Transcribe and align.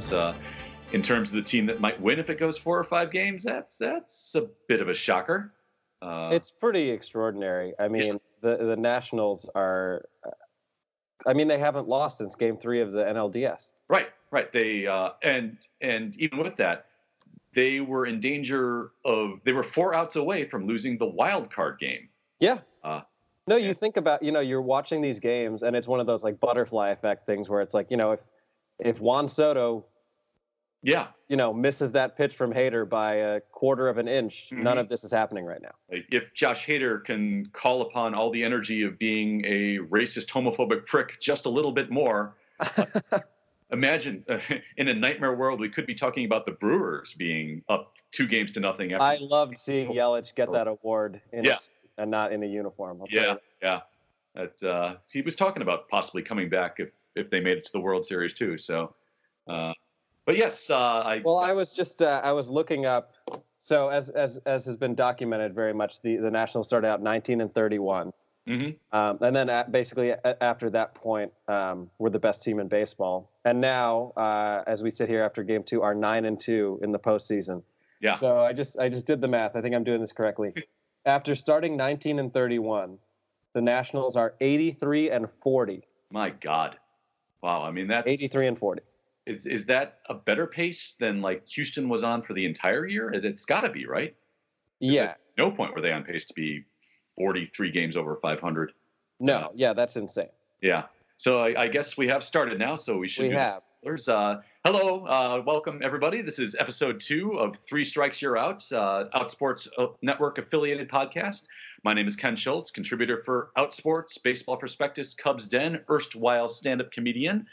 four 0.00 0.18
or 0.18 0.32
five 0.32 0.40
games. 0.40 0.52
Uh, 0.52 0.56
in 0.92 1.02
terms 1.02 1.30
of 1.30 1.34
the 1.34 1.42
team 1.42 1.66
that 1.66 1.80
might 1.80 2.00
win 2.00 2.18
if 2.20 2.30
it 2.30 2.38
goes 2.38 2.56
four 2.56 2.78
or 2.78 2.84
five 2.84 3.10
games, 3.10 3.42
that's 3.42 3.76
that's 3.76 4.34
a 4.34 4.48
bit 4.68 4.80
of 4.80 4.88
a 4.88 4.94
shocker. 4.94 5.52
Uh, 6.00 6.30
it's 6.32 6.50
pretty 6.50 6.90
extraordinary. 6.90 7.74
I 7.78 7.88
mean, 7.88 8.20
the 8.40 8.56
the 8.56 8.76
Nationals 8.76 9.48
are. 9.54 10.04
I 11.26 11.32
mean, 11.32 11.48
they 11.48 11.58
haven't 11.58 11.88
lost 11.88 12.18
since 12.18 12.36
Game 12.36 12.56
Three 12.56 12.80
of 12.80 12.92
the 12.92 13.02
NLDS. 13.02 13.70
Right, 13.88 14.08
right. 14.30 14.52
They 14.52 14.86
uh, 14.86 15.10
and 15.22 15.56
and 15.80 16.16
even 16.18 16.38
with 16.38 16.56
that, 16.56 16.86
they 17.52 17.80
were 17.80 18.06
in 18.06 18.20
danger 18.20 18.92
of. 19.04 19.40
They 19.44 19.52
were 19.52 19.64
four 19.64 19.94
outs 19.94 20.16
away 20.16 20.44
from 20.48 20.66
losing 20.66 20.98
the 20.98 21.06
wild 21.06 21.50
card 21.50 21.78
game. 21.80 22.08
Yeah. 22.38 22.58
Uh, 22.84 23.00
no, 23.48 23.56
you 23.56 23.74
think 23.74 23.96
about 23.96 24.22
you 24.22 24.32
know 24.32 24.40
you're 24.40 24.62
watching 24.62 25.00
these 25.00 25.20
games 25.20 25.62
and 25.62 25.76
it's 25.76 25.88
one 25.88 26.00
of 26.00 26.06
those 26.06 26.24
like 26.24 26.38
butterfly 26.40 26.90
effect 26.90 27.26
things 27.26 27.48
where 27.48 27.60
it's 27.60 27.74
like 27.74 27.90
you 27.90 27.96
know 27.96 28.12
if 28.12 28.20
if 28.78 29.00
Juan 29.00 29.28
Soto 29.28 29.86
yeah. 30.86 31.08
You 31.28 31.36
know, 31.36 31.52
misses 31.52 31.90
that 31.92 32.16
pitch 32.16 32.36
from 32.36 32.52
Hader 32.52 32.88
by 32.88 33.14
a 33.14 33.40
quarter 33.40 33.88
of 33.88 33.98
an 33.98 34.06
inch. 34.06 34.50
Mm-hmm. 34.52 34.62
None 34.62 34.78
of 34.78 34.88
this 34.88 35.02
is 35.02 35.10
happening 35.10 35.44
right 35.44 35.60
now. 35.60 35.72
If 35.88 36.32
Josh 36.32 36.64
Hader 36.64 37.04
can 37.04 37.46
call 37.46 37.82
upon 37.82 38.14
all 38.14 38.30
the 38.30 38.44
energy 38.44 38.82
of 38.84 38.96
being 38.96 39.44
a 39.44 39.78
racist, 39.78 40.28
homophobic 40.28 40.86
prick 40.86 41.20
just 41.20 41.46
a 41.46 41.48
little 41.48 41.72
bit 41.72 41.90
more, 41.90 42.36
uh, 42.60 42.86
imagine 43.72 44.24
uh, 44.28 44.38
in 44.76 44.86
a 44.86 44.94
nightmare 44.94 45.34
world, 45.34 45.58
we 45.58 45.68
could 45.68 45.86
be 45.86 45.94
talking 45.94 46.24
about 46.24 46.46
the 46.46 46.52
Brewers 46.52 47.14
being 47.14 47.62
up 47.68 47.94
two 48.12 48.28
games 48.28 48.52
to 48.52 48.60
nothing. 48.60 48.92
After- 48.92 49.02
I 49.02 49.16
loved 49.20 49.58
seeing 49.58 49.90
Yelich 49.90 50.36
get 50.36 50.52
that 50.52 50.68
award 50.68 51.20
in 51.32 51.42
yeah. 51.42 51.56
a, 51.98 52.02
and 52.02 52.10
not 52.12 52.32
in 52.32 52.44
a 52.44 52.46
uniform. 52.46 53.00
I'll 53.00 53.08
yeah, 53.10 53.34
yeah. 53.60 53.80
That, 54.36 54.62
uh, 54.62 54.96
he 55.10 55.22
was 55.22 55.34
talking 55.34 55.62
about 55.62 55.88
possibly 55.88 56.22
coming 56.22 56.48
back 56.48 56.76
if, 56.78 56.90
if 57.16 57.30
they 57.30 57.40
made 57.40 57.58
it 57.58 57.64
to 57.64 57.72
the 57.72 57.80
World 57.80 58.04
Series 58.04 58.34
too. 58.34 58.56
So, 58.58 58.94
uh, 59.48 59.72
but 60.24 60.36
yes, 60.36 60.70
uh, 60.70 60.76
I. 60.76 61.22
Well, 61.24 61.38
I 61.38 61.52
was 61.52 61.72
just 61.72 62.02
uh, 62.02 62.20
I 62.22 62.32
was 62.32 62.48
looking 62.48 62.86
up. 62.86 63.12
So 63.60 63.88
as 63.88 64.10
as 64.10 64.38
as 64.46 64.64
has 64.66 64.76
been 64.76 64.94
documented 64.94 65.54
very 65.54 65.74
much, 65.74 66.00
the 66.02 66.16
the 66.16 66.30
Nationals 66.30 66.66
started 66.66 66.88
out 66.88 67.02
19 67.02 67.40
and 67.40 67.52
31. 67.52 68.12
Mm-hmm. 68.48 68.96
Um, 68.96 69.18
and 69.22 69.34
then 69.34 69.50
at, 69.50 69.72
basically 69.72 70.12
after 70.40 70.70
that 70.70 70.94
point, 70.94 71.32
um, 71.48 71.90
we're 71.98 72.10
the 72.10 72.18
best 72.20 72.44
team 72.44 72.60
in 72.60 72.68
baseball. 72.68 73.32
And 73.44 73.60
now, 73.60 74.12
uh, 74.16 74.62
as 74.68 74.84
we 74.84 74.92
sit 74.92 75.08
here 75.08 75.24
after 75.24 75.42
Game 75.42 75.64
Two, 75.64 75.82
are 75.82 75.94
nine 75.94 76.26
and 76.26 76.38
two 76.38 76.78
in 76.82 76.92
the 76.92 76.98
postseason. 76.98 77.62
Yeah. 78.00 78.14
So 78.14 78.38
I 78.38 78.52
just 78.52 78.78
I 78.78 78.88
just 78.88 79.06
did 79.06 79.20
the 79.20 79.28
math. 79.28 79.56
I 79.56 79.62
think 79.62 79.74
I'm 79.74 79.84
doing 79.84 80.00
this 80.00 80.12
correctly. 80.12 80.52
after 81.06 81.34
starting 81.34 81.76
19 81.76 82.18
and 82.18 82.32
31, 82.32 82.98
the 83.54 83.60
Nationals 83.60 84.16
are 84.16 84.34
83 84.40 85.10
and 85.10 85.26
40. 85.42 85.82
My 86.10 86.30
God. 86.30 86.76
Wow. 87.46 87.62
I 87.62 87.70
mean 87.70 87.86
that's 87.86 88.08
83 88.08 88.48
and 88.48 88.58
40. 88.58 88.82
Is 89.26 89.46
is 89.46 89.66
that 89.66 90.00
a 90.08 90.14
better 90.14 90.48
pace 90.48 90.96
than 90.98 91.22
like 91.22 91.46
Houston 91.48 91.88
was 91.88 92.02
on 92.02 92.22
for 92.22 92.34
the 92.34 92.44
entire 92.44 92.86
year? 92.86 93.10
It's 93.10 93.44
got 93.44 93.60
to 93.60 93.70
be, 93.70 93.86
right? 93.86 94.16
Yeah. 94.80 95.14
no 95.38 95.50
point 95.52 95.74
were 95.74 95.80
they 95.80 95.92
on 95.92 96.02
pace 96.02 96.26
to 96.26 96.34
be 96.34 96.64
43 97.16 97.70
games 97.70 97.96
over 97.96 98.16
500. 98.16 98.72
No, 99.20 99.34
uh, 99.34 99.48
yeah, 99.54 99.72
that's 99.72 99.96
insane. 99.96 100.28
Yeah. 100.60 100.84
So 101.16 101.38
I, 101.38 101.62
I, 101.62 101.68
guess 101.68 101.96
we 101.96 102.08
have 102.08 102.22
started 102.22 102.58
now. 102.58 102.76
So 102.76 102.98
we 102.98 103.08
should. 103.08 103.28
We 103.28 103.34
have. 103.34 103.62
There's 103.82 104.08
Uh, 104.08 104.42
hello, 104.66 105.06
uh, 105.06 105.40
welcome 105.46 105.80
everybody. 105.84 106.22
This 106.22 106.40
is 106.40 106.56
episode 106.58 106.98
two 106.98 107.38
of 107.38 107.56
Three 107.68 107.84
Strikes 107.84 108.20
You're 108.20 108.36
Out, 108.36 108.64
uh, 108.72 109.04
Outsports 109.14 109.68
uh, 109.78 109.86
Network 110.02 110.38
affiliated 110.38 110.88
podcast. 110.88 111.44
My 111.84 111.94
name 111.94 112.08
is 112.08 112.16
Ken 112.16 112.34
Schultz, 112.34 112.72
contributor 112.72 113.22
for 113.24 113.50
Outsports, 113.56 114.20
Baseball 114.20 114.56
Prospectus, 114.56 115.14
Cubs 115.14 115.46
Den, 115.46 115.84
erstwhile 115.88 116.48
stand-up 116.48 116.90
comedian, 116.90 117.46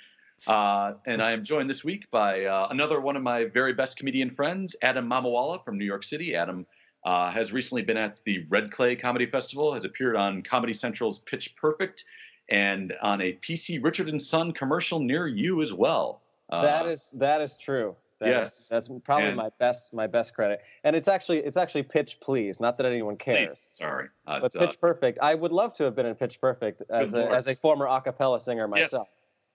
uh, 0.47 0.93
and 1.05 1.21
I 1.21 1.33
am 1.33 1.45
joined 1.45 1.69
this 1.69 1.83
week 1.83 2.09
by 2.09 2.45
uh, 2.45 2.69
another 2.71 2.99
one 2.99 3.15
of 3.15 3.21
my 3.21 3.45
very 3.45 3.73
best 3.73 3.95
comedian 3.95 4.31
friends, 4.31 4.75
Adam 4.81 5.07
Mamawala 5.07 5.63
from 5.63 5.77
New 5.77 5.85
York 5.85 6.03
City. 6.03 6.33
Adam 6.33 6.65
uh, 7.05 7.29
has 7.29 7.53
recently 7.53 7.83
been 7.83 7.95
at 7.95 8.21
the 8.25 8.43
Red 8.49 8.71
Clay 8.71 8.95
Comedy 8.95 9.27
Festival, 9.27 9.71
has 9.71 9.85
appeared 9.85 10.15
on 10.15 10.41
Comedy 10.41 10.73
Central's 10.73 11.19
Pitch 11.19 11.55
Perfect, 11.57 12.05
and 12.49 12.91
on 13.03 13.21
a 13.21 13.33
PC 13.47 13.83
Richard 13.83 14.09
and 14.09 14.19
Son 14.19 14.51
commercial 14.51 14.99
near 14.99 15.27
you 15.27 15.61
as 15.61 15.71
well. 15.71 16.22
Uh, 16.49 16.61
that 16.61 16.85
is 16.87 17.11
that 17.17 17.41
is 17.41 17.57
true. 17.57 17.95
That 18.19 18.29
yes, 18.29 18.59
is, 18.59 18.69
that's 18.69 18.89
probably 19.03 19.29
and, 19.29 19.37
my 19.37 19.49
best 19.59 19.93
my 19.93 20.07
best 20.07 20.33
credit. 20.33 20.61
And 20.83 20.95
it's 20.95 21.07
actually 21.07 21.39
it's 21.39 21.57
actually 21.57 21.83
Pitch 21.83 22.19
Please, 22.21 22.59
not 22.59 22.77
that 22.77 22.85
anyone 22.85 23.17
cares. 23.17 23.49
Please, 23.53 23.69
sorry, 23.73 24.07
uh, 24.27 24.39
but 24.39 24.53
Pitch 24.53 24.79
Perfect. 24.79 25.19
I 25.21 25.35
would 25.35 25.51
love 25.51 25.73
to 25.75 25.83
have 25.83 25.95
been 25.95 26.05
in 26.05 26.15
Pitch 26.15 26.39
Perfect 26.39 26.83
as 26.89 27.15
a, 27.15 27.29
as 27.31 27.47
a 27.47 27.55
former 27.55 27.87
a 27.87 28.01
cappella 28.01 28.39
singer 28.39 28.67
myself. 28.67 29.07
Yes. 29.09 29.13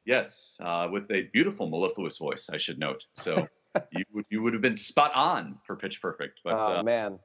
Yes, 0.08 0.56
uh, 0.60 0.88
with 0.90 1.10
a 1.10 1.28
beautiful 1.34 1.68
mellifluous 1.68 2.16
voice, 2.16 2.48
I 2.50 2.56
should 2.56 2.78
note. 2.78 3.04
So 3.18 3.46
you 3.92 4.04
would 4.14 4.24
you 4.30 4.42
would 4.42 4.54
have 4.54 4.62
been 4.62 4.76
spot 4.76 5.12
on 5.14 5.58
for 5.66 5.76
Pitch 5.76 6.00
Perfect. 6.00 6.40
But 6.42 6.54
oh 6.54 6.76
uh, 6.78 6.82
man, 6.82 7.18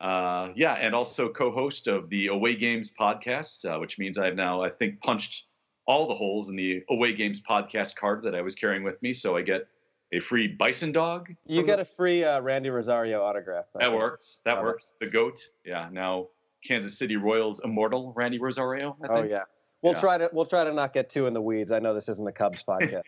uh, 0.00 0.48
yeah, 0.56 0.72
and 0.74 0.94
also 0.94 1.28
co-host 1.28 1.86
of 1.86 2.08
the 2.08 2.28
Away 2.28 2.56
Games 2.56 2.92
podcast, 2.98 3.64
uh, 3.64 3.78
which 3.78 3.98
means 3.98 4.18
I've 4.18 4.36
now 4.36 4.62
I 4.62 4.70
think 4.70 5.00
punched 5.00 5.44
all 5.86 6.06
the 6.06 6.14
holes 6.14 6.48
in 6.48 6.56
the 6.56 6.82
Away 6.90 7.12
Games 7.12 7.40
podcast 7.40 7.96
card 7.96 8.22
that 8.22 8.34
I 8.34 8.42
was 8.42 8.54
carrying 8.54 8.82
with 8.82 9.00
me. 9.02 9.14
So 9.14 9.36
I 9.36 9.42
get 9.42 9.68
a 10.12 10.20
free 10.20 10.48
bison 10.48 10.92
dog. 10.92 11.34
You 11.46 11.62
get 11.62 11.80
a 11.80 11.84
free 11.84 12.24
uh, 12.24 12.40
Randy 12.40 12.70
Rosario 12.70 13.22
autograph. 13.22 13.66
that 13.78 13.92
works. 13.92 14.42
That 14.44 14.62
works. 14.62 14.94
The 15.00 15.10
goat. 15.10 15.40
Yeah. 15.64 15.88
Now 15.92 16.28
Kansas 16.64 16.96
City 16.96 17.16
Royals 17.16 17.60
immortal 17.64 18.12
Randy 18.16 18.38
Rosario. 18.38 18.96
Oh 19.08 19.22
yeah. 19.22 19.42
We'll 19.82 19.92
yeah. 19.92 20.00
try 20.00 20.18
to 20.18 20.30
we'll 20.32 20.46
try 20.46 20.64
to 20.64 20.72
not 20.72 20.94
get 20.94 21.10
too 21.10 21.26
in 21.26 21.34
the 21.34 21.42
weeds. 21.42 21.70
I 21.70 21.78
know 21.78 21.94
this 21.94 22.08
isn't 22.08 22.26
a 22.26 22.32
Cubs 22.32 22.62
podcast. 22.68 23.02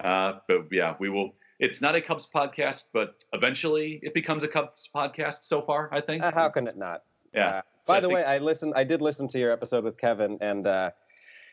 uh, 0.00 0.38
but 0.48 0.66
yeah, 0.72 0.94
we 0.98 1.10
will. 1.10 1.34
It's 1.58 1.80
not 1.80 1.94
a 1.94 2.00
Cubs 2.00 2.28
podcast, 2.32 2.84
but 2.92 3.24
eventually 3.32 4.00
it 4.02 4.14
becomes 4.14 4.42
a 4.42 4.48
Cubs 4.48 4.88
podcast. 4.94 5.44
So 5.44 5.62
far, 5.62 5.90
I 5.92 6.00
think. 6.00 6.22
Uh, 6.22 6.32
how 6.32 6.48
can 6.48 6.66
it 6.66 6.76
not? 6.76 7.02
Yeah. 7.34 7.48
Uh, 7.48 7.62
by 7.86 8.00
the 8.00 8.08
think... 8.08 8.16
way, 8.16 8.24
I 8.24 8.38
listened. 8.38 8.72
I 8.76 8.84
did 8.84 9.02
listen 9.02 9.28
to 9.28 9.38
your 9.38 9.52
episode 9.52 9.84
with 9.84 9.98
Kevin, 9.98 10.38
and 10.40 10.66
uh, 10.66 10.90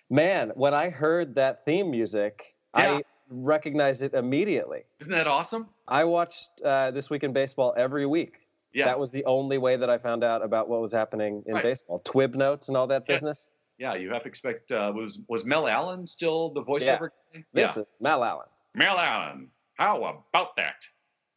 man, 0.09 0.51
when 0.55 0.73
I 0.73 0.89
heard 0.89 1.35
that 1.35 1.65
theme 1.65 1.91
music, 1.91 2.55
yeah. 2.77 2.95
I 2.95 3.03
recognized 3.29 4.03
it 4.03 4.13
immediately. 4.13 4.83
Isn't 4.99 5.11
that 5.11 5.27
awesome? 5.27 5.67
I 5.87 6.03
watched 6.03 6.49
uh, 6.63 6.91
this 6.91 7.09
week 7.09 7.23
in 7.23 7.33
baseball 7.33 7.73
every 7.77 8.05
week. 8.05 8.35
Yeah. 8.73 8.85
That 8.85 8.99
was 8.99 9.11
the 9.11 9.23
only 9.25 9.59
way 9.59 9.75
that 9.75 9.89
I 9.89 9.97
found 9.97 10.23
out 10.23 10.43
about 10.43 10.67
what 10.67 10.81
was 10.81 10.91
happening 10.91 11.43
in 11.45 11.53
right. 11.53 11.63
baseball. 11.63 12.01
Twib 12.03 12.35
notes 12.35 12.69
and 12.69 12.77
all 12.77 12.87
that 12.87 13.03
yes. 13.07 13.17
business 13.19 13.51
yeah, 13.77 13.95
you 13.95 14.11
have 14.11 14.23
to 14.23 14.29
expect. 14.29 14.71
Uh, 14.71 14.91
was 14.95 15.19
was 15.27 15.45
Mel 15.45 15.67
Allen 15.67 16.05
still 16.05 16.51
the 16.51 16.63
voiceover? 16.63 17.09
Yeah. 17.33 17.41
This 17.53 17.75
yeah. 17.75 17.81
is 17.81 17.87
Mel 17.99 18.23
Allen. 18.23 18.47
Mel 18.75 18.97
Allen. 18.97 19.49
How 19.75 20.23
about 20.29 20.55
that? 20.57 20.75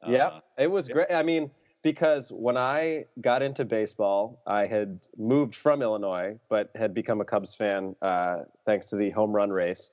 Yeah, 0.06 0.27
uh, 0.27 0.41
it 0.59 0.71
was 0.71 0.88
great. 0.88 1.10
I 1.10 1.22
mean, 1.22 1.50
because 1.87 2.33
when 2.33 2.57
I 2.57 3.05
got 3.21 3.43
into 3.43 3.65
baseball, 3.65 4.43
I 4.45 4.67
had 4.67 5.07
moved 5.17 5.55
from 5.55 5.83
Illinois, 5.83 6.37
but 6.49 6.69
had 6.75 6.93
become 6.93 7.21
a 7.21 7.25
Cubs 7.25 7.55
fan 7.55 7.95
uh, 8.03 8.39
thanks 8.65 8.87
to 8.87 8.97
the 8.97 9.11
home 9.11 9.31
run 9.31 9.51
race. 9.51 9.93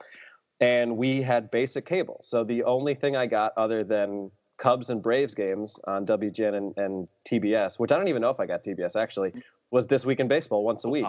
And 0.60 0.98
we 0.98 1.22
had 1.22 1.52
basic 1.52 1.86
cable. 1.86 2.20
So 2.24 2.44
the 2.44 2.64
only 2.64 2.96
thing 2.96 3.16
I 3.16 3.28
got 3.28 3.56
other 3.58 3.84
than 3.84 4.32
Cubs 4.58 4.90
and 4.90 5.04
Braves 5.04 5.36
games 5.36 5.80
on 5.86 6.04
WGN 6.08 6.56
and, 6.56 6.78
and 6.80 7.08
TBS, 7.30 7.78
which 7.78 7.92
I 7.92 7.98
don't 7.98 8.08
even 8.08 8.24
know 8.24 8.32
if 8.32 8.40
I 8.40 8.48
got 8.48 8.64
TBS 8.64 8.96
actually, 8.96 9.32
was 9.70 9.86
This 9.86 10.04
Week 10.04 10.20
in 10.20 10.28
Baseball 10.28 10.64
once 10.64 10.86
a 10.86 10.90
week. 10.90 11.06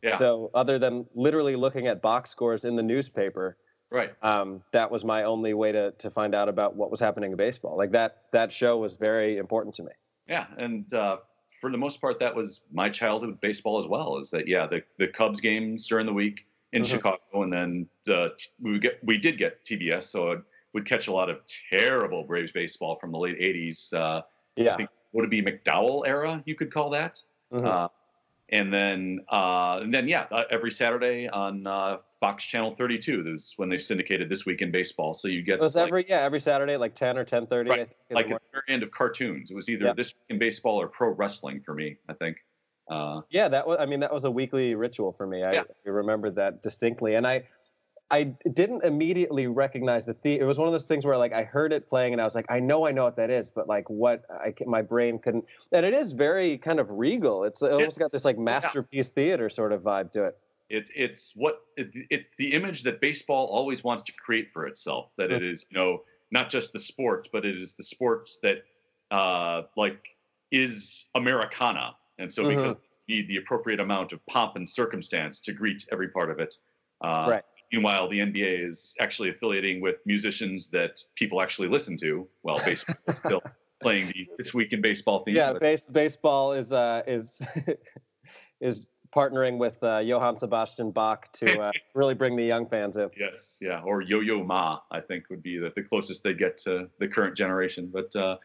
Yeah. 0.00 0.16
So 0.16 0.52
other 0.54 0.78
than 0.78 1.06
literally 1.12 1.56
looking 1.56 1.88
at 1.88 2.00
box 2.00 2.30
scores 2.30 2.64
in 2.64 2.76
the 2.76 2.84
newspaper, 2.84 3.56
right, 3.90 4.12
um, 4.22 4.62
that 4.72 4.92
was 4.92 5.04
my 5.04 5.24
only 5.24 5.54
way 5.54 5.72
to 5.72 5.90
to 5.90 6.08
find 6.08 6.36
out 6.36 6.48
about 6.48 6.76
what 6.76 6.88
was 6.92 7.00
happening 7.00 7.32
in 7.32 7.36
baseball. 7.36 7.76
Like 7.76 7.90
that 7.90 8.22
that 8.30 8.52
show 8.52 8.78
was 8.78 8.94
very 8.94 9.36
important 9.36 9.74
to 9.74 9.82
me. 9.82 9.90
Yeah, 10.30 10.46
and 10.58 10.94
uh, 10.94 11.18
for 11.60 11.70
the 11.72 11.76
most 11.76 12.00
part, 12.00 12.20
that 12.20 12.34
was 12.34 12.62
my 12.72 12.88
childhood 12.88 13.40
baseball 13.40 13.78
as 13.78 13.86
well. 13.86 14.16
Is 14.18 14.30
that 14.30 14.46
yeah 14.46 14.66
the 14.66 14.82
the 14.98 15.08
Cubs 15.08 15.40
games 15.40 15.88
during 15.88 16.06
the 16.06 16.12
week 16.12 16.46
in 16.72 16.82
mm-hmm. 16.82 16.90
Chicago, 16.90 17.42
and 17.42 17.52
then 17.52 17.88
uh, 18.08 18.28
we 18.60 18.78
get 18.78 19.00
we 19.02 19.18
did 19.18 19.38
get 19.38 19.64
TBS, 19.64 20.04
so 20.04 20.32
I 20.32 20.36
would 20.72 20.86
catch 20.86 21.08
a 21.08 21.12
lot 21.12 21.28
of 21.28 21.40
terrible 21.68 22.22
Braves 22.22 22.52
baseball 22.52 22.96
from 22.96 23.10
the 23.10 23.18
late 23.18 23.40
'80s. 23.40 23.92
Uh, 23.92 24.22
yeah, 24.56 24.76
would 25.12 25.24
it 25.24 25.30
be 25.30 25.42
McDowell 25.42 26.06
era? 26.06 26.42
You 26.46 26.54
could 26.54 26.72
call 26.72 26.90
that. 26.90 27.20
Mm-hmm. 27.52 27.66
Uh, 27.66 27.88
and 28.50 28.72
then 28.72 29.20
uh, 29.30 29.80
and 29.82 29.92
then 29.92 30.06
yeah, 30.06 30.26
uh, 30.30 30.44
every 30.50 30.70
Saturday 30.70 31.28
on 31.28 31.66
uh, 31.66 31.98
Fox 32.20 32.44
Channel 32.44 32.74
32 32.76 33.24
is 33.26 33.54
when 33.56 33.70
they 33.70 33.78
syndicated 33.78 34.28
this 34.28 34.44
week 34.44 34.60
in 34.60 34.70
baseball. 34.70 35.14
So 35.14 35.26
you 35.26 35.42
get 35.42 35.54
it 35.54 35.60
was 35.60 35.74
like, 35.74 35.86
every 35.86 36.06
yeah 36.08 36.20
every 36.20 36.40
Saturday 36.40 36.76
like 36.76 36.94
10 36.94 37.16
or 37.16 37.24
10:30. 37.24 37.68
Right, 37.68 37.88
like 38.10 38.30
at 38.30 38.40
the 38.42 38.50
very 38.52 38.64
end 38.68 38.82
of 38.82 38.90
cartoons. 38.90 39.50
It 39.50 39.54
was 39.54 39.68
either 39.68 39.94
this 39.94 40.08
week 40.08 40.24
in 40.28 40.38
baseball 40.38 40.80
or 40.80 40.86
pro 40.86 41.10
wrestling 41.10 41.62
for 41.64 41.74
me. 41.74 41.96
I 42.08 42.12
think. 42.12 42.36
Uh, 42.90 43.22
yeah, 43.30 43.48
that 43.48 43.66
was. 43.66 43.78
I 43.80 43.86
mean, 43.86 44.00
that 44.00 44.12
was 44.12 44.24
a 44.24 44.30
weekly 44.30 44.74
ritual 44.74 45.12
for 45.12 45.26
me. 45.26 45.44
I, 45.44 45.52
yeah. 45.52 45.62
I 45.86 45.90
remember 45.90 46.30
that 46.32 46.62
distinctly, 46.62 47.14
and 47.14 47.26
I 47.26 47.44
I 48.10 48.24
didn't 48.52 48.84
immediately 48.84 49.46
recognize 49.46 50.04
the 50.04 50.14
theme. 50.14 50.40
It 50.40 50.44
was 50.44 50.58
one 50.58 50.66
of 50.66 50.72
those 50.72 50.86
things 50.86 51.06
where 51.06 51.16
like 51.16 51.32
I 51.32 51.44
heard 51.44 51.72
it 51.72 51.88
playing 51.88 52.12
and 52.12 52.20
I 52.20 52.24
was 52.24 52.34
like, 52.34 52.46
I 52.48 52.58
know 52.58 52.86
I 52.86 52.90
know 52.90 53.04
what 53.04 53.16
that 53.16 53.30
is, 53.30 53.50
but 53.50 53.68
like 53.68 53.88
what 53.88 54.24
I 54.30 54.52
my 54.66 54.82
brain 54.82 55.18
couldn't. 55.20 55.44
And 55.72 55.86
it 55.86 55.94
is 55.94 56.10
very 56.10 56.58
kind 56.58 56.80
of 56.80 56.90
regal. 56.90 57.44
It's, 57.44 57.62
it 57.62 57.70
almost 57.72 57.98
got 57.98 58.10
this 58.10 58.24
like 58.24 58.36
masterpiece 58.36 59.08
yeah. 59.08 59.14
theater 59.14 59.48
sort 59.48 59.72
of 59.72 59.82
vibe 59.82 60.10
to 60.12 60.24
it. 60.24 60.38
It's 60.70 60.90
it's 60.94 61.32
what 61.34 61.62
it's 61.76 62.28
the 62.38 62.52
image 62.52 62.84
that 62.84 63.00
baseball 63.00 63.46
always 63.46 63.82
wants 63.82 64.04
to 64.04 64.12
create 64.12 64.50
for 64.52 64.66
itself. 64.66 65.10
That 65.18 65.32
it 65.32 65.42
is, 65.42 65.66
you 65.70 65.76
know, 65.76 66.02
not 66.30 66.48
just 66.48 66.72
the 66.72 66.78
sport, 66.78 67.28
but 67.32 67.44
it 67.44 67.60
is 67.60 67.74
the 67.74 67.82
sports 67.82 68.38
that 68.42 68.62
uh, 69.10 69.62
like 69.76 70.00
is 70.52 71.06
Americana. 71.14 71.96
And 72.18 72.32
so 72.32 72.48
because 72.48 72.76
you 73.06 73.16
need 73.16 73.28
the 73.28 73.36
appropriate 73.38 73.80
amount 73.80 74.12
of 74.12 74.24
pomp 74.26 74.56
and 74.56 74.68
circumstance 74.68 75.40
to 75.40 75.52
greet 75.52 75.86
every 75.90 76.08
part 76.08 76.30
of 76.30 76.38
it. 76.38 76.54
Uh, 77.02 77.26
Right. 77.30 77.44
Meanwhile, 77.72 78.08
the 78.08 78.18
NBA 78.18 78.66
is 78.66 78.96
actually 78.98 79.30
affiliating 79.30 79.80
with 79.80 79.96
musicians 80.04 80.70
that 80.70 81.00
people 81.14 81.40
actually 81.40 81.68
listen 81.68 81.96
to. 81.98 82.26
Well, 82.42 82.60
baseball 82.64 82.96
is 83.06 83.18
still 83.24 83.42
playing 83.80 84.08
the 84.08 84.28
this 84.38 84.52
week 84.52 84.72
in 84.72 84.80
baseball 84.80 85.22
theme. 85.24 85.36
Yeah, 85.36 85.52
base, 85.52 85.86
baseball 85.86 86.52
is 86.52 86.72
uh, 86.72 87.02
is 87.06 87.40
is 88.60 88.88
partnering 89.14 89.58
with 89.58 89.82
uh, 89.82 89.98
Johann 89.98 90.36
Sebastian 90.36 90.90
Bach 90.90 91.32
to 91.34 91.60
uh, 91.60 91.72
really 91.94 92.14
bring 92.14 92.36
the 92.36 92.44
young 92.44 92.66
fans 92.66 92.96
in. 92.96 93.10
Yes, 93.18 93.58
yeah, 93.60 93.80
or 93.82 94.02
Yo-Yo 94.02 94.42
Ma, 94.42 94.80
I 94.90 95.00
think 95.00 95.24
would 95.30 95.42
be 95.42 95.58
the, 95.58 95.72
the 95.74 95.82
closest 95.82 96.22
they 96.22 96.34
get 96.34 96.58
to 96.58 96.88
the 96.98 97.08
current 97.08 97.36
generation. 97.36 97.90
But 97.92 98.14
uh, 98.14 98.36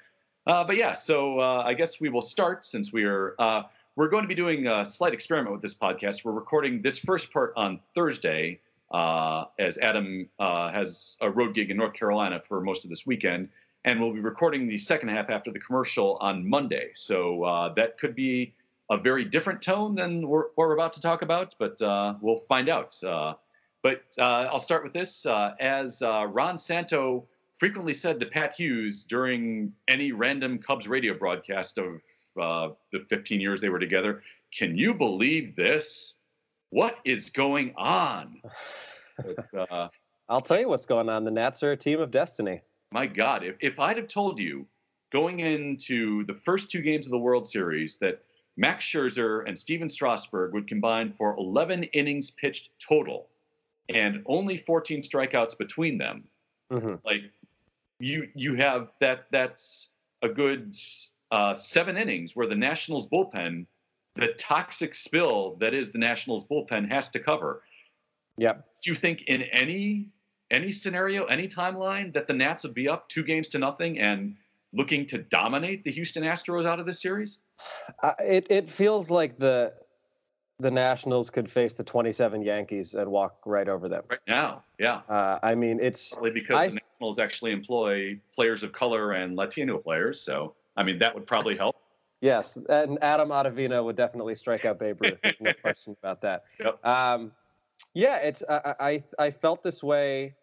uh, 0.48 0.64
but 0.64 0.78
yeah, 0.78 0.94
so 0.94 1.40
uh, 1.40 1.64
I 1.66 1.74
guess 1.74 2.00
we 2.00 2.10
will 2.10 2.22
start 2.22 2.66
since 2.66 2.94
we 2.94 3.04
are 3.04 3.36
uh, 3.40 3.64
we're 3.96 4.10
going 4.10 4.24
to 4.24 4.28
be 4.28 4.36
doing 4.36 4.68
a 4.68 4.86
slight 4.86 5.14
experiment 5.14 5.54
with 5.54 5.62
this 5.62 5.74
podcast. 5.74 6.24
We're 6.24 6.34
recording 6.34 6.82
this 6.82 7.00
first 7.00 7.32
part 7.32 7.54
on 7.56 7.80
Thursday, 7.96 8.60
uh, 8.92 9.46
as 9.58 9.78
Adam 9.78 10.30
uh, 10.38 10.72
has 10.72 11.18
a 11.22 11.30
road 11.30 11.56
gig 11.56 11.72
in 11.72 11.78
North 11.78 11.94
Carolina 11.94 12.42
for 12.48 12.62
most 12.62 12.84
of 12.84 12.90
this 12.90 13.06
weekend, 13.06 13.50
and 13.86 14.00
we'll 14.00 14.14
be 14.14 14.20
recording 14.20 14.68
the 14.68 14.78
second 14.78 15.10
half 15.10 15.30
after 15.30 15.52
the 15.52 15.60
commercial 15.60 16.18
on 16.18 16.48
Monday. 16.48 16.92
So 16.94 17.44
uh, 17.44 17.74
that 17.76 17.98
could 17.98 18.16
be 18.16 18.54
a 18.90 18.98
very 18.98 19.26
different 19.26 19.62
tone 19.62 19.96
than 19.96 20.28
we're, 20.28 20.46
what 20.56 20.68
we're 20.68 20.74
about 20.74 20.94
to 20.94 21.02
talk 21.02 21.22
about, 21.22 21.56
but 21.58 21.82
uh, 21.82 22.16
we'll 22.22 22.42
find 22.48 22.70
out. 22.70 22.96
Uh, 23.04 23.34
but 23.82 24.04
uh, 24.20 24.48
I'll 24.52 24.60
start 24.60 24.84
with 24.84 24.94
this. 24.94 25.26
Uh, 25.26 25.54
as 25.60 26.02
uh, 26.02 26.28
Ron 26.30 26.58
Santo 26.58 27.28
frequently 27.60 27.94
said 27.94 28.20
to 28.20 28.26
Pat 28.26 28.54
Hughes 28.54 29.04
during 29.04 29.74
any 29.88 30.12
random 30.12 30.60
Cubs 30.60 30.88
radio 30.88 31.14
broadcast 31.14 31.78
of 31.78 32.02
uh, 32.40 32.74
the 32.92 33.06
15 33.10 33.40
years 33.40 33.62
they 33.62 33.70
were 33.70 33.80
together, 33.80 34.24
can 34.56 34.78
you 34.78 34.94
believe 34.94 35.56
this? 35.56 36.16
What 36.70 36.98
is 37.06 37.30
going 37.30 37.74
on? 37.78 38.42
But, 39.18 39.70
uh, 39.72 39.88
I'll 40.30 40.42
tell 40.42 40.60
you 40.60 40.68
what's 40.68 40.86
going 40.86 41.10
on. 41.10 41.24
The 41.24 41.32
Nats 41.32 41.64
are 41.64 41.72
a 41.72 41.78
team 41.78 42.00
of 42.00 42.12
destiny. 42.12 42.62
my 42.92 43.06
God, 43.06 43.44
if, 43.44 43.56
if 43.60 43.80
I'd 43.80 43.98
have 43.98 44.08
told 44.08 44.40
you 44.40 44.66
going 45.12 45.42
into 45.42 46.26
the 46.26 46.34
first 46.44 46.72
two 46.72 46.82
games 46.82 47.06
of 47.06 47.12
the 47.12 47.18
World 47.18 47.48
Series 47.48 47.98
that 47.98 48.22
Max 48.58 48.86
Scherzer 48.86 49.44
and 49.48 49.58
Stephen 49.58 49.90
Strasburg 49.90 50.54
would 50.54 50.68
combine 50.68 51.14
for 51.18 51.36
11 51.38 51.84
innings 51.86 52.32
pitched 52.32 52.70
total 52.80 53.28
and 53.90 54.24
only 54.26 54.58
14 54.58 55.02
strikeouts 55.02 55.58
between 55.58 55.98
them, 55.98 56.24
hmm 56.72 56.96
like 57.04 57.22
you 58.00 58.28
you 58.34 58.56
have 58.56 58.90
that 59.00 59.28
that's 59.32 59.90
a 60.22 60.28
good 60.28 60.76
uh, 61.32 61.54
seven 61.54 61.98
innings 61.98 62.36
where 62.36 62.48
the 62.48 62.56
Nationals 62.56 63.08
bullpen, 63.08 63.66
the 64.16 64.30
toxic 64.38 64.96
spill 64.96 65.56
that 65.60 65.74
is 65.74 65.92
the 65.92 65.98
Nationals 65.98 66.46
bullpen 66.46 66.90
has 66.92 67.10
to 67.12 67.20
cover. 67.20 67.62
Yep. 68.38 68.66
Do 68.84 68.90
you 68.90 68.96
think 68.96 69.24
in 69.24 69.44
any 69.44 70.10
any 70.52 70.72
scenario, 70.72 71.26
any 71.26 71.48
timeline 71.48 72.14
that 72.14 72.28
the 72.28 72.34
Nats 72.34 72.64
would 72.64 72.74
be 72.74 72.88
up 72.88 73.10
two 73.10 73.24
games 73.24 73.48
to 73.50 73.60
nothing 73.60 74.00
and 74.00 74.36
looking 74.76 75.06
to 75.08 75.20
dominate 75.20 75.84
the 75.84 75.92
Houston 75.92 76.24
Astros 76.24 76.66
out 76.66 76.80
of 76.80 76.86
this 76.86 77.02
series? 77.02 77.40
Uh, 78.04 78.14
it 78.20 78.48
it 78.50 78.70
feels 78.70 79.10
like 79.10 79.38
the 79.38 79.74
the 80.60 80.72
Nationals 80.72 81.30
could 81.30 81.50
face 81.52 81.74
the 81.74 81.84
27 81.84 82.42
Yankees 82.42 82.94
and 82.94 83.10
walk 83.12 83.40
right 83.46 83.68
over 83.68 83.90
them. 83.90 84.04
Right 84.10 84.20
now, 84.28 84.64
yeah. 84.80 85.02
Uh, 85.10 85.38
I 85.44 85.54
mean, 85.54 85.80
it's 85.82 86.14
Partly 86.14 86.32
because 86.32 86.56
I 86.56 86.68
the 86.70 86.76
Nationals 86.76 87.20
actually 87.20 87.52
employ 87.52 88.20
players 88.34 88.64
of 88.64 88.72
color 88.72 89.14
and 89.14 89.36
Latino 89.36 89.78
players, 89.78 90.22
so 90.22 90.56
I 90.78 90.84
mean 90.84 91.00
that 91.00 91.14
would 91.16 91.28
probably 91.28 91.56
help. 91.56 91.76
yes, 92.22 92.58
and 92.70 92.98
Adam 93.02 93.30
Ottavino 93.30 93.84
would 93.84 93.96
definitely 93.96 94.36
strike 94.36 94.66
out 94.66 94.80
Babe 94.80 95.02
Ruth. 95.02 95.20
No 95.40 95.54
question 95.62 95.96
about 96.02 96.22
that. 96.22 96.44
Yep. 96.60 96.86
Um, 96.86 97.32
yeah, 97.94 98.18
it's 98.18 98.44
I, 98.50 98.76
I 98.80 99.04
I 99.20 99.32
felt 99.32 99.64
this 99.64 99.82
way. 99.82 100.36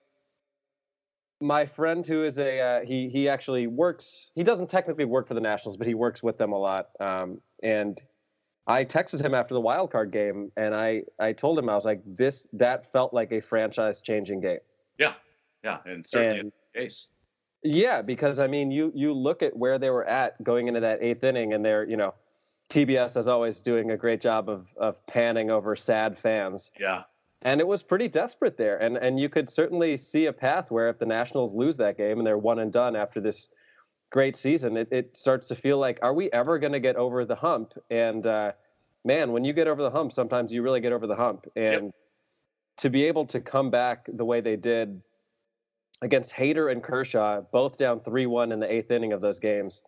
My 1.42 1.66
friend, 1.66 2.06
who 2.06 2.24
is 2.24 2.38
a 2.38 2.60
uh, 2.60 2.80
he 2.84 3.08
he 3.08 3.28
actually 3.28 3.66
works. 3.66 4.30
He 4.34 4.42
doesn't 4.42 4.70
technically 4.70 5.04
work 5.04 5.26
for 5.26 5.34
the 5.34 5.40
Nationals, 5.40 5.76
but 5.76 5.86
he 5.86 5.94
works 5.94 6.22
with 6.22 6.38
them 6.38 6.52
a 6.52 6.58
lot. 6.58 6.90
Um, 7.00 7.40
and 7.62 8.00
I 8.66 8.84
texted 8.84 9.24
him 9.24 9.34
after 9.34 9.54
the 9.54 9.60
wild 9.60 9.90
card 9.90 10.12
game, 10.12 10.52
and 10.56 10.74
I 10.74 11.02
I 11.18 11.32
told 11.32 11.58
him 11.58 11.68
I 11.68 11.74
was 11.74 11.84
like, 11.84 12.00
this 12.06 12.46
that 12.52 12.90
felt 12.92 13.12
like 13.12 13.32
a 13.32 13.40
franchise 13.40 14.00
changing 14.00 14.40
game. 14.40 14.60
Yeah, 14.98 15.14
Yeah, 15.64 15.78
and 15.84 16.06
certainly 16.06 16.38
And- 16.40 16.52
the 16.74 16.80
case. 16.80 17.08
Yeah, 17.64 18.02
because 18.02 18.38
I 18.38 18.46
mean, 18.46 18.70
you 18.70 18.92
you 18.94 19.12
look 19.12 19.42
at 19.42 19.56
where 19.56 19.78
they 19.78 19.90
were 19.90 20.04
at 20.04 20.42
going 20.42 20.68
into 20.68 20.80
that 20.80 21.02
eighth 21.02 21.22
inning, 21.24 21.52
and 21.54 21.64
they're 21.64 21.88
you 21.88 21.96
know, 21.96 22.14
TBS 22.70 23.16
is 23.16 23.28
always 23.28 23.60
doing 23.60 23.90
a 23.90 23.96
great 23.96 24.20
job 24.20 24.48
of 24.48 24.72
of 24.76 25.04
panning 25.06 25.50
over 25.50 25.74
sad 25.76 26.16
fans, 26.18 26.70
Yeah, 26.78 27.02
and 27.42 27.60
it 27.60 27.66
was 27.66 27.82
pretty 27.82 28.08
desperate 28.08 28.56
there, 28.56 28.78
and 28.78 28.96
and 28.96 29.18
you 29.18 29.28
could 29.28 29.50
certainly 29.50 29.96
see 29.96 30.26
a 30.26 30.32
path 30.32 30.70
where 30.70 30.88
if 30.88 30.98
the 30.98 31.06
Nationals 31.06 31.52
lose 31.52 31.76
that 31.76 31.96
game 31.96 32.18
and 32.18 32.26
they're 32.26 32.38
one 32.38 32.60
and 32.60 32.72
done 32.72 32.96
after 32.96 33.20
this 33.20 33.48
great 34.10 34.36
season, 34.36 34.76
it 34.76 34.88
it 34.90 35.16
starts 35.16 35.48
to 35.48 35.54
feel 35.54 35.78
like, 35.78 35.98
are 36.02 36.14
we 36.14 36.30
ever 36.32 36.58
going 36.58 36.72
to 36.72 36.80
get 36.80 36.96
over 36.96 37.24
the 37.24 37.34
hump? 37.34 37.74
And 37.90 38.26
uh, 38.26 38.52
man, 39.04 39.32
when 39.32 39.44
you 39.44 39.52
get 39.52 39.68
over 39.68 39.82
the 39.82 39.90
hump, 39.90 40.12
sometimes 40.12 40.52
you 40.52 40.62
really 40.62 40.80
get 40.80 40.92
over 40.92 41.06
the 41.06 41.16
hump, 41.16 41.46
and 41.56 41.92
to 42.78 42.90
be 42.90 43.04
able 43.04 43.26
to 43.26 43.40
come 43.40 43.70
back 43.70 44.06
the 44.12 44.24
way 44.24 44.40
they 44.40 44.56
did 44.56 45.02
against 46.00 46.34
Hader 46.34 46.70
and 46.70 46.82
Kershaw, 46.82 47.40
both 47.52 47.76
down 47.76 48.00
3 48.00 48.26
1 48.26 48.52
in 48.52 48.60
the 48.60 48.72
eighth 48.72 48.90
inning 48.90 49.12
of 49.12 49.20
those 49.20 49.38
games. 49.38 49.82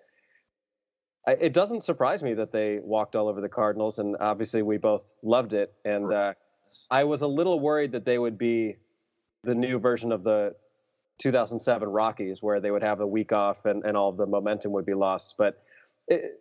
I, 1.27 1.33
it 1.33 1.53
doesn't 1.53 1.83
surprise 1.83 2.23
me 2.23 2.35
that 2.35 2.53
they 2.53 2.79
walked 2.83 3.17
all 3.17 3.29
over 3.29 3.41
the 3.41 3.49
Cardinals, 3.49 3.99
and 3.99 4.17
obviously 4.21 4.63
we 4.63 4.77
both 4.77 5.15
loved 5.23 5.55
it. 5.55 5.75
And 5.85 6.13
uh, 6.13 6.35
I 6.91 7.05
was 7.05 7.23
a 7.23 7.27
little 7.27 7.61
worried 7.61 7.93
that 7.93 8.05
they 8.05 8.19
would 8.19 8.39
be 8.39 8.77
the 9.43 9.55
new 9.55 9.79
version 9.79 10.13
of 10.13 10.23
the 10.23 10.55
2007 11.19 11.89
Rockies, 11.89 12.43
where 12.43 12.61
they 12.61 12.71
would 12.71 12.83
have 12.83 13.01
a 13.01 13.07
week 13.07 13.33
off 13.33 13.65
and, 13.67 13.85
and 13.85 13.97
all 13.97 14.13
the 14.13 14.27
momentum 14.27 14.73
would 14.73 14.87
be 14.87 14.95
lost. 14.95 15.35
But 15.39 15.63
it, 16.09 16.41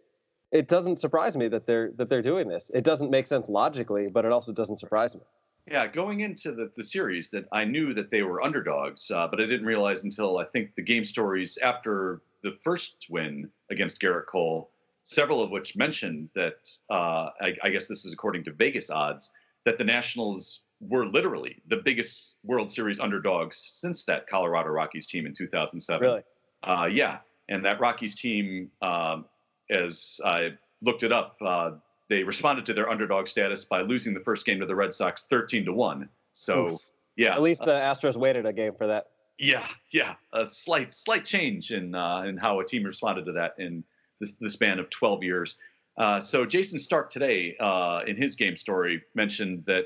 it 0.52 0.68
doesn't 0.68 1.00
surprise 1.00 1.36
me 1.36 1.48
that 1.50 1.66
they're 1.66 1.92
that 1.98 2.10
they're 2.10 2.22
doing 2.22 2.48
this. 2.48 2.72
It 2.74 2.84
doesn't 2.84 3.12
make 3.12 3.28
sense 3.28 3.50
logically, 3.50 4.08
but 4.08 4.26
it 4.26 4.32
also 4.32 4.52
doesn't 4.52 4.80
surprise 4.80 5.16
me. 5.16 5.22
Yeah, 5.70 5.88
going 5.88 6.20
into 6.20 6.52
the, 6.52 6.72
the 6.76 6.84
series, 6.84 7.30
that 7.30 7.46
I 7.54 7.64
knew 7.64 7.94
that 7.94 8.12
they 8.12 8.22
were 8.22 8.42
underdogs, 8.42 9.10
uh, 9.10 9.28
but 9.30 9.40
I 9.40 9.46
didn't 9.46 9.66
realize 9.66 10.04
until 10.04 10.38
I 10.38 10.44
think 10.46 10.76
the 10.76 10.82
game 10.82 11.06
stories 11.06 11.58
after 11.64 12.22
the 12.44 12.58
first 12.64 13.08
win 13.10 13.50
against 13.72 14.02
Gerrit 14.02 14.26
Cole, 14.26 14.72
several 15.04 15.42
of 15.42 15.52
which 15.52 15.78
mentioned 15.78 16.28
that 16.36 16.70
uh, 16.90 17.30
I, 17.40 17.56
I 17.64 17.70
guess 17.70 17.88
this 17.88 18.04
is 18.04 18.12
according 18.12 18.44
to 18.44 18.52
Vegas 18.52 18.90
odds 18.90 19.32
that 19.66 19.78
the 19.78 19.84
Nationals 19.84 20.62
were 20.80 21.06
literally 21.06 21.62
the 21.68 21.78
biggest 21.78 22.36
World 22.44 22.70
Series 22.70 23.00
underdogs 23.00 23.64
since 23.68 24.04
that 24.06 24.28
Colorado 24.28 24.70
Rockies 24.70 25.08
team 25.08 25.26
in 25.26 25.34
2007. 25.34 26.06
Really? 26.06 26.22
Uh, 26.64 26.88
yeah, 26.92 27.20
and 27.50 27.64
that 27.66 27.80
Rockies 27.80 28.16
team, 28.16 28.70
um, 28.82 29.26
as 29.70 30.20
I 30.26 30.52
looked 30.82 31.04
it 31.04 31.12
up, 31.12 31.38
uh, 31.42 31.72
they 32.10 32.24
responded 32.24 32.66
to 32.68 32.74
their 32.74 32.90
underdog 32.90 33.28
status 33.28 33.64
by 33.66 33.82
losing 33.82 34.14
the 34.14 34.20
first 34.20 34.46
game 34.46 34.60
to 34.60 34.66
the 34.66 34.76
Red 34.76 34.94
Sox 34.94 35.26
13 35.30 35.66
to 35.66 35.74
one. 35.74 36.10
So 36.34 36.70
Oof. 36.70 36.92
yeah, 37.16 37.34
At 37.34 37.42
least 37.42 37.64
the 37.64 37.72
Astros 37.72 38.18
waited 38.18 38.46
a 38.46 38.54
game 38.54 38.74
for 38.78 38.88
that. 38.88 39.08
yeah, 39.40 39.68
yeah, 39.92 40.16
a 40.34 40.46
slight 40.46 40.94
slight 40.94 41.26
change 41.26 41.72
in 41.72 41.96
uh, 41.96 42.24
in 42.28 42.38
how 42.38 42.60
a 42.60 42.66
team 42.66 42.84
responded 42.84 43.26
to 43.26 43.32
that 43.34 43.56
in 43.58 43.84
the, 44.20 44.32
the 44.42 44.50
span 44.50 44.80
of 44.80 44.90
12 44.90 45.24
years. 45.24 45.56
Uh, 45.98 46.20
so 46.20 46.46
Jayson 46.46 46.80
Stark 46.80 47.12
today, 47.12 47.56
uh, 47.60 48.02
in 48.08 48.16
his 48.16 48.36
game 48.36 48.58
story, 48.58 49.04
mentioned 49.14 49.64
that 49.68 49.86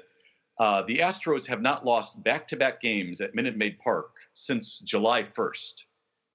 uh, 0.60 0.84
the 0.88 1.00
Astros 1.00 1.46
have 1.48 1.62
not 1.62 1.86
lost 1.86 2.22
back-to-back 2.24 2.82
games 2.82 3.22
at 3.22 3.36
Minute 3.36 3.58
Maid 3.58 3.78
Park 3.78 4.16
since 4.34 4.80
July 4.80 5.24
1st, 5.24 5.74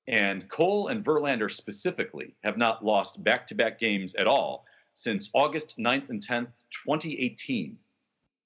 and 0.09 0.49
Cole 0.49 0.89
and 0.89 1.05
Verlander 1.05 1.51
specifically 1.51 2.35
have 2.45 2.57
not 2.57 2.85
lost 2.85 3.23
back-to-back 3.25 3.81
games 3.81 4.15
at 4.15 4.27
all 4.27 4.65
since 4.95 5.31
August 5.33 5.79
9th 5.79 6.11
and 6.11 6.25
10th, 6.25 6.53
2018. 6.85 7.77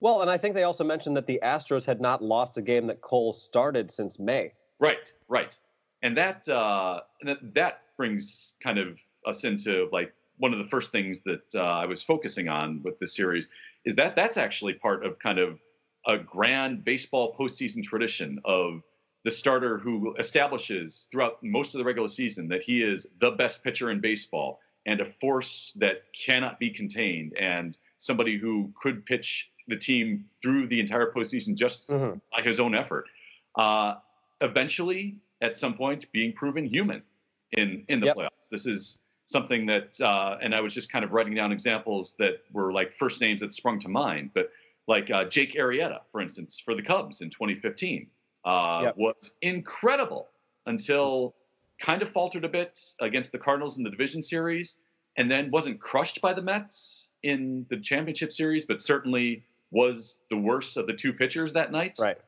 Well, 0.00 0.23
and 0.23 0.30
I 0.30 0.38
think 0.38 0.54
they 0.54 0.62
also 0.62 0.85
mentioned 0.85 1.16
that 1.16 1.26
the 1.26 1.40
Astros 1.42 1.85
had 1.85 2.00
not 2.00 2.23
lost 2.23 2.59
a 2.59 2.62
game 2.62 2.87
that 2.87 3.00
Cole 3.00 3.33
started 3.33 3.90
since 3.90 4.18
May. 4.18 4.52
Right, 4.78 5.12
right, 5.28 5.59
and 6.02 6.16
that 6.16 6.47
uh, 6.49 7.00
that 7.23 7.54
that 7.54 7.80
brings 7.97 8.54
kind 8.62 8.78
of 8.78 8.99
us 9.26 9.45
into 9.45 9.88
like 9.92 10.12
one 10.38 10.52
of 10.52 10.58
the 10.58 10.66
first 10.66 10.92
things 10.92 11.20
that 11.20 11.54
uh, 11.54 11.60
I 11.62 11.86
was 11.86 12.02
focusing 12.02 12.48
on 12.48 12.82
with 12.82 12.98
this 12.98 13.14
series 13.16 13.48
is 13.84 13.94
that 13.96 14.16
that's 14.16 14.36
actually 14.36 14.74
part 14.74 15.04
of 15.04 15.18
kind 15.18 15.38
of 15.38 15.58
a 16.06 16.18
grand 16.18 16.84
baseball 16.84 17.34
postseason 17.38 17.82
tradition 17.82 18.38
of 18.44 18.82
the 19.24 19.30
starter 19.30 19.78
who 19.78 20.14
establishes 20.18 21.08
throughout 21.10 21.42
most 21.42 21.74
of 21.74 21.78
the 21.78 21.84
regular 21.84 22.08
season 22.08 22.48
that 22.48 22.62
he 22.62 22.82
is 22.82 23.06
the 23.20 23.32
best 23.32 23.64
pitcher 23.64 23.90
in 23.90 24.00
baseball 24.00 24.60
and 24.86 25.00
a 25.00 25.04
force 25.04 25.76
that 25.80 26.02
cannot 26.12 26.60
be 26.60 26.70
contained 26.70 27.36
and 27.36 27.76
somebody 27.98 28.38
who 28.38 28.70
could 28.80 29.04
pitch 29.04 29.50
the 29.66 29.76
team 29.76 30.24
through 30.40 30.68
the 30.68 30.78
entire 30.78 31.10
postseason 31.12 31.56
just 31.56 31.88
Mhm. 31.88 32.20
by 32.32 32.40
his 32.42 32.60
own 32.60 32.72
effort. 32.74 33.06
Uh, 33.56 33.96
eventually, 34.42 35.18
at 35.40 35.56
some 35.56 35.74
point, 35.74 36.10
being 36.12 36.32
proven 36.32 36.64
human 36.64 37.02
in 37.52 37.84
in 37.88 37.98
the 38.00 38.06
Yep. 38.06 38.16
playoffs. 38.16 38.48
This 38.50 38.66
is 38.66 39.00
something 39.26 39.66
that, 39.66 40.00
uh, 40.00 40.38
and 40.40 40.54
I 40.54 40.61
was 40.61 40.73
just 40.73 40.90
kind 40.90 41.04
of 41.04 41.12
writing 41.12 41.35
down 41.35 41.52
examples 41.52 42.14
that 42.18 42.42
were 42.52 42.73
like 42.73 42.97
first 42.97 43.21
names 43.21 43.40
that 43.40 43.52
sprung 43.52 43.78
to 43.80 43.88
mind, 43.88 44.30
but 44.35 44.50
like 44.88 45.11
uh, 45.11 45.25
Jake 45.25 45.54
Arrieta, 45.54 46.00
for 46.12 46.21
instance, 46.21 46.62
for 46.64 46.75
the 46.75 46.83
Cubs 46.83 47.21
in 47.21 47.28
2015, 47.30 48.06
uh, 48.45 48.80
Yep. 48.85 48.97
was 48.97 49.33
incredible 49.42 50.28
until 50.66 51.35
kind 51.80 52.02
of 52.02 52.09
faltered 52.11 52.45
a 52.45 52.49
bit 52.49 52.78
against 53.00 53.33
the 53.33 53.38
Cardinals 53.38 53.78
in 53.78 53.85
the 53.85 53.90
division 53.90 54.23
series, 54.23 54.76
and 55.16 55.30
then 55.30 55.50
wasn't 55.50 55.80
crushed 55.80 56.21
by 56.21 56.33
the 56.33 56.42
Mets 56.42 57.11
in 57.23 57.66
the 57.68 57.78
championship 57.78 58.33
series, 58.33 58.64
but 58.64 58.80
certainly 58.80 59.42
was 59.73 60.21
the 60.30 60.37
worst 60.37 60.76
of 60.76 60.87
the 60.87 60.92
two 60.92 61.12
pitchers 61.12 61.52
that 61.52 61.73
night. 61.73 61.99
Right. 62.00 62.18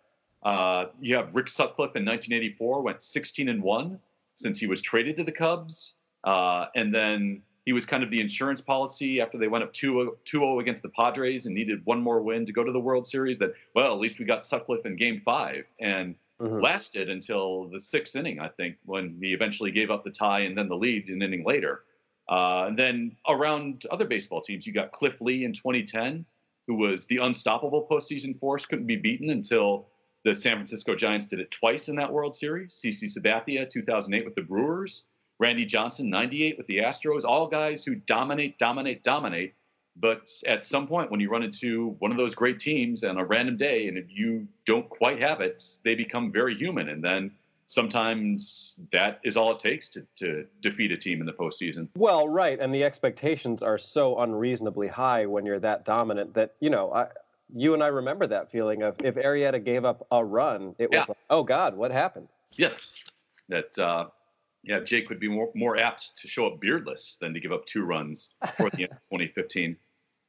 Uh, 0.42 0.86
you 1.00 1.14
have 1.14 1.34
Rick 1.34 1.48
Sutcliffe 1.48 1.96
in 1.96 2.04
1984 2.04 2.82
went 2.82 3.02
16 3.02 3.48
and 3.48 3.62
one 3.62 3.98
since 4.34 4.58
he 4.58 4.66
was 4.66 4.80
traded 4.80 5.16
to 5.16 5.24
the 5.24 5.32
Cubs, 5.32 5.94
uh, 6.28 6.66
and 6.74 6.94
then 6.94 7.42
he 7.64 7.72
was 7.72 7.84
kind 7.84 8.02
of 8.02 8.10
the 8.10 8.20
insurance 8.20 8.60
policy 8.60 9.20
after 9.20 9.36
they 9.38 9.48
went 9.48 9.62
up 9.64 9.72
2-0 9.72 10.60
against 10.60 10.82
the 10.82 10.88
Padres 10.90 11.46
and 11.46 11.54
needed 11.54 11.84
one 11.84 12.00
more 12.00 12.20
win 12.22 12.46
to 12.46 12.52
go 12.52 12.64
to 12.64 12.72
the 12.72 12.80
World 12.80 13.06
Series. 13.06 13.38
That 13.38 13.52
well, 13.74 13.92
at 13.94 14.00
least 14.00 14.18
we 14.18 14.24
got 14.24 14.42
Sutcliffe 14.42 14.84
in 14.86 14.96
Game 14.96 15.20
Five, 15.24 15.64
and 15.80 16.14
Mhm. 16.40 16.62
lasted 16.62 17.08
until 17.08 17.68
the 17.68 17.80
sixth 17.80 18.14
inning, 18.14 18.38
I 18.38 18.48
think, 18.48 18.76
when 18.84 19.18
he 19.20 19.32
eventually 19.32 19.72
gave 19.72 19.90
up 19.90 20.04
the 20.04 20.10
tie 20.10 20.42
and 20.46 20.56
then 20.56 20.68
the 20.68 20.76
lead 20.76 21.08
an 21.08 21.20
inning 21.20 21.44
later. 21.44 21.82
Uh, 22.28 22.66
and 22.68 22.78
then 22.78 23.16
around 23.26 23.84
other 23.90 24.06
baseball 24.06 24.40
teams, 24.40 24.64
you 24.64 24.72
got 24.72 24.92
Cliff 24.92 25.20
Lee 25.20 25.44
in 25.44 25.52
2010, 25.52 26.24
who 26.68 26.76
was 26.76 27.06
the 27.06 27.16
unstoppable 27.16 27.88
postseason 27.90 28.38
force, 28.38 28.66
couldn't 28.66 28.86
be 28.86 28.94
beaten 28.94 29.30
until 29.30 29.88
the 30.24 30.32
San 30.32 30.56
Francisco 30.58 30.94
Giants 30.94 31.26
did 31.26 31.40
it 31.40 31.50
twice 31.50 31.88
in 31.88 31.96
that 31.96 32.12
World 32.12 32.36
Series. 32.36 32.72
CC 32.72 33.08
Sabathia, 33.08 33.68
2008 33.68 34.24
with 34.24 34.36
the 34.36 34.42
Brewers. 34.42 35.06
Randy 35.38 35.64
Johnson, 35.64 36.10
98 36.10 36.58
with 36.58 36.66
the 36.66 36.78
Astros. 36.78 37.24
All 37.24 37.46
guys 37.46 37.84
who 37.84 37.94
dominate, 37.94 38.58
dominate, 38.58 39.02
dominate. 39.02 39.54
But 40.00 40.30
at 40.46 40.64
some 40.64 40.86
point, 40.86 41.10
when 41.10 41.20
you 41.20 41.28
run 41.30 41.42
into 41.42 41.96
one 41.98 42.10
of 42.12 42.16
those 42.16 42.34
great 42.34 42.60
teams 42.60 43.02
on 43.02 43.18
a 43.18 43.24
random 43.24 43.56
day, 43.56 43.88
and 43.88 43.98
if 43.98 44.06
you 44.08 44.46
don't 44.64 44.88
quite 44.88 45.20
have 45.20 45.40
it, 45.40 45.64
they 45.84 45.94
become 45.94 46.30
very 46.30 46.54
human. 46.54 46.88
And 46.88 47.02
then 47.02 47.32
sometimes 47.66 48.78
that 48.92 49.20
is 49.24 49.36
all 49.36 49.52
it 49.52 49.58
takes 49.58 49.88
to, 49.90 50.06
to 50.16 50.46
defeat 50.60 50.92
a 50.92 50.96
team 50.96 51.20
in 51.20 51.26
the 51.26 51.32
postseason. 51.32 51.88
Well, 51.96 52.28
right, 52.28 52.58
and 52.60 52.72
the 52.74 52.84
expectations 52.84 53.62
are 53.62 53.78
so 53.78 54.18
unreasonably 54.20 54.88
high 54.88 55.26
when 55.26 55.44
you're 55.44 55.58
that 55.60 55.84
dominant 55.84 56.34
that 56.34 56.54
you 56.60 56.70
know, 56.70 56.92
I, 56.92 57.06
you 57.54 57.74
and 57.74 57.82
I 57.82 57.88
remember 57.88 58.26
that 58.28 58.50
feeling 58.50 58.82
of 58.82 58.96
if 59.02 59.14
Arrieta 59.16 59.62
gave 59.64 59.84
up 59.84 60.06
a 60.10 60.24
run, 60.24 60.74
it 60.78 60.90
was 60.90 60.98
Yeah. 60.98 61.04
like, 61.08 61.18
oh 61.30 61.42
God, 61.42 61.76
what 61.76 61.90
happened? 61.90 62.28
Yes, 62.56 62.92
that 63.48 63.76
uh, 63.78 64.06
yeah, 64.68 64.80
Jake 64.80 65.08
would 65.08 65.18
be 65.18 65.28
more, 65.28 65.50
more 65.54 65.78
apt 65.78 66.16
to 66.18 66.28
show 66.28 66.46
up 66.46 66.60
beardless 66.60 67.16
than 67.20 67.32
to 67.34 67.40
give 67.40 67.52
up 67.52 67.64
two 67.66 67.84
runs 67.84 68.34
for 68.56 68.68
the 68.70 68.82
end 68.82 68.92
of 68.92 68.98
2015. 69.12 69.76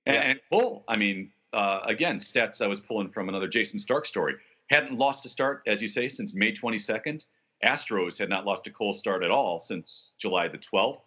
And, 0.05 0.15
Yeah. 0.15 0.22
and 0.22 0.39
Cole, 0.50 0.86
I 0.88 0.96
mean, 0.96 1.31
uh, 1.53 1.81
again, 1.84 2.19
stats 2.19 2.62
I 2.62 2.67
was 2.67 2.79
pulling 2.79 3.10
from 3.10 3.27
another 3.29 3.48
Jayson 3.48 3.79
Stark 3.79 4.05
story. 4.05 4.36
Hadn't 4.72 4.98
lost 4.98 5.25
a 5.25 5.29
start, 5.29 5.62
as 5.67 5.81
you 5.81 5.88
say, 5.88 6.08
since 6.08 6.34
May 6.34 6.51
22nd. 6.53 7.25
Astros 7.65 8.17
had 8.17 8.29
not 8.29 8.46
lost 8.46 8.65
a 8.67 8.72
Cole 8.72 8.93
start 8.93 9.24
at 9.24 9.31
all 9.31 9.60
since 9.60 10.13
July 10.17 10.48
the 10.48 10.58
12th. 10.58 11.01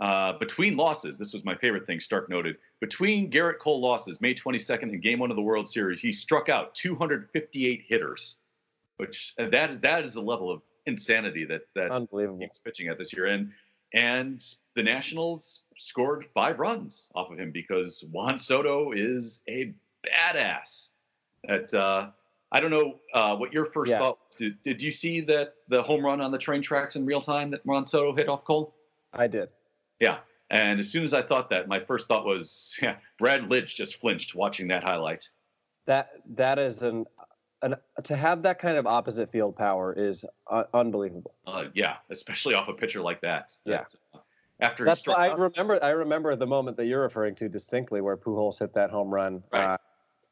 Uh, 0.00 0.32
between 0.38 0.76
losses, 0.78 1.18
this 1.18 1.34
was 1.34 1.44
my 1.44 1.54
favorite 1.56 1.86
thing 1.86 2.00
Stark 2.00 2.30
noted. 2.30 2.56
Between 2.80 3.30
Gerrit 3.30 3.58
Cole 3.58 3.82
losses, 3.82 4.18
May 4.22 4.32
22nd 4.34 4.84
and 4.84 5.02
Game 5.02 5.18
One 5.18 5.30
of 5.30 5.36
the 5.36 5.42
World 5.42 5.68
Series, 5.68 6.00
he 6.00 6.10
struck 6.12 6.48
out 6.48 6.74
258 6.74 7.84
hitters, 7.86 8.36
which 8.96 9.34
uh, 9.38 9.50
that 9.50 9.70
is 9.70 9.80
that 9.80 10.02
is 10.04 10.14
the 10.14 10.22
level 10.22 10.50
of 10.50 10.62
insanity 10.90 11.44
that 11.46 11.62
that 11.74 11.90
Unbelievable. 11.90 12.38
he's 12.40 12.58
pitching 12.58 12.88
at 12.88 12.98
this 12.98 13.12
year. 13.12 13.26
And 13.26 13.50
and 13.92 14.44
the 14.76 14.82
Nationals 14.82 15.62
scored 15.76 16.26
five 16.34 16.58
runs 16.58 17.10
off 17.14 17.30
of 17.30 17.38
him 17.38 17.50
because 17.50 18.04
Juan 18.12 18.38
Soto 18.38 18.92
is 18.92 19.40
a 19.48 19.74
badass. 20.06 20.90
At 21.48 21.72
uh, 21.72 22.10
I 22.52 22.60
don't 22.60 22.70
know 22.70 22.96
uh, 23.14 23.36
what 23.36 23.52
your 23.52 23.66
first 23.66 23.90
Yeah. 23.90 23.98
thought. 23.98 24.18
Was. 24.28 24.36
Did, 24.36 24.62
did 24.62 24.82
you 24.82 24.90
see 24.90 25.20
that 25.22 25.54
the 25.68 25.82
home 25.82 26.04
run 26.04 26.20
on 26.20 26.30
the 26.30 26.38
train 26.38 26.62
tracks 26.62 26.96
in 26.96 27.06
real 27.06 27.20
time 27.20 27.50
that 27.52 27.64
Juan 27.64 27.86
Soto 27.86 28.14
hit 28.14 28.28
off 28.28 28.44
Cole? 28.44 28.74
I 29.12 29.26
did. 29.26 29.48
Yeah. 30.00 30.18
And 30.50 30.80
as 30.80 30.90
soon 30.90 31.04
as 31.04 31.14
I 31.14 31.22
thought 31.22 31.50
that, 31.50 31.68
my 31.68 31.78
first 31.80 32.08
thought 32.08 32.24
was, 32.24 32.76
yeah, 32.82 32.96
Brad 33.18 33.42
Lidge 33.48 33.74
just 33.74 34.00
flinched 34.00 34.34
watching 34.34 34.68
that 34.68 34.82
highlight. 34.82 35.28
That 35.86 36.10
that 36.34 36.58
is 36.58 36.82
an 36.82 37.06
an 37.62 37.76
to 38.04 38.16
have 38.16 38.42
that 38.42 38.58
kind 38.58 38.76
of 38.76 38.86
opposite 38.86 39.30
field 39.30 39.56
power 39.56 39.92
is 39.92 40.24
uh, 40.50 40.64
unbelievable. 40.74 41.34
Uh, 41.46 41.64
yeah, 41.74 41.96
especially 42.10 42.54
off 42.56 42.68
a 42.68 42.72
pitcher 42.74 43.00
like 43.00 43.20
that. 43.22 43.52
Yeah. 43.64 43.84
Uh, 44.14 44.18
after 44.60 44.84
That's 44.84 45.00
struck 45.00 45.18
I 45.18 45.28
remember. 45.28 45.82
I 45.82 45.90
remember 45.90 46.36
the 46.36 46.46
moment 46.46 46.76
that 46.76 46.84
you're 46.86 47.00
referring 47.00 47.34
to 47.36 47.48
distinctly, 47.48 48.00
where 48.02 48.16
Pujols 48.16 48.58
hit 48.58 48.74
that 48.74 48.90
home 48.90 49.08
run, 49.12 49.42
Right. 49.52 49.74
uh, 49.74 49.78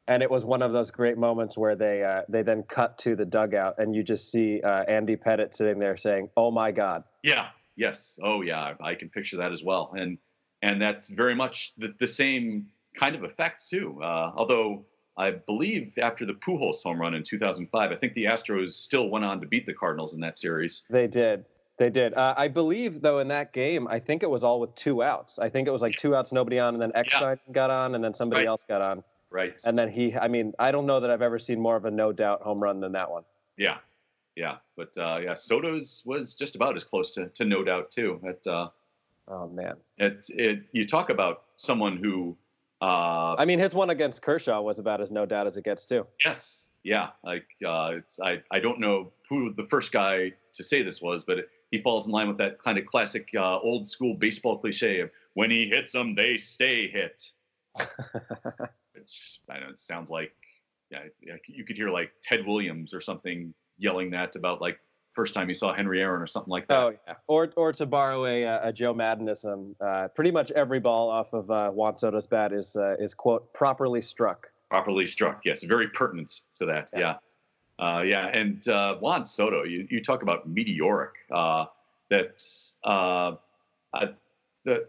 and 0.07 0.21
it 0.21 0.29
was 0.29 0.45
one 0.45 0.61
of 0.61 0.71
those 0.71 0.91
great 0.91 1.17
moments 1.17 1.57
where 1.57 1.75
they 1.75 2.03
uh, 2.03 2.21
they 2.29 2.43
then 2.43 2.63
cut 2.63 2.97
to 2.99 3.15
the 3.15 3.25
dugout, 3.25 3.79
and 3.79 3.95
you 3.95 4.03
just 4.03 4.31
see 4.31 4.61
uh, 4.61 4.83
Andy 4.83 5.15
Pettitte 5.15 5.55
sitting 5.55 5.79
there 5.79 5.97
saying, 5.97 6.29
"Oh 6.37 6.51
my 6.51 6.71
God." 6.71 7.03
Yeah. 7.23 7.47
Yes. 7.75 8.19
Oh, 8.21 8.41
yeah. 8.41 8.73
I 8.81 8.93
can 8.93 9.09
picture 9.09 9.37
that 9.37 9.51
as 9.51 9.63
well, 9.63 9.93
and 9.97 10.17
and 10.61 10.81
that's 10.81 11.07
very 11.09 11.33
much 11.33 11.73
the, 11.77 11.93
the 11.99 12.07
same 12.07 12.67
kind 12.95 13.15
of 13.15 13.23
effect 13.23 13.67
too. 13.67 13.99
Uh, 14.03 14.31
although 14.35 14.85
I 15.19 15.31
believe 15.31 15.93
after 16.01 16.25
the 16.25 16.33
Pujols 16.33 16.81
home 16.81 16.99
run 16.99 17.13
in 17.13 17.23
2005, 17.23 17.91
I 17.91 17.95
think 17.95 18.13
the 18.13 18.23
Astros 18.23 18.71
still 18.71 19.09
went 19.09 19.25
on 19.25 19.41
to 19.41 19.45
beat 19.47 19.65
the 19.65 19.73
Cardinals 19.73 20.13
in 20.15 20.21
that 20.21 20.37
series. 20.39 20.83
They 20.89 21.07
did. 21.07 21.43
They 21.77 21.89
did. 21.89 22.13
Uh, 22.13 22.33
I 22.37 22.47
believe, 22.47 23.01
though, 23.01 23.19
in 23.19 23.27
that 23.27 23.51
game, 23.53 23.87
I 23.89 23.99
think 23.99 24.23
it 24.23 24.29
was 24.29 24.43
all 24.45 24.59
with 24.61 24.73
two 24.75 25.03
outs. 25.03 25.37
I 25.37 25.49
think 25.49 25.67
it 25.67 25.71
was 25.71 25.81
like 25.81 25.91
two 25.97 26.15
outs, 26.15 26.31
nobody 26.31 26.57
on, 26.57 26.73
and 26.73 26.81
then 26.81 26.91
Eckstein 26.95 27.37
got 27.51 27.69
on, 27.69 27.95
and 27.95 28.03
then 28.03 28.13
somebody 28.13 28.41
Right. 28.43 28.47
else 28.47 28.63
got 28.65 28.81
on. 28.81 29.03
Right. 29.29 29.59
And 29.65 29.77
then 29.77 29.89
he, 29.89 30.15
I 30.15 30.27
mean, 30.29 30.53
I 30.57 30.71
don't 30.71 30.85
know 30.85 30.99
that 31.01 31.11
I've 31.11 31.21
ever 31.21 31.37
seen 31.37 31.59
more 31.59 31.75
of 31.75 31.83
a 31.85 31.91
no 31.91 32.11
doubt 32.13 32.41
home 32.41 32.61
run 32.63 32.79
than 32.79 32.93
that 32.93 33.11
one. 33.11 33.23
Yeah. 33.57 33.77
Yeah. 34.35 34.57
But 34.77 34.97
uh, 34.97 35.19
yeah, 35.21 35.33
Soto's 35.33 36.01
was 36.05 36.33
just 36.33 36.55
about 36.55 36.75
as 36.77 36.83
close 36.85 37.11
to, 37.11 37.27
to 37.27 37.43
no 37.45 37.63
doubt 37.63 37.91
too. 37.91 38.19
It, 38.23 38.45
uh, 38.47 38.69
Oh, 39.27 39.47
man. 39.47 39.75
it, 39.97 40.25
it, 40.29 40.61
you 40.71 40.87
talk 40.87 41.11
about 41.11 41.43
someone 41.57 41.97
who, 41.97 42.35
uh, 42.81 43.35
I 43.37 43.45
mean, 43.45 43.59
his 43.59 43.73
one 43.73 43.89
against 43.89 44.21
Kershaw 44.21 44.61
was 44.61 44.79
about 44.79 45.01
as 45.01 45.11
no 45.11 45.25
doubt 45.25 45.47
as 45.47 45.57
it 45.57 45.65
gets, 45.65 45.85
too. 45.85 46.05
Yes. 46.23 46.69
Yeah. 46.83 47.09
Like 47.23 47.47
uh, 47.65 47.91
it's 47.97 48.19
I 48.21 48.41
I 48.51 48.59
don't 48.59 48.79
know 48.79 49.11
who 49.29 49.53
the 49.53 49.67
first 49.69 49.91
guy 49.91 50.31
to 50.53 50.63
say 50.63 50.81
this 50.81 51.01
was, 51.01 51.23
but 51.23 51.39
it, 51.39 51.49
he 51.71 51.81
falls 51.81 52.07
in 52.07 52.11
line 52.11 52.27
with 52.27 52.37
that 52.37 52.61
kind 52.63 52.77
of 52.77 52.85
classic 52.85 53.29
uh, 53.35 53.59
old 53.59 53.87
school 53.87 54.15
baseball 54.15 54.57
cliche 54.57 55.01
of 55.01 55.11
when 55.33 55.51
he 55.51 55.67
hits 55.67 55.91
them, 55.91 56.15
they 56.15 56.37
stay 56.37 56.89
hit. 56.89 57.29
Which 57.77 59.39
I 59.49 59.59
know 59.59 59.69
it 59.69 59.79
sounds 59.79 60.09
like 60.09 60.31
yeah, 60.89 61.03
you 61.45 61.63
could 61.65 61.77
hear 61.77 61.89
like 61.89 62.11
Ted 62.23 62.45
Williams 62.47 62.93
or 62.93 63.01
something 63.01 63.53
yelling 63.77 64.09
that 64.11 64.35
about 64.35 64.61
like 64.61 64.79
first 65.19 65.33
time 65.33 65.49
you 65.49 65.53
saw 65.53 65.73
Henry 65.73 66.01
Aaron 66.01 66.21
or 66.21 66.27
something 66.27 66.49
like 66.49 66.65
that. 66.69 66.77
Oh, 66.77 66.93
yeah. 67.05 67.15
Or, 67.27 67.49
or 67.57 67.73
to 67.73 67.85
borrow 67.85 68.25
a, 68.25 68.45
uh, 68.45 68.69
a 68.69 68.71
Joe 68.71 68.93
Maddonism, 68.93 69.75
uh, 69.81 70.07
pretty 70.15 70.31
much 70.31 70.49
every 70.51 70.79
ball 70.79 71.09
off 71.09 71.33
of 71.33 71.51
uh, 71.51 71.71
Juan 71.71 71.97
Soto's 71.97 72.25
bat 72.25 72.53
is, 72.53 72.77
uh, 72.77 72.95
is, 72.97 73.13
quote, 73.13 73.53
properly 73.53 73.99
struck. 73.99 74.47
properly 74.69 75.05
struck. 75.07 75.41
Yes, 75.43 75.63
very 75.63 75.89
pertinent 75.89 76.41
to 76.55 76.65
that. 76.67 76.89
Yeah. 76.93 77.15
Yeah, 77.79 77.85
uh, 77.85 78.01
yeah. 78.03 78.27
And 78.27 78.65
uh, 78.69 78.95
Juan 78.95 79.25
Soto, 79.25 79.65
you, 79.65 79.85
you 79.89 80.01
talk 80.01 80.21
about 80.21 80.47
meteoric. 80.47 81.15
Uh, 81.29 81.65
that 82.09 82.41
uh, 82.85 83.35
I, 83.93 84.09
the 84.63 84.87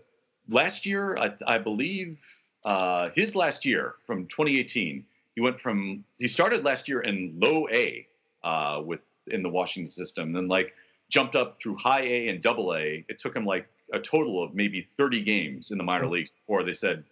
last 0.48 0.86
year, 0.86 1.16
I, 1.16 1.32
I 1.44 1.58
believe 1.58 2.18
uh, 2.64 3.10
his 3.16 3.34
last 3.34 3.64
year 3.64 3.94
from 4.06 4.26
2018, 4.26 5.04
he 5.34 5.40
went 5.40 5.60
from 5.60 6.04
he 6.18 6.28
started 6.28 6.64
last 6.64 6.88
year 6.88 7.00
in 7.00 7.34
low 7.36 7.68
A 7.72 8.06
uh, 8.44 8.80
with 8.84 9.00
in 9.28 9.42
the 9.42 9.48
Washington 9.48 9.90
system, 9.90 10.32
then 10.32 10.48
like 10.48 10.74
jumped 11.08 11.34
up 11.36 11.60
through 11.60 11.76
high 11.76 12.02
A 12.02 12.28
and 12.28 12.42
double 12.42 12.74
A. 12.74 13.04
It 13.08 13.18
took 13.18 13.34
him 13.34 13.44
like 13.44 13.68
a 13.92 13.98
total 13.98 14.42
of 14.42 14.54
maybe 14.54 14.88
30 14.96 15.22
games 15.22 15.70
in 15.70 15.78
the 15.78 15.84
minor 15.84 16.08
leagues 16.08 16.30
before 16.30 16.62
they 16.62 16.72
said 16.72 17.04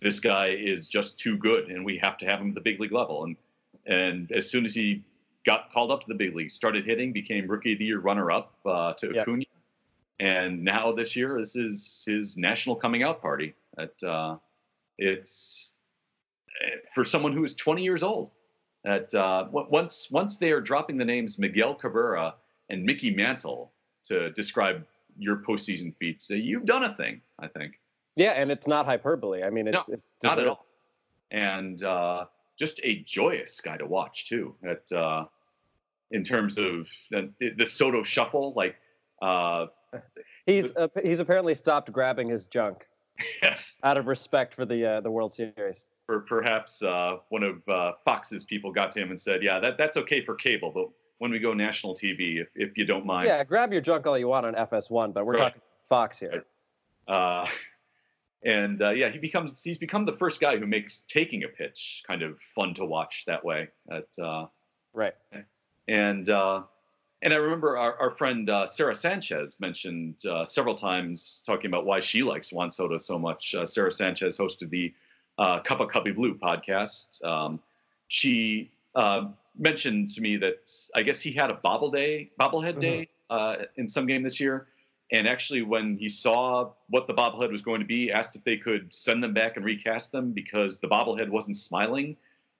this 0.00 0.20
guy 0.20 0.48
is 0.48 0.86
just 0.86 1.18
too 1.18 1.36
good 1.36 1.70
and 1.70 1.84
we 1.84 1.98
have 1.98 2.18
to 2.18 2.26
have 2.26 2.40
him 2.40 2.50
at 2.50 2.54
the 2.54 2.60
big 2.60 2.80
league 2.80 2.92
level. 2.92 3.24
And 3.24 3.36
and 3.86 4.30
as 4.32 4.48
soon 4.48 4.64
as 4.66 4.74
he 4.74 5.02
got 5.46 5.72
called 5.72 5.90
up 5.90 6.00
to 6.02 6.06
the 6.08 6.14
big 6.14 6.34
leagues, 6.34 6.52
started 6.52 6.84
hitting, 6.84 7.12
became 7.12 7.48
rookie 7.48 7.72
of 7.72 7.78
the 7.78 7.86
year 7.86 8.00
runner 8.00 8.30
up 8.30 8.52
uh, 8.66 8.92
to 8.94 9.14
Yep. 9.14 9.22
Acuna, 9.22 9.44
and 10.20 10.62
now 10.62 10.92
this 10.92 11.16
year 11.16 11.38
this 11.38 11.56
is 11.56 12.04
his 12.06 12.36
national 12.36 12.76
coming 12.76 13.02
out 13.02 13.22
party. 13.22 13.54
At 13.78 14.02
uh, 14.02 14.36
it's 14.98 15.74
eh, 16.64 16.76
for 16.94 17.04
someone 17.04 17.32
who 17.32 17.44
is 17.44 17.54
20 17.54 17.82
years 17.82 18.02
old. 18.02 18.30
At 18.84 19.12
uh, 19.14 19.48
once 19.50 20.08
once 20.10 20.38
they 20.38 20.52
are 20.52 20.60
dropping 20.60 20.98
the 20.98 21.04
names 21.04 21.38
Miguel 21.38 21.74
Cabrera 21.74 22.34
and 22.70 22.84
Mickey 22.84 23.14
Mantle 23.14 23.72
to 24.04 24.30
describe 24.32 24.86
your 25.18 25.42
postseason 25.48 25.94
feats, 25.96 26.30
uh, 26.30 26.34
you've 26.34 26.64
done 26.64 26.84
a 26.84 26.94
thing. 26.94 27.20
I 27.40 27.48
think. 27.48 27.74
Yeah, 28.16 28.32
and 28.32 28.50
it's 28.50 28.66
not 28.66 28.86
hyperbole. 28.86 29.44
I 29.44 29.50
mean, 29.50 29.68
it's, 29.68 29.88
it's 29.88 30.02
Not 30.24 30.40
at 30.40 30.48
all. 30.48 30.66
And 31.30 31.82
uh, 31.84 32.24
just 32.58 32.80
a 32.82 33.02
joyous 33.04 33.60
guy 33.60 33.76
to 33.76 33.86
watch 33.86 34.28
too. 34.28 34.54
At 34.68 34.90
uh, 34.92 35.26
in 36.10 36.22
terms 36.22 36.58
of 36.58 36.88
the, 37.10 37.32
the 37.56 37.66
Soto 37.66 38.02
shuffle, 38.02 38.52
like 38.56 38.76
uh, 39.22 39.66
he's 40.46 40.74
uh, 40.76 40.88
he's 41.02 41.20
apparently 41.20 41.54
stopped 41.54 41.92
grabbing 41.92 42.28
his 42.28 42.46
junk. 42.46 42.84
Yes. 43.42 43.76
Out 43.82 43.98
of 43.98 44.06
respect 44.06 44.54
for 44.54 44.64
the 44.64 44.86
uh, 44.86 45.00
the 45.00 45.10
World 45.10 45.34
Series. 45.34 45.86
Or 46.08 46.20
perhaps 46.20 46.82
uh, 46.82 47.18
one 47.28 47.42
of 47.42 47.68
uh, 47.68 47.92
Fox's 48.04 48.42
people 48.42 48.72
got 48.72 48.90
to 48.92 49.00
him 49.00 49.10
and 49.10 49.20
said, 49.20 49.42
"Yeah, 49.42 49.58
that 49.60 49.76
that's 49.76 49.98
okay 49.98 50.24
for 50.24 50.34
cable, 50.34 50.70
but 50.74 50.88
when 51.18 51.30
we 51.30 51.38
go 51.38 51.52
national 51.52 51.94
TV, 51.94 52.40
if 52.40 52.48
if 52.54 52.78
you 52.78 52.86
don't 52.86 53.04
mind." 53.04 53.26
Yeah, 53.26 53.44
grab 53.44 53.72
your 53.72 53.82
junk 53.82 54.06
all 54.06 54.16
you 54.18 54.28
want 54.28 54.46
on 54.46 54.54
FS1, 54.54 55.12
but 55.12 55.26
we're 55.26 55.34
right. 55.34 55.40
talking 55.40 55.62
Fox 55.88 56.18
here. 56.18 56.44
Uh, 57.06 57.46
and 58.44 58.80
uh, 58.82 58.90
yeah, 58.90 59.08
he 59.08 59.18
becomes 59.18 59.62
he's 59.62 59.78
become 59.78 60.04
the 60.04 60.16
first 60.16 60.40
guy 60.40 60.56
who 60.56 60.66
makes 60.66 61.04
taking 61.08 61.44
a 61.44 61.48
pitch 61.48 62.02
kind 62.06 62.22
of 62.22 62.38
fun 62.54 62.72
to 62.74 62.84
watch 62.84 63.24
that 63.26 63.44
way. 63.44 63.68
At, 63.90 64.06
uh, 64.22 64.46
right. 64.94 65.14
And 65.88 66.28
uh, 66.28 66.62
and 67.22 67.32
I 67.32 67.36
remember 67.36 67.76
our, 67.76 67.96
our 67.96 68.10
friend 68.12 68.48
uh, 68.48 68.66
Sarah 68.66 68.94
Sanchez 68.94 69.58
mentioned 69.60 70.24
uh, 70.26 70.44
several 70.44 70.74
times 70.74 71.42
talking 71.44 71.66
about 71.66 71.84
why 71.84 72.00
she 72.00 72.22
likes 72.22 72.52
Juan 72.52 72.70
Soto 72.70 72.98
so 72.98 73.18
much. 73.18 73.54
Uh, 73.54 73.66
Sarah 73.66 73.90
Sanchez 73.90 74.38
hosted 74.38 74.70
the 74.70 74.94
uh, 75.38 75.60
Cuppa 75.60 75.88
Cubby 75.88 76.12
Blue 76.12 76.34
podcast. 76.34 77.24
Um, 77.24 77.60
she 78.08 78.70
uh, 78.94 79.28
mentioned 79.56 80.10
to 80.10 80.20
me 80.20 80.36
that 80.36 80.70
I 80.94 81.02
guess 81.02 81.20
he 81.20 81.32
had 81.32 81.50
a 81.50 81.54
bobble 81.54 81.90
day, 81.90 82.30
bobblehead 82.38 82.72
mm-hmm. 82.72 82.80
day 82.80 83.08
uh, 83.30 83.56
in 83.76 83.88
some 83.88 84.06
game 84.06 84.22
this 84.22 84.40
year. 84.40 84.66
And 85.10 85.26
actually, 85.26 85.62
when 85.62 85.96
he 85.96 86.08
saw 86.08 86.72
what 86.90 87.06
the 87.06 87.14
bobblehead 87.14 87.50
was 87.50 87.62
going 87.62 87.80
to 87.80 87.86
be, 87.86 88.12
asked 88.12 88.36
if 88.36 88.44
they 88.44 88.58
could 88.58 88.92
send 88.92 89.22
them 89.22 89.32
back 89.32 89.56
and 89.56 89.64
recast 89.64 90.12
them 90.12 90.32
because 90.32 90.80
the 90.80 90.88
bobblehead 90.88 91.30
wasn't 91.30 91.56
smiling. 91.56 92.16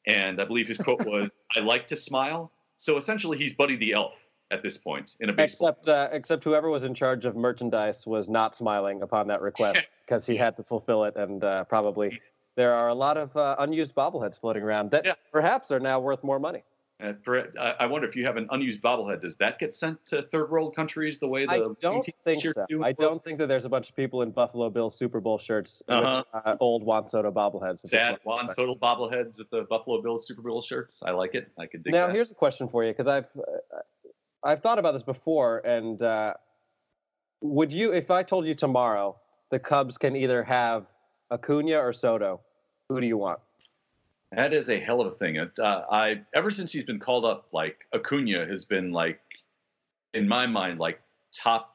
And 0.06 0.40
I 0.40 0.47
believe 0.47 0.66
his 0.66 0.78
quote 0.78 1.04
was, 1.04 1.30
"I 1.56 1.61
like 1.61 1.87
to 1.88 1.97
smile." 1.97 2.50
So 2.78 2.97
essentially, 2.97 3.37
he's 3.37 3.52
Buddy 3.52 3.76
the 3.76 3.92
Elf 3.92 4.14
at 4.50 4.62
this 4.62 4.78
point 4.78 5.16
in 5.20 5.28
a 5.28 5.32
baseball. 5.32 5.68
Except, 5.68 5.88
uh, 5.88 6.08
except 6.11 6.42
whoever 6.42 6.70
was 6.70 6.85
in 6.85 6.94
charge 6.94 7.26
of 7.26 7.37
merchandise 7.37 8.06
was 8.06 8.30
not 8.30 8.56
smiling 8.56 9.02
upon 9.02 9.26
that 9.28 9.42
request 9.42 9.87
because 10.06 10.25
he 10.25 10.37
had 10.37 10.56
to 10.56 10.62
fulfill 10.62 11.04
it, 11.04 11.16
and 11.16 11.44
uh, 11.44 11.64
probably 11.64 12.18
there 12.59 12.75
are 12.75 12.88
a 12.88 12.95
lot 12.95 13.17
of 13.17 13.35
uh, 13.37 13.55
unused 13.61 13.95
bobbleheads 13.95 14.38
floating 14.38 14.65
around 14.65 14.91
that 14.91 15.05
yeah. 15.05 15.15
perhaps 15.31 15.71
are 15.71 15.79
now 15.79 16.00
worth 16.00 16.25
more 16.25 16.41
money. 16.41 16.65
And 16.99 17.17
for, 17.23 17.49
I 17.57 17.87
wonder 17.87 18.09
if 18.09 18.17
you 18.17 18.27
have 18.27 18.37
an 18.37 18.49
unused 18.50 18.83
bobblehead, 18.83 19.21
does 19.21 19.37
that 19.37 19.61
get 19.61 19.73
sent 19.73 20.05
to 20.07 20.23
third 20.23 20.50
world 20.50 20.75
countries 20.75 21.21
the 21.21 21.29
way 21.29 21.45
the 21.47 21.53
I 21.53 21.59
don't 21.81 22.05
think 22.25 22.45
so. 22.45 22.67
I 22.83 22.91
don't 22.91 23.23
think 23.23 23.38
that 23.38 23.47
there's 23.47 23.65
a 23.65 23.69
bunch 23.69 23.88
of 23.88 23.95
people 23.95 24.23
in 24.23 24.33
Buffalo 24.33 24.69
Bills 24.69 24.99
Super 24.99 25.21
Bowl 25.21 25.38
shirts 25.38 25.81
uh-huh. 25.87 26.25
with 26.35 26.45
uh, 26.45 26.57
old 26.59 26.83
Juan 26.83 27.09
Soto 27.09 27.31
bobbleheads. 27.31 27.87
Sad 27.87 28.19
Juan 28.25 28.49
Soto 28.49 28.75
bobbleheads 28.75 29.38
at 29.38 29.49
the 29.50 29.62
Buffalo 29.71 30.03
Bills 30.03 30.27
Super 30.27 30.43
Bowl 30.43 30.61
shirts. 30.61 31.00
I 31.07 31.12
like 31.12 31.37
it. 31.37 31.53
I 31.57 31.67
could 31.67 31.85
dig 31.85 31.95
it. 31.95 31.97
now, 31.97 32.09
that. 32.09 32.15
here's 32.17 32.33
a 32.33 32.35
question 32.35 32.67
for 32.67 32.83
you 32.85 32.91
because 32.91 33.07
I've 33.07 33.29
uh, 33.37 33.79
I've 34.43 34.59
thought 34.59 34.81
about 34.81 34.95
this 34.95 35.05
before, 35.05 35.59
and 35.59 36.03
uh, 36.03 36.35
would 37.41 37.73
you, 37.73 37.93
if 37.93 38.11
I 38.11 38.25
told 38.25 38.45
you 38.45 38.57
tomorrow 38.57 39.15
the 39.53 39.61
Cubs 39.61 39.99
can 39.99 40.17
either 40.17 40.43
have 40.43 40.87
Acuna 41.31 41.79
or 41.79 41.93
Soto, 41.93 42.41
who 42.88 43.00
do 43.00 43.07
you 43.07 43.18
want? 43.18 43.40
That 44.33 44.52
is 44.52 44.68
a 44.68 44.78
hell 44.78 45.00
of 45.00 45.06
a 45.06 45.10
thing. 45.17 45.39
uh, 45.39 45.50
I 45.91 46.21
ever 46.34 46.50
since 46.50 46.73
he's 46.73 46.84
been 46.84 46.99
called 46.99 47.25
up, 47.25 47.49
like 47.52 47.86
Acuna 47.95 48.47
has 48.47 48.65
been 48.65 48.93
like, 48.93 49.21
in 50.15 50.28
my 50.28 50.47
mind, 50.47 50.78
like 50.78 51.00
top 51.32 51.75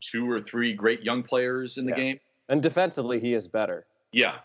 two 0.00 0.30
or 0.30 0.40
three 0.40 0.72
great 0.72 1.02
young 1.02 1.22
players 1.22 1.78
in 1.78 1.84
the 1.84 1.90
yeah. 1.92 1.96
game. 1.96 2.20
And 2.48 2.62
defensively, 2.62 3.20
he 3.20 3.34
is 3.34 3.46
better. 3.46 3.86
Yeah, 4.12 4.36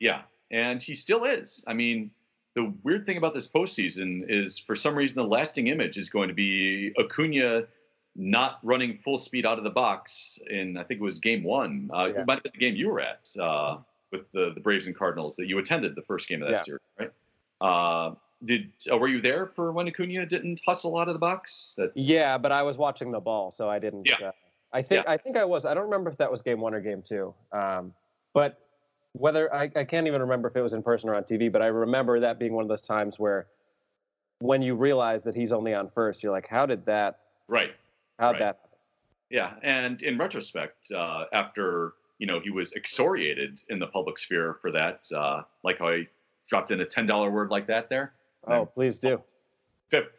yeah, 0.00 0.22
and 0.50 0.82
he 0.82 0.94
still 0.94 1.24
is. 1.24 1.64
I 1.66 1.74
mean, 1.74 2.10
the 2.54 2.72
weird 2.82 3.06
thing 3.06 3.16
about 3.16 3.34
this 3.34 3.48
postseason 3.48 4.24
is 4.28 4.58
for 4.58 4.76
some 4.76 4.94
reason 4.94 5.16
the 5.16 5.28
lasting 5.28 5.68
image 5.68 5.96
is 5.96 6.08
going 6.08 6.28
to 6.28 6.34
be 6.34 6.92
Acuna 6.98 7.64
not 8.14 8.58
running 8.62 8.98
full 8.98 9.16
speed 9.16 9.46
out 9.46 9.58
of 9.58 9.64
the 9.64 9.70
box 9.70 10.38
in 10.50 10.76
I 10.76 10.84
think 10.84 11.00
it 11.00 11.04
was 11.04 11.18
game 11.18 11.42
one. 11.42 11.90
Uh, 11.92 12.10
yeah. 12.12 12.20
It 12.20 12.26
might 12.26 12.34
have 12.34 12.42
been 12.42 12.52
the 12.54 12.58
game 12.58 12.76
you 12.76 12.90
were 12.90 13.00
at 13.00 13.28
uh, 13.40 13.78
with 14.12 14.30
the, 14.32 14.52
the 14.54 14.60
Braves 14.60 14.86
and 14.86 14.96
Cardinals 14.96 15.36
that 15.36 15.46
you 15.46 15.58
attended 15.58 15.94
the 15.94 16.02
first 16.02 16.28
game 16.28 16.42
of 16.42 16.48
that 16.48 16.54
yeah. 16.54 16.62
series, 16.62 16.80
right? 16.98 17.12
Uh, 17.60 18.14
did 18.44 18.70
uh, 18.90 18.96
were 18.96 19.08
you 19.08 19.20
there 19.20 19.46
for 19.46 19.72
when 19.72 19.88
Acuna 19.88 20.26
didn't 20.26 20.60
hustle 20.66 20.98
out 20.98 21.08
of 21.08 21.14
the 21.14 21.18
box? 21.18 21.74
That's... 21.78 21.92
Yeah, 21.94 22.38
but 22.38 22.52
I 22.52 22.62
was 22.62 22.76
watching 22.76 23.10
the 23.10 23.20
ball, 23.20 23.50
so 23.50 23.68
I 23.68 23.78
didn't. 23.78 24.08
Yeah. 24.08 24.28
Uh, 24.28 24.32
I 24.72 24.82
think 24.82 25.04
yeah. 25.04 25.12
I 25.12 25.16
think 25.16 25.36
I 25.36 25.44
was. 25.44 25.64
I 25.64 25.74
don't 25.74 25.84
remember 25.84 26.10
if 26.10 26.16
that 26.18 26.30
was 26.30 26.42
game 26.42 26.60
one 26.60 26.74
or 26.74 26.80
game 26.80 27.02
two. 27.02 27.34
Um, 27.52 27.92
but 28.32 28.58
whether 29.12 29.54
I, 29.54 29.70
I 29.76 29.84
can't 29.84 30.06
even 30.06 30.20
remember 30.20 30.48
if 30.48 30.56
it 30.56 30.62
was 30.62 30.72
in 30.72 30.82
person 30.82 31.08
or 31.08 31.14
on 31.14 31.24
TV, 31.24 31.52
but 31.52 31.62
I 31.62 31.66
remember 31.66 32.18
that 32.20 32.38
being 32.38 32.54
one 32.54 32.62
of 32.62 32.68
those 32.68 32.80
times 32.80 33.18
where 33.18 33.46
when 34.40 34.62
you 34.62 34.74
realize 34.74 35.22
that 35.24 35.34
he's 35.34 35.52
only 35.52 35.74
on 35.74 35.90
first, 35.90 36.22
you're 36.22 36.32
like, 36.32 36.48
how 36.48 36.66
did 36.66 36.84
that? 36.86 37.20
Right. 37.46 37.72
How'd 38.18 38.32
right. 38.32 38.38
that? 38.40 38.60
Yeah, 39.30 39.52
and 39.62 40.02
in 40.02 40.18
retrospect, 40.18 40.90
uh, 40.92 41.24
after 41.32 41.94
you 42.22 42.28
know 42.28 42.38
he 42.38 42.50
was 42.50 42.72
excoriated 42.74 43.60
in 43.68 43.80
the 43.80 43.86
public 43.88 44.16
sphere 44.16 44.56
for 44.62 44.70
that, 44.70 45.08
uh, 45.12 45.42
like 45.64 45.80
how 45.80 45.88
I 45.88 46.06
dropped 46.48 46.70
in 46.70 46.80
a 46.80 46.84
ten 46.84 47.04
dollar 47.04 47.32
word 47.32 47.50
like 47.50 47.66
that 47.66 47.88
there. 47.88 48.12
Oh, 48.46 48.64
please 48.64 49.00
do. 49.00 49.20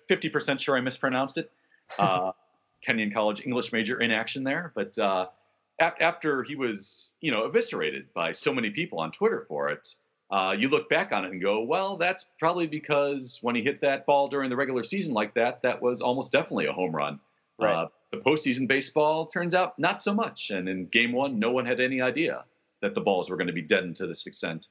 Fifty 0.10 0.28
percent 0.28 0.60
sure 0.60 0.76
I 0.76 0.82
mispronounced 0.82 1.38
it. 1.38 1.50
Uh, 2.00 2.32
Kenyon 2.82 3.12
College 3.12 3.46
English 3.46 3.72
major 3.72 4.00
in 4.00 4.10
action 4.10 4.44
there, 4.44 4.72
but 4.74 4.98
uh, 4.98 5.28
after 5.80 6.42
he 6.44 6.56
was, 6.56 7.14
you 7.22 7.32
know, 7.32 7.44
eviscerated 7.44 8.12
by 8.16 8.32
so 8.32 8.52
many 8.52 8.72
people 8.72 9.00
on 9.00 9.12
Twitter 9.12 9.46
for 9.48 9.70
it, 9.70 9.94
uh, 10.32 10.56
you 10.58 10.70
look 10.70 10.90
back 10.90 11.12
on 11.12 11.24
it 11.24 11.32
and 11.32 11.42
go, 11.42 11.62
well, 11.62 11.98
that's 11.98 12.26
probably 12.40 12.66
because 12.66 13.38
when 13.42 13.54
he 13.54 13.62
hit 13.62 13.80
that 13.82 14.08
ball 14.08 14.28
during 14.28 14.50
the 14.50 14.56
regular 14.56 14.84
season 14.84 15.14
like 15.14 15.36
that, 15.36 15.62
that 15.62 15.82
was 15.82 16.02
almost 16.02 16.32
definitely 16.32 16.66
a 16.66 16.74
home 16.74 16.96
run. 16.96 17.20
Right. 17.60 17.74
Uh, 17.74 17.88
the 18.14 18.20
postseason 18.20 18.68
baseball 18.68 19.26
turns 19.26 19.56
out 19.56 19.78
not 19.80 20.00
so 20.00 20.14
much. 20.14 20.52
And 20.52 20.70
in 20.70 20.86
game 20.86 21.12
one, 21.12 21.40
no 21.40 21.52
one 21.52 21.66
had 21.66 21.80
any 21.80 22.00
idea 22.00 22.46
that 22.82 22.94
the 22.94 23.02
balls 23.02 23.30
were 23.30 23.38
going 23.38 23.48
to 23.48 23.54
be 23.54 23.62
deadened 23.62 23.96
to 23.98 24.06
this 24.06 24.28
extent. 24.28 24.68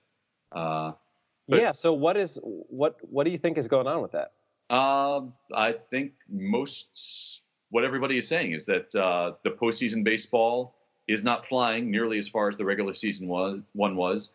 Uh, 0.53 0.93
but, 1.49 1.61
yeah. 1.61 1.73
So 1.73 1.93
what 1.93 2.17
is 2.17 2.39
what 2.43 2.99
what 3.01 3.25
do 3.25 3.31
you 3.31 3.39
think 3.39 3.59
is 3.59 3.67
going 3.67 3.89
on 3.89 4.01
with 4.01 4.13
that? 4.13 4.33
Uh, 4.71 5.23
I 5.55 5.73
think 5.91 6.13
most 6.31 7.41
what 7.71 7.85
everybody 7.85 8.17
is 8.17 8.29
saying 8.29 8.53
is 8.53 8.65
that 8.67 8.95
uh, 8.95 9.33
the 9.43 9.51
postseason 9.51 10.05
baseball 10.05 10.77
is 11.09 11.25
not 11.25 11.45
flying 11.49 11.91
nearly 11.91 12.19
as 12.19 12.29
far 12.29 12.49
as 12.49 12.57
the 12.57 12.65
regular 12.65 12.95
season 12.95 13.27
was, 13.27 13.61
one 13.73 13.97
was. 13.97 14.33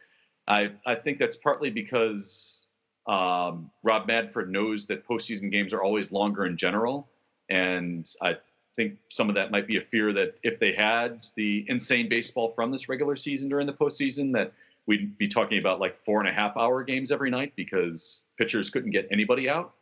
I, 0.50 0.72
I 0.86 0.96
think 0.96 1.18
that's 1.18 1.38
partly 1.38 1.70
because 1.70 2.66
um, 3.06 3.72
Rob 3.84 4.06
Manfred 4.08 4.50
knows 4.50 4.86
that 4.88 5.08
postseason 5.08 5.50
games 5.50 5.72
are 5.72 5.82
always 5.82 6.12
longer 6.12 6.46
in 6.46 6.58
general. 6.58 7.08
And 7.50 8.10
I 8.22 8.38
think 8.78 8.98
some 9.10 9.28
of 9.28 9.36
that 9.36 9.52
might 9.52 9.68
be 9.68 9.78
a 9.78 9.82
fear 9.82 10.14
that 10.14 10.40
if 10.44 10.60
they 10.60 10.72
had 10.72 11.26
the 11.36 11.66
insane 11.68 12.08
baseball 12.08 12.54
from 12.56 12.72
this 12.72 12.88
regular 12.88 13.18
season 13.18 13.50
during 13.50 13.66
the 13.68 13.74
postseason, 13.74 14.32
that 14.34 14.54
we'd 14.86 15.18
be 15.18 15.28
talking 15.28 15.58
about 15.58 15.82
like 15.82 15.98
four 16.06 16.20
and 16.20 16.30
a 16.30 16.32
half 16.32 16.56
hour 16.56 16.84
games 16.84 17.12
every 17.12 17.30
night 17.30 17.52
because 17.58 18.26
pitchers 18.38 18.70
couldn't 18.70 18.92
get 18.92 19.08
anybody 19.12 19.50
out. 19.50 19.74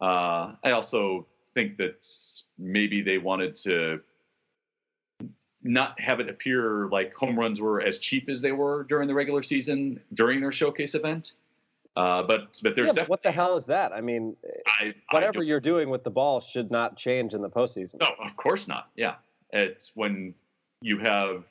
Uh, 0.00 0.54
I 0.64 0.70
also 0.72 1.26
think 1.54 1.76
that 1.76 2.08
maybe 2.58 3.02
they 3.02 3.18
wanted 3.18 3.54
to 3.56 4.00
not 5.62 6.00
have 6.00 6.20
it 6.20 6.28
appear 6.30 6.88
like 6.88 7.14
home 7.14 7.38
runs 7.38 7.60
were 7.60 7.82
as 7.82 7.98
cheap 7.98 8.30
as 8.30 8.40
they 8.40 8.52
were 8.52 8.84
during 8.84 9.06
the 9.06 9.14
regular 9.14 9.42
season 9.42 10.00
during 10.14 10.40
their 10.40 10.50
showcase 10.50 10.94
event. 10.94 11.32
Uh, 11.96 12.22
but 12.22 12.60
but 12.62 12.76
there's 12.76 12.88
yeah, 12.88 12.92
but 12.92 13.08
what 13.08 13.22
the 13.22 13.32
hell 13.32 13.56
is 13.56 13.66
that? 13.66 13.92
I 13.92 14.00
mean, 14.00 14.36
I, 14.66 14.94
whatever 15.10 15.40
I 15.40 15.44
you're 15.44 15.60
doing 15.60 15.90
with 15.90 16.04
the 16.04 16.10
ball 16.10 16.40
should 16.40 16.70
not 16.70 16.96
change 16.96 17.34
in 17.34 17.42
the 17.42 17.50
postseason. 17.50 18.00
No, 18.00 18.10
of 18.24 18.36
course 18.36 18.68
not. 18.68 18.90
Yeah, 18.96 19.16
it's 19.52 19.90
when 19.94 20.34
you 20.80 20.98
have 20.98 21.44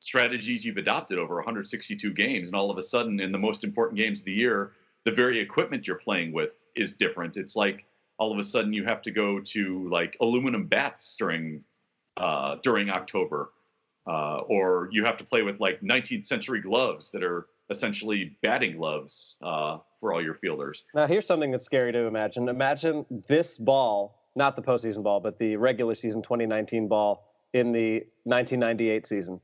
strategies 0.00 0.64
you've 0.64 0.76
adopted 0.76 1.18
over 1.18 1.36
162 1.36 2.12
games, 2.12 2.48
and 2.48 2.56
all 2.56 2.70
of 2.70 2.76
a 2.76 2.82
sudden, 2.82 3.20
in 3.20 3.30
the 3.30 3.38
most 3.38 3.62
important 3.62 3.96
games 3.96 4.18
of 4.18 4.24
the 4.26 4.32
year, 4.32 4.72
the 5.04 5.12
very 5.12 5.38
equipment 5.38 5.86
you're 5.86 5.96
playing 5.96 6.32
with 6.32 6.50
is 6.74 6.94
different. 6.94 7.36
It's 7.36 7.54
like 7.54 7.84
all 8.18 8.32
of 8.32 8.38
a 8.38 8.42
sudden 8.42 8.72
you 8.72 8.84
have 8.84 9.00
to 9.02 9.10
go 9.10 9.40
to 9.40 9.88
like 9.88 10.16
aluminum 10.20 10.66
bats 10.66 11.16
during 11.16 11.62
uh, 12.16 12.56
during 12.62 12.90
October, 12.90 13.52
uh, 14.06 14.38
or 14.38 14.88
you 14.92 15.04
have 15.04 15.16
to 15.18 15.24
play 15.24 15.42
with 15.42 15.60
like 15.60 15.80
19th 15.80 16.26
century 16.26 16.60
gloves 16.60 17.10
that 17.12 17.22
are 17.22 17.46
essentially 17.70 18.36
batting 18.42 18.76
gloves 18.76 19.36
uh, 19.42 19.78
for 20.00 20.12
all 20.12 20.22
your 20.22 20.34
fielders. 20.34 20.84
Now, 20.94 21.06
here's 21.06 21.26
something 21.26 21.50
that's 21.50 21.64
scary 21.64 21.92
to 21.92 22.06
imagine. 22.06 22.48
Imagine 22.48 23.06
this 23.26 23.58
ball, 23.58 24.22
not 24.36 24.56
the 24.56 24.62
postseason 24.62 25.02
ball, 25.02 25.20
but 25.20 25.38
the 25.38 25.56
regular 25.56 25.94
season 25.94 26.22
2019 26.22 26.88
ball 26.88 27.32
in 27.52 27.72
the 27.72 28.04
1998 28.24 29.06
season. 29.06 29.40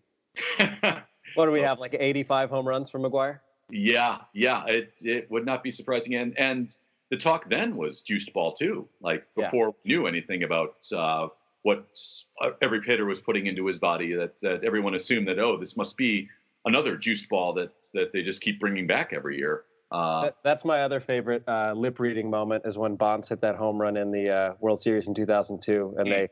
what 1.35 1.46
do 1.46 1.50
we 1.50 1.61
have? 1.61 1.78
Like 1.78 1.96
85 1.98 2.50
home 2.50 2.68
runs 2.68 2.90
from 2.90 3.02
McGwire? 3.02 3.40
Yeah, 3.70 4.18
yeah. 4.33 4.64
It 4.66 4.94
it 5.00 5.30
would 5.30 5.46
not 5.46 5.62
be 5.62 5.70
surprising, 5.70 6.14
and 6.16 6.37
and 6.38 6.76
the 7.11 7.16
talk 7.16 7.48
then 7.48 7.76
was 7.76 8.00
juiced 8.00 8.33
ball 8.33 8.52
too. 8.52 8.88
Like 9.00 9.24
before 9.37 9.66
yeah. 9.66 9.72
we 9.85 9.88
knew 9.90 10.06
anything 10.06 10.42
about 10.42 10.76
uh, 10.94 11.28
what 11.62 11.96
uh, 12.42 12.50
every 12.62 12.83
hitter 12.85 13.04
was 13.04 13.20
putting 13.20 13.46
into 13.46 13.66
his 13.66 13.76
body. 13.76 14.12
That 14.14 14.40
that 14.40 14.64
everyone 14.64 14.94
assumed 14.94 15.28
that 15.28 15.38
oh, 15.38 15.56
this 15.56 15.76
must 15.76 15.96
be 15.96 16.28
another 16.64 16.96
juiced 16.96 17.29
ball 17.29 17.53
that 17.55 17.70
that 17.94 18.12
they 18.12 18.23
just 18.23 18.40
keep 18.40 18.61
bringing 18.61 18.87
back 18.87 19.12
every 19.12 19.38
year. 19.38 19.64
Uh, 19.90 20.23
That, 20.25 20.37
that's 20.44 20.64
my 20.64 20.83
other 20.83 21.01
favorite 21.01 21.42
uh, 21.49 21.73
lip 21.75 21.99
reading 21.99 22.31
moment 22.31 22.64
is 22.64 22.79
when 22.79 22.94
Bonds 22.94 23.29
hit 23.29 23.40
that 23.40 23.57
home 23.57 23.81
run 23.81 23.96
in 23.96 24.12
the 24.12 24.31
uh, 24.31 24.55
World 24.61 24.81
Series 24.81 25.09
in 25.09 25.14
2002, 25.14 25.94
and 25.99 26.07
Mm. 26.07 26.11
they 26.11 26.29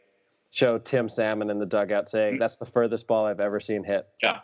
show 0.50 0.78
Tim 0.78 1.08
Salmon 1.08 1.50
in 1.50 1.58
the 1.58 1.66
dugout 1.66 2.08
saying, 2.08 2.36
Mm. 2.36 2.38
"That's 2.38 2.56
the 2.56 2.66
furthest 2.66 3.06
ball 3.06 3.26
I've 3.26 3.40
ever 3.40 3.58
seen 3.60 3.82
hit." 3.84 4.06
yeah, 4.22 4.40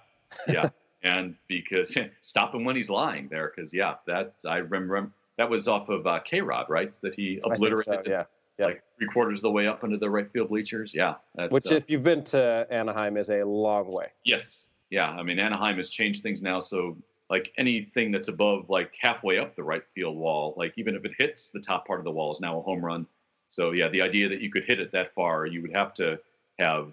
yeah, 0.48 0.70
and 1.02 1.36
because 1.48 1.96
stop 2.20 2.54
him 2.54 2.64
when 2.64 2.76
he's 2.76 2.90
lying 2.90 3.28
there, 3.28 3.52
because 3.54 3.72
yeah, 3.72 3.94
that 4.06 4.34
I 4.46 4.58
remember 4.58 5.12
that 5.36 5.48
was 5.48 5.68
off 5.68 5.88
of 5.88 6.06
uh, 6.06 6.18
K 6.20 6.40
Rod, 6.40 6.66
right? 6.68 6.92
That 7.02 7.14
he 7.14 7.34
think 7.34 7.42
so, 7.44 7.52
obliterated 7.52 8.06
yeah. 8.06 8.24
yeah. 8.58 8.66
like 8.66 8.82
three 8.98 9.08
quarters 9.08 9.38
of 9.38 9.42
the 9.42 9.50
way 9.50 9.66
up 9.66 9.84
into 9.84 9.96
the 9.96 10.10
right 10.10 10.30
field 10.32 10.48
bleachers. 10.48 10.92
Yeah, 10.94 11.14
Which, 11.50 11.70
uh, 11.70 11.76
if 11.76 11.88
you've 11.88 12.04
been 12.04 12.24
to 12.24 12.66
Anaheim, 12.70 13.16
is 13.16 13.30
a 13.30 13.44
long 13.44 13.88
way. 13.94 14.06
Yes. 14.24 14.70
Yeah. 14.90 15.10
I 15.10 15.22
mean, 15.22 15.38
Anaheim 15.38 15.78
has 15.78 15.90
changed 15.90 16.22
things 16.22 16.42
now. 16.42 16.60
So, 16.60 16.96
like 17.30 17.52
anything 17.56 18.12
that's 18.12 18.28
above 18.28 18.68
like 18.68 18.94
halfway 19.00 19.38
up 19.38 19.56
the 19.56 19.62
right 19.62 19.82
field 19.94 20.16
wall, 20.16 20.54
like 20.56 20.74
even 20.76 20.94
if 20.94 21.04
it 21.04 21.12
hits 21.16 21.48
the 21.48 21.60
top 21.60 21.86
part 21.86 21.98
of 21.98 22.04
the 22.04 22.10
wall, 22.10 22.32
is 22.32 22.40
now 22.40 22.58
a 22.58 22.62
home 22.62 22.84
run. 22.84 23.06
So, 23.48 23.70
yeah, 23.72 23.88
the 23.88 24.02
idea 24.02 24.28
that 24.28 24.40
you 24.40 24.50
could 24.50 24.64
hit 24.64 24.80
it 24.80 24.92
that 24.92 25.14
far, 25.14 25.46
you 25.46 25.62
would 25.62 25.72
have 25.74 25.94
to 25.94 26.18
have 26.58 26.92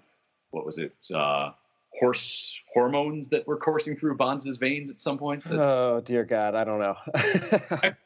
what 0.50 0.64
was 0.64 0.78
it? 0.78 0.94
Uh, 1.14 1.50
horse 1.98 2.58
hormones 2.72 3.28
that 3.28 3.46
were 3.46 3.56
coursing 3.56 3.96
through 3.96 4.16
Bonds' 4.16 4.56
veins 4.56 4.90
at 4.90 5.00
some 5.00 5.18
point. 5.18 5.44
So, 5.44 5.54
Oh 5.60 6.00
dear 6.00 6.24
God, 6.24 6.54
I 6.54 6.64
don't 6.64 6.78
know. 6.78 6.96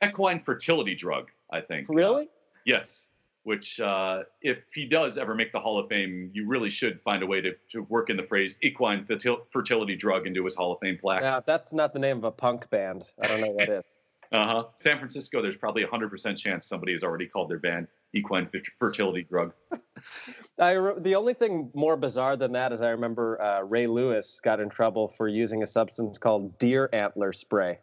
equine 0.05 0.41
fertility 0.41 0.95
drug, 0.95 1.31
I 1.51 1.61
think. 1.61 1.89
really? 1.89 2.29
Yes. 2.65 3.11
Which, 3.47 3.79
uh, 3.79 4.25
if 4.43 4.59
he 4.75 4.87
does 4.87 5.19
ever 5.19 5.33
make 5.33 5.53
the 5.53 5.61
Hall 5.61 5.79
of 5.79 5.89
Fame, 5.89 6.33
you 6.35 6.49
really 6.49 6.69
should 6.69 7.01
find 7.03 7.23
a 7.23 7.27
way 7.27 7.41
to, 7.41 7.55
to 7.71 7.83
work 7.83 8.11
in 8.11 8.17
the 8.17 8.25
phrase 8.25 8.59
equine 8.61 9.07
fertility 9.07 9.95
drug 9.95 10.27
into 10.27 10.45
his 10.45 10.57
Hall 10.57 10.73
of 10.73 10.81
Fame 10.81 10.99
plaque. 11.01 11.23
Now, 11.23 11.39
if 11.39 11.47
that's 11.47 11.73
not 11.73 11.93
the 11.93 12.01
name 12.01 12.17
of 12.17 12.25
a 12.25 12.33
punk 12.33 12.69
band, 12.71 13.09
I 13.23 13.29
don't 13.29 13.41
know 13.41 13.53
what 13.53 13.69
is. 13.69 13.85
Uh 14.33 14.45
huh. 14.45 14.65
San 14.75 14.99
Francisco, 14.99 15.41
there's 15.41 15.57
probably 15.57 15.85
a 15.85 15.87
100% 15.87 16.37
chance 16.37 16.67
somebody 16.67 16.91
has 16.91 17.05
already 17.05 17.29
called 17.29 17.49
their 17.49 17.61
band 17.61 17.87
equine 18.13 18.51
fertility 18.81 19.23
drug. 19.23 19.53
I 20.59 20.73
re- 20.73 20.95
the 20.99 21.15
only 21.15 21.33
thing 21.33 21.71
more 21.75 21.97
bizarre 21.97 22.37
than 22.37 22.51
that 22.53 22.73
is 22.73 22.83
I 22.83 22.89
remember 22.89 23.41
uh, 23.41 23.61
Ray 23.61 23.87
Lewis 23.87 24.41
got 24.43 24.59
in 24.59 24.69
trouble 24.69 25.07
for 25.07 25.29
using 25.29 25.63
a 25.63 25.67
substance 25.67 26.19
called 26.19 26.59
deer 26.59 26.89
antler 26.93 27.33
spray, 27.33 27.79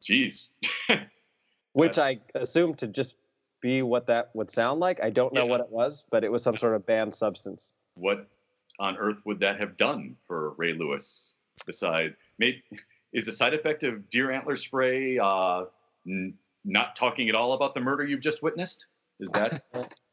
Jeez. 0.00 0.50
which 1.72 1.98
I 1.98 2.20
assume 2.36 2.74
to 2.76 2.86
just 2.86 3.16
be 3.62 3.80
what 3.80 4.06
that 4.08 4.28
would 4.34 4.50
sound 4.50 4.80
like. 4.80 5.02
I 5.02 5.08
don't 5.08 5.32
know 5.32 5.46
Yeah. 5.46 5.50
what 5.52 5.60
it 5.60 5.70
was, 5.70 6.04
but 6.10 6.22
it 6.24 6.30
was 6.30 6.42
some 6.42 6.58
sort 6.58 6.74
of 6.74 6.84
banned 6.84 7.14
substance. 7.14 7.72
what 7.94 8.26
on 8.78 8.96
earth 8.96 9.18
would 9.26 9.38
that 9.38 9.60
have 9.60 9.76
done 9.76 10.16
for 10.26 10.50
Ray 10.56 10.72
Lewis? 10.72 11.34
Beside, 11.66 12.16
made, 12.38 12.62
is 13.12 13.26
the 13.26 13.32
side 13.32 13.52
effect 13.52 13.84
of 13.84 14.08
deer 14.08 14.30
antler 14.32 14.56
spray 14.56 15.18
uh, 15.18 15.64
n- 16.06 16.32
not 16.64 16.96
talking 16.96 17.28
at 17.28 17.34
all 17.34 17.52
about 17.52 17.74
the 17.74 17.80
murder 17.80 18.02
you've 18.04 18.22
just 18.22 18.42
witnessed? 18.42 18.86
Is 19.20 19.28
that 19.32 19.62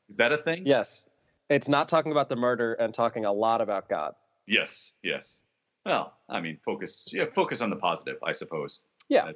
is 0.09 0.15
that 0.17 0.31
a 0.33 0.37
thing? 0.37 0.63
Yes, 0.65 1.07
it's 1.49 1.69
not 1.69 1.87
talking 1.87 2.11
about 2.11 2.27
the 2.27 2.35
murder 2.35 2.73
and 2.73 2.93
talking 2.93 3.23
a 3.25 3.31
lot 3.31 3.61
about 3.61 3.87
God. 3.89 4.13
Yes. 4.45 4.95
Yes. 5.03 5.41
Well, 5.85 6.13
I 6.27 6.41
mean, 6.41 6.59
focus. 6.65 7.07
Yeah, 7.11 7.25
focus 7.33 7.61
on 7.61 7.69
the 7.69 7.77
positive, 7.77 8.17
I 8.23 8.33
suppose. 8.33 8.81
Yeah. 9.07 9.31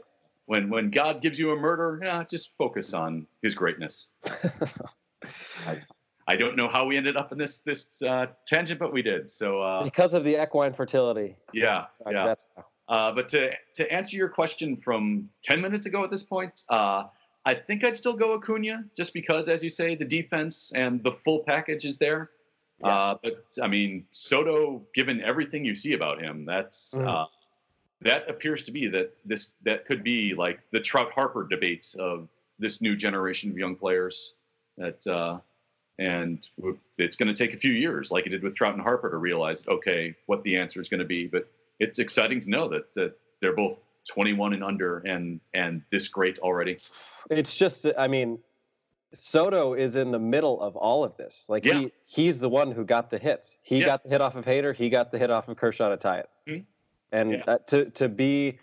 When 0.45 0.69
when 0.69 0.89
God 0.91 1.21
gives 1.21 1.39
you 1.39 1.51
a 1.51 1.55
murder, 1.55 1.99
yeah, 2.03 2.23
just 2.23 2.51
focus 2.57 2.93
on 2.93 3.27
His 3.41 3.55
greatness. 3.55 4.09
I 6.27 6.35
don't 6.37 6.55
know 6.55 6.69
how 6.69 6.85
we 6.85 6.97
ended 6.97 7.17
up 7.17 7.31
in 7.31 7.37
this 7.37 7.59
this 7.59 8.01
uh, 8.01 8.27
tangent, 8.47 8.79
but 8.79 8.93
we 8.93 9.01
did. 9.01 9.29
So 9.29 9.61
uh, 9.61 9.83
because 9.83 10.13
of 10.13 10.23
the 10.23 10.41
equine 10.41 10.73
fertility. 10.73 11.35
yeah, 11.53 11.85
Like, 12.05 12.13
yeah. 12.15 12.35
Uh, 12.87 13.11
but 13.11 13.29
to 13.29 13.51
to 13.75 13.91
answer 13.91 14.15
your 14.15 14.29
question 14.29 14.77
from 14.77 15.29
ten 15.43 15.61
minutes 15.61 15.85
ago 15.85 16.03
at 16.03 16.11
this 16.11 16.23
point, 16.23 16.61
uh, 16.69 17.03
I 17.45 17.53
think 17.53 17.83
I'd 17.83 17.95
still 17.97 18.13
go 18.13 18.33
Acuna 18.33 18.85
just 18.95 19.13
because, 19.13 19.47
as 19.49 19.63
you 19.63 19.69
say, 19.69 19.95
the 19.95 20.05
defense 20.05 20.71
and 20.75 21.03
the 21.03 21.11
full 21.25 21.39
package 21.45 21.85
is 21.85 21.97
there. 21.97 22.31
Yeah. 22.79 22.87
Uh, 22.89 23.17
but 23.23 23.45
I 23.61 23.67
mean, 23.67 24.05
Soto, 24.11 24.85
given 24.93 25.21
everything 25.21 25.63
you 25.65 25.75
see 25.75 25.93
about 25.93 26.21
him, 26.21 26.45
that's 26.45 26.93
Mhm. 26.93 27.27
That 28.03 28.29
appears 28.29 28.63
to 28.63 28.71
be 28.71 28.87
that 28.87 29.15
this 29.25 29.47
that 29.63 29.85
could 29.85 30.03
be 30.03 30.33
like 30.35 30.59
the 30.71 30.79
Trout 30.79 31.11
Harper 31.11 31.47
debate 31.47 31.93
of 31.97 32.27
this 32.59 32.81
new 32.81 32.95
generation 32.95 33.49
of 33.51 33.57
young 33.57 33.75
players. 33.75 34.33
That 34.77 35.05
uh, 35.07 35.39
and 35.99 36.47
it's 36.97 37.15
going 37.15 37.33
to 37.33 37.35
take 37.35 37.53
a 37.55 37.57
few 37.59 37.71
years, 37.71 38.11
like 38.11 38.25
it 38.25 38.29
did 38.29 38.43
with 38.43 38.55
Trout 38.55 38.73
and 38.73 38.81
Harper, 38.81 39.09
to 39.11 39.17
realize 39.17 39.65
okay 39.67 40.15
what 40.25 40.43
the 40.43 40.57
answer 40.57 40.81
is 40.81 40.89
going 40.89 40.99
to 40.99 41.05
be. 41.05 41.27
But 41.27 41.47
it's 41.79 41.99
exciting 41.99 42.39
to 42.41 42.49
know 42.49 42.67
that 42.69 42.93
that 42.95 43.17
they're 43.41 43.55
both 43.55 43.77
21 44.09 44.53
and 44.53 44.63
under 44.63 44.99
and 44.99 45.39
and 45.53 45.81
this 45.91 46.07
great 46.09 46.39
already. 46.39 46.77
it's 47.29 47.55
just 47.55 47.85
i 47.97 48.05
mean 48.07 48.37
soto 49.13 49.73
is 49.73 49.95
in 49.95 50.11
the 50.11 50.19
middle 50.19 50.59
of 50.61 50.75
all 50.75 51.03
of 51.05 51.15
this 51.15 51.45
like 51.47 51.63
Yeah. 51.63 51.79
he 51.79 51.91
he's 52.05 52.39
the 52.39 52.49
one 52.49 52.71
who 52.71 52.83
got 52.83 53.09
the 53.09 53.17
hits 53.17 53.57
he 53.61 53.79
Yeah. 53.79 53.85
got 53.85 54.03
the 54.03 54.09
hit 54.09 54.19
off 54.21 54.35
of 54.35 54.43
Hader 54.43 54.75
he 54.75 54.89
got 54.89 55.11
the 55.11 55.19
hit 55.19 55.29
off 55.31 55.47
of 55.47 55.55
kershaw 55.55 55.87
to 55.89 55.95
tie 55.97 56.19
it 56.19 56.29
Mhm. 56.47 56.65
And 57.13 57.31
Yeah. 57.31 57.43
that, 57.45 57.67
to 57.69 57.89
to 57.91 58.09
be 58.09 58.59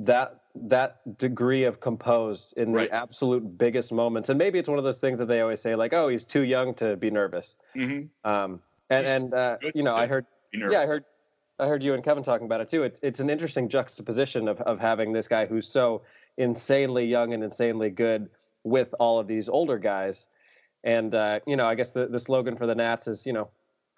that 0.00 0.40
that 0.54 1.18
degree 1.18 1.64
of 1.64 1.80
composed 1.80 2.54
in 2.56 2.70
the 2.72 2.88
absolute 2.92 3.58
biggest 3.58 3.92
moments 3.92 4.28
and 4.28 4.38
maybe 4.38 4.58
it's 4.58 4.68
one 4.68 4.78
of 4.78 4.84
those 4.84 5.00
things 5.00 5.18
that 5.18 5.26
they 5.26 5.40
always 5.40 5.60
say 5.60 5.74
like 5.74 5.92
oh 5.92 6.06
he's 6.08 6.24
too 6.24 6.42
young 6.42 6.74
to 6.74 6.96
be 6.96 7.10
nervous 7.10 7.56
Mm-hmm. 7.76 8.30
um 8.30 8.60
and 8.90 9.06
He's 9.06 9.14
and 9.14 9.34
uh, 9.34 9.56
you 9.74 9.82
know 9.82 9.94
i 9.94 10.06
heard 10.06 10.26
yeah, 10.52 10.80
I 10.80 10.86
heard. 10.86 11.04
I 11.58 11.66
heard 11.68 11.82
you 11.84 11.94
and 11.94 12.02
Kevin 12.02 12.22
talking 12.24 12.46
about 12.46 12.60
it 12.60 12.68
too. 12.68 12.82
It's 12.84 13.00
it's 13.02 13.20
an 13.20 13.30
interesting 13.30 13.68
juxtaposition 13.68 14.48
of 14.48 14.60
of 14.62 14.80
having 14.80 15.12
this 15.12 15.28
guy 15.28 15.46
who's 15.46 15.68
so 15.68 16.02
insanely 16.36 17.04
young 17.04 17.32
and 17.32 17.42
insanely 17.44 17.90
good 17.90 18.28
with 18.64 18.94
all 18.98 19.18
of 19.20 19.26
these 19.26 19.48
older 19.48 19.78
guys, 19.78 20.26
and 20.82 21.14
uh, 21.14 21.40
you 21.46 21.56
know, 21.56 21.66
I 21.66 21.74
guess 21.76 21.92
the 21.92 22.06
the 22.06 22.18
slogan 22.18 22.56
for 22.56 22.66
the 22.66 22.74
Nats 22.74 23.06
is 23.08 23.24
you 23.26 23.32
know, 23.32 23.50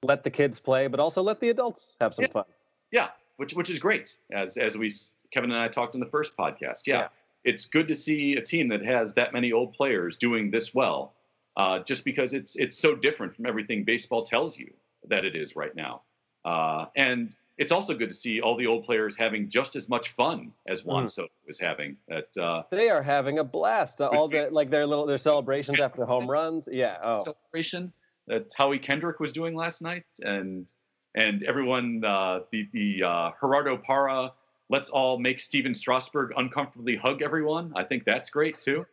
let 0.03 0.23
the 0.23 0.31
kids 0.31 0.59
play, 0.59 0.87
but 0.87 1.01
also 1.01 1.23
let 1.23 1.41
the 1.41 1.49
adults 1.51 1.97
have 2.01 2.13
some 2.15 2.25
Yeah. 2.25 2.33
fun. 2.33 2.45
Yeah, 2.91 3.09
which 3.37 3.55
which 3.55 3.71
is 3.71 3.79
great. 3.79 4.17
As 4.33 4.57
as 4.57 4.77
we 4.77 4.91
Kevin 5.33 5.51
and 5.53 5.61
I 5.61 5.69
talked 5.69 5.95
in 5.95 6.01
the 6.01 6.07
first 6.07 6.37
podcast. 6.37 6.87
Yeah, 6.87 6.99
Yeah. 7.01 7.09
it's 7.45 7.67
good 7.67 7.89
to 7.89 7.95
see 7.95 8.37
a 8.37 8.43
team 8.43 8.69
that 8.69 8.83
has 8.83 9.15
that 9.15 9.33
many 9.33 9.53
old 9.53 9.75
players 9.75 10.17
doing 10.17 10.51
this 10.51 10.75
well. 10.75 11.13
Uh, 11.57 11.79
just 11.81 12.05
because 12.05 12.35
it's 12.35 12.57
it's 12.57 12.77
so 12.79 12.95
different 12.95 13.35
from 13.35 13.47
everything 13.47 13.83
baseball 13.85 14.23
tells 14.23 14.59
you 14.59 14.71
that 15.09 15.25
it 15.25 15.35
is 15.35 15.57
right 15.57 15.75
now, 15.75 16.03
uh, 16.45 16.87
and 16.97 17.35
it's 17.59 17.73
also 17.73 17.95
good 17.95 18.11
to 18.11 18.15
see 18.15 18.43
all 18.43 18.55
the 18.57 18.67
old 18.67 18.85
players 18.85 19.17
having 19.17 19.49
just 19.49 19.77
as 19.77 19.89
much 19.89 20.11
fun 20.11 20.53
as 20.69 20.85
Juan 20.85 21.05
Mhm. 21.05 21.11
Soto 21.11 21.33
is 21.47 21.59
having. 21.59 21.97
At 22.11 22.37
uh, 22.37 22.65
They 22.71 22.91
are 22.91 23.03
having 23.03 23.39
a 23.39 23.45
blast. 23.45 24.03
All 24.03 24.29
the 24.29 24.51
like 24.51 24.69
their 24.69 24.87
little 24.87 25.07
their 25.07 25.17
celebrations 25.17 25.81
after 25.81 26.05
home 26.05 26.31
runs. 26.39 26.69
Yeah. 26.71 26.99
Oh. 27.03 27.25
celebration 27.25 27.91
that 28.27 28.53
Howie 28.55 28.79
Kendrick 28.79 29.19
was 29.21 29.33
doing 29.33 29.55
last 29.55 29.81
night, 29.81 30.05
and 30.23 30.71
and 31.17 31.43
everyone 31.43 32.05
uh, 32.05 32.41
the 32.53 32.69
the 32.73 33.03
uh, 33.03 33.31
Gerardo 33.41 33.77
Parra 33.77 34.33
let's 34.69 34.91
all 34.91 35.19
make 35.19 35.41
Stephen 35.41 35.75
Strasburg 35.75 36.33
uncomfortably 36.37 36.97
hug 36.97 37.23
everyone. 37.23 37.73
I 37.77 37.85
think 37.85 38.05
that's 38.05 38.31
great 38.31 38.61
too. 38.61 38.87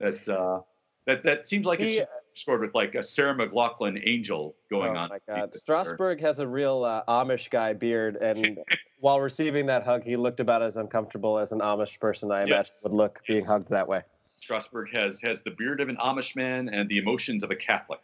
That 0.00 0.28
uh, 0.28 0.60
that 1.06 1.22
that 1.24 1.46
seems 1.46 1.66
like 1.66 1.80
He- 1.80 1.98
it's 1.98 2.10
scored 2.34 2.60
with 2.62 2.74
like 2.74 2.94
a 2.94 3.02
Sarah 3.02 3.34
McLachlan 3.34 4.02
angel 4.08 4.56
going 4.70 4.96
oh 4.96 5.00
on. 5.00 5.08
my 5.10 5.18
God, 5.28 5.54
Strasburg 5.54 6.20
has 6.20 6.40
a 6.40 6.46
real 6.46 6.84
uh, 6.84 7.02
Amish 7.08 7.48
guy 7.50 7.72
beard, 7.72 8.16
and 8.16 8.58
while 8.98 9.20
receiving 9.20 9.66
that 9.66 9.84
hug, 9.84 10.02
he 10.02 10.16
looked 10.16 10.40
about 10.40 10.62
as 10.62 10.76
uncomfortable 10.76 11.38
as 11.38 11.52
an 11.52 11.60
Amish 11.60 11.98
person 12.00 12.32
I 12.32 12.42
imagine 12.42 12.72
would 12.82 12.92
look 12.92 13.20
being 13.26 13.44
hugged 13.44 13.70
that 13.70 13.86
way. 13.86 14.02
Strasburg 14.40 14.92
has 14.92 15.20
has 15.22 15.42
the 15.42 15.50
beard 15.50 15.80
of 15.80 15.88
an 15.88 15.96
Amish 15.96 16.36
man 16.36 16.68
and 16.68 16.88
the 16.88 16.98
emotions 16.98 17.42
of 17.42 17.50
a 17.50 17.56
Catholic. 17.56 18.00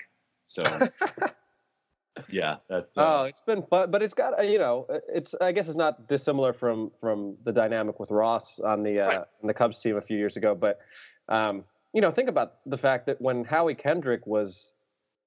So 0.47 0.63
yeah, 2.29 2.57
that. 2.69 2.89
Oh, 2.97 3.21
Uh, 3.21 3.25
it's 3.25 3.41
been 3.41 3.63
fun, 3.63 3.91
but 3.91 4.03
it's 4.03 4.15
got 4.15 4.39
uh, 4.39 4.43
you 4.43 4.59
know, 4.59 4.87
it's 5.09 5.35
I 5.41 5.53
guess 5.53 5.69
it's 5.69 5.77
not 5.77 6.09
dissimilar 6.09 6.53
from 6.53 6.91
from 7.01 7.37
the 7.45 7.53
dynamic 7.53 8.01
with 8.01 8.11
Ross 8.11 8.59
on 8.61 8.83
the 8.83 9.01
uh, 9.01 9.07
Right. 9.07 9.19
on 9.19 9.47
the 9.47 9.55
Cubs 9.55 9.81
team 9.81 9.97
a 9.97 10.01
few 10.01 10.19
years 10.19 10.37
ago. 10.37 10.55
But 10.55 10.81
um, 11.29 11.65
you 11.93 12.01
know, 12.01 12.11
think 12.11 12.29
about 12.29 12.57
the 12.67 12.79
fact 12.79 13.07
that 13.07 13.21
when 13.21 13.45
Howie 13.45 13.75
Kendrick 13.75 14.27
was 14.27 14.73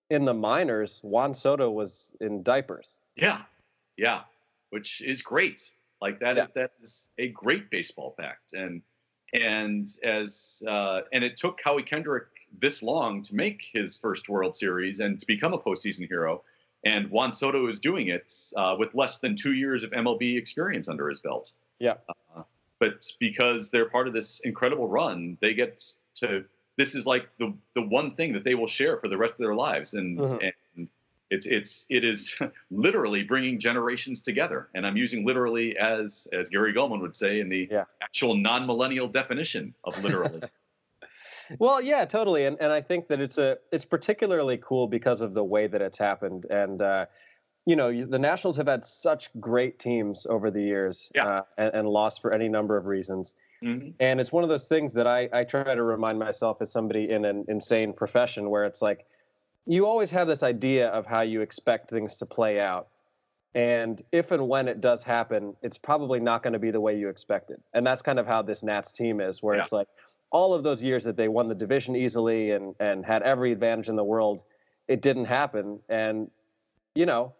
in 0.09 0.25
the 0.25 0.33
minors, 0.33 0.99
Juan 1.03 1.33
Soto 1.33 1.71
was 1.71 2.15
in 2.21 2.43
diapers. 2.43 2.99
Yeah, 3.15 3.41
yeah, 3.97 4.21
which 4.69 5.01
is 5.01 5.21
great. 5.21 5.61
Like 6.01 6.19
that, 6.19 6.35
Yeah. 6.35 6.47
that 6.55 6.71
is 6.81 7.09
a 7.17 7.29
great 7.29 7.69
baseball 7.69 8.13
fact, 8.17 8.53
and 8.53 8.81
and 9.33 9.87
as 10.03 10.61
uh, 10.67 11.01
and 11.13 11.23
it 11.23 11.37
took 11.37 11.59
Howie 11.63 11.83
Kendrick 11.83 12.27
this 12.59 12.83
long 12.83 13.23
to 13.23 13.33
make 13.35 13.63
his 13.73 13.97
first 13.97 14.29
World 14.29 14.55
Series 14.55 14.99
and 14.99 15.19
to 15.19 15.25
become 15.25 15.53
a 15.53 15.57
postseason 15.57 16.07
hero, 16.07 16.43
and 16.85 17.09
Juan 17.09 17.33
Soto 17.33 17.67
is 17.67 17.79
doing 17.79 18.07
it 18.09 18.33
uh, 18.55 18.75
with 18.77 18.93
less 18.93 19.19
than 19.19 19.35
two 19.35 19.53
years 19.53 19.83
of 19.83 19.91
MLB 19.91 20.37
experience 20.37 20.87
under 20.87 21.07
his 21.09 21.19
belt. 21.19 21.51
Yeah. 21.79 21.95
Uh, 22.35 22.43
but 22.79 23.05
because 23.19 23.69
they're 23.69 23.89
part 23.89 24.07
of 24.07 24.13
this 24.13 24.41
incredible 24.41 24.87
run, 24.87 25.37
they 25.41 25.53
get 25.53 25.83
to. 26.15 26.45
This 26.77 26.95
is 26.95 27.05
like 27.05 27.29
the 27.37 27.53
the 27.75 27.81
one 27.81 28.15
thing 28.15 28.33
that 28.33 28.43
they 28.43 28.55
will 28.55 28.67
share 28.67 28.97
for 28.97 29.07
the 29.07 29.17
rest 29.17 29.33
of 29.33 29.37
their 29.39 29.55
lives, 29.55 29.93
and 29.93 30.19
Mhm. 30.19 30.51
and 30.75 30.87
it's 31.29 31.45
it's 31.45 31.85
it 31.89 32.03
is 32.03 32.35
literally 32.71 33.23
bringing 33.23 33.59
generations 33.59 34.21
together, 34.21 34.69
and 34.73 34.85
I'm 34.85 34.97
using 34.97 35.23
literally 35.25 35.77
as 35.77 36.27
as 36.33 36.49
Gary 36.49 36.73
Gulman 36.73 36.99
would 36.99 37.15
say 37.15 37.39
in 37.39 37.47
the 37.49 37.67
Yeah. 37.71 37.85
actual 38.01 38.35
non-millennial 38.35 39.07
definition 39.07 39.73
of 39.83 40.03
literally. 40.03 40.41
Well, 41.59 41.81
yeah, 41.81 42.05
totally, 42.05 42.45
and 42.45 42.57
and 42.59 42.71
I 42.71 42.81
think 42.81 43.07
that 43.07 43.19
it's 43.19 43.37
a 43.37 43.57
it's 43.71 43.85
particularly 43.85 44.57
cool 44.57 44.87
because 44.87 45.21
of 45.21 45.33
the 45.33 45.43
way 45.43 45.67
that 45.67 45.81
it's 45.81 45.97
happened, 45.97 46.45
and 46.49 46.81
uh, 46.81 47.05
you 47.65 47.75
know 47.75 48.05
the 48.05 48.19
Nationals 48.19 48.57
have 48.57 48.67
had 48.67 48.85
such 48.85 49.29
great 49.39 49.79
teams 49.79 50.25
over 50.29 50.51
the 50.51 50.61
years, 50.61 51.11
Yeah. 51.15 51.25
uh, 51.27 51.41
and, 51.57 51.73
and 51.75 51.89
lost 51.89 52.21
for 52.21 52.33
any 52.33 52.49
number 52.49 52.77
of 52.77 52.85
reasons, 52.85 53.35
Mhm. 53.63 53.93
and 53.99 54.19
it's 54.21 54.31
one 54.31 54.43
of 54.43 54.49
those 54.49 54.67
things 54.67 54.93
that 54.93 55.07
I 55.07 55.29
I 55.33 55.43
try 55.43 55.75
to 55.75 55.83
remind 55.83 56.19
myself 56.19 56.61
as 56.61 56.71
somebody 56.71 57.09
in 57.09 57.25
an 57.25 57.45
insane 57.47 57.93
profession 57.93 58.49
where 58.49 58.65
it's 58.65 58.81
like 58.81 59.05
you 59.65 59.85
always 59.85 60.11
have 60.11 60.27
this 60.27 60.43
idea 60.43 60.89
of 60.89 61.05
how 61.05 61.21
you 61.21 61.41
expect 61.41 61.89
things 61.89 62.15
to 62.17 62.25
play 62.25 62.59
out. 62.59 62.89
And 63.55 64.01
if 64.11 64.31
and 64.31 64.49
when 64.49 64.67
it 64.67 64.81
does 64.81 65.03
happen, 65.03 65.55
it's 65.61 65.77
probably 65.77 66.19
not 66.19 66.43
going 66.43 66.53
to 66.53 66.59
be 66.59 66.71
the 66.71 66.81
way 66.81 66.97
you 66.97 67.07
expected. 67.09 67.61
And 67.73 67.85
that's 67.85 68.01
kind 68.01 68.19
of 68.19 68.25
how 68.27 68.41
this 68.41 68.63
Nats 68.63 68.91
team 68.91 69.21
is, 69.21 69.43
where 69.43 69.55
Yeah. 69.55 69.61
it's 69.61 69.71
like 69.71 69.87
all 70.33 70.53
of 70.53 70.63
those 70.63 70.83
years 70.83 71.05
that 71.05 71.15
they 71.15 71.29
won 71.29 71.47
the 71.47 71.55
division 71.55 71.95
easily 71.95 72.51
and 72.51 72.75
and 72.81 73.05
had 73.05 73.23
every 73.23 73.53
advantage 73.53 73.87
in 73.87 73.95
the 73.95 74.03
world, 74.03 74.43
it 74.89 75.01
didn't 75.01 75.25
happen. 75.25 75.79
And 75.87 76.29
you 76.95 77.05
know, 77.05 77.33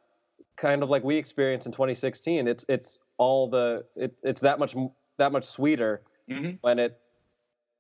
kind 0.56 0.82
of 0.84 0.90
like 0.90 1.04
we 1.04 1.18
experienced 1.18 1.66
in 1.68 1.74
2016, 1.74 2.48
it's 2.48 2.66
it's 2.70 3.00
all 3.18 3.50
the 3.50 3.86
it, 3.98 4.18
it's 4.24 4.40
that 4.42 4.60
much 4.60 4.76
that 5.18 5.32
much 5.34 5.44
sweeter 5.46 6.04
Mhm. 6.30 6.60
when 6.62 6.80
it 6.80 7.00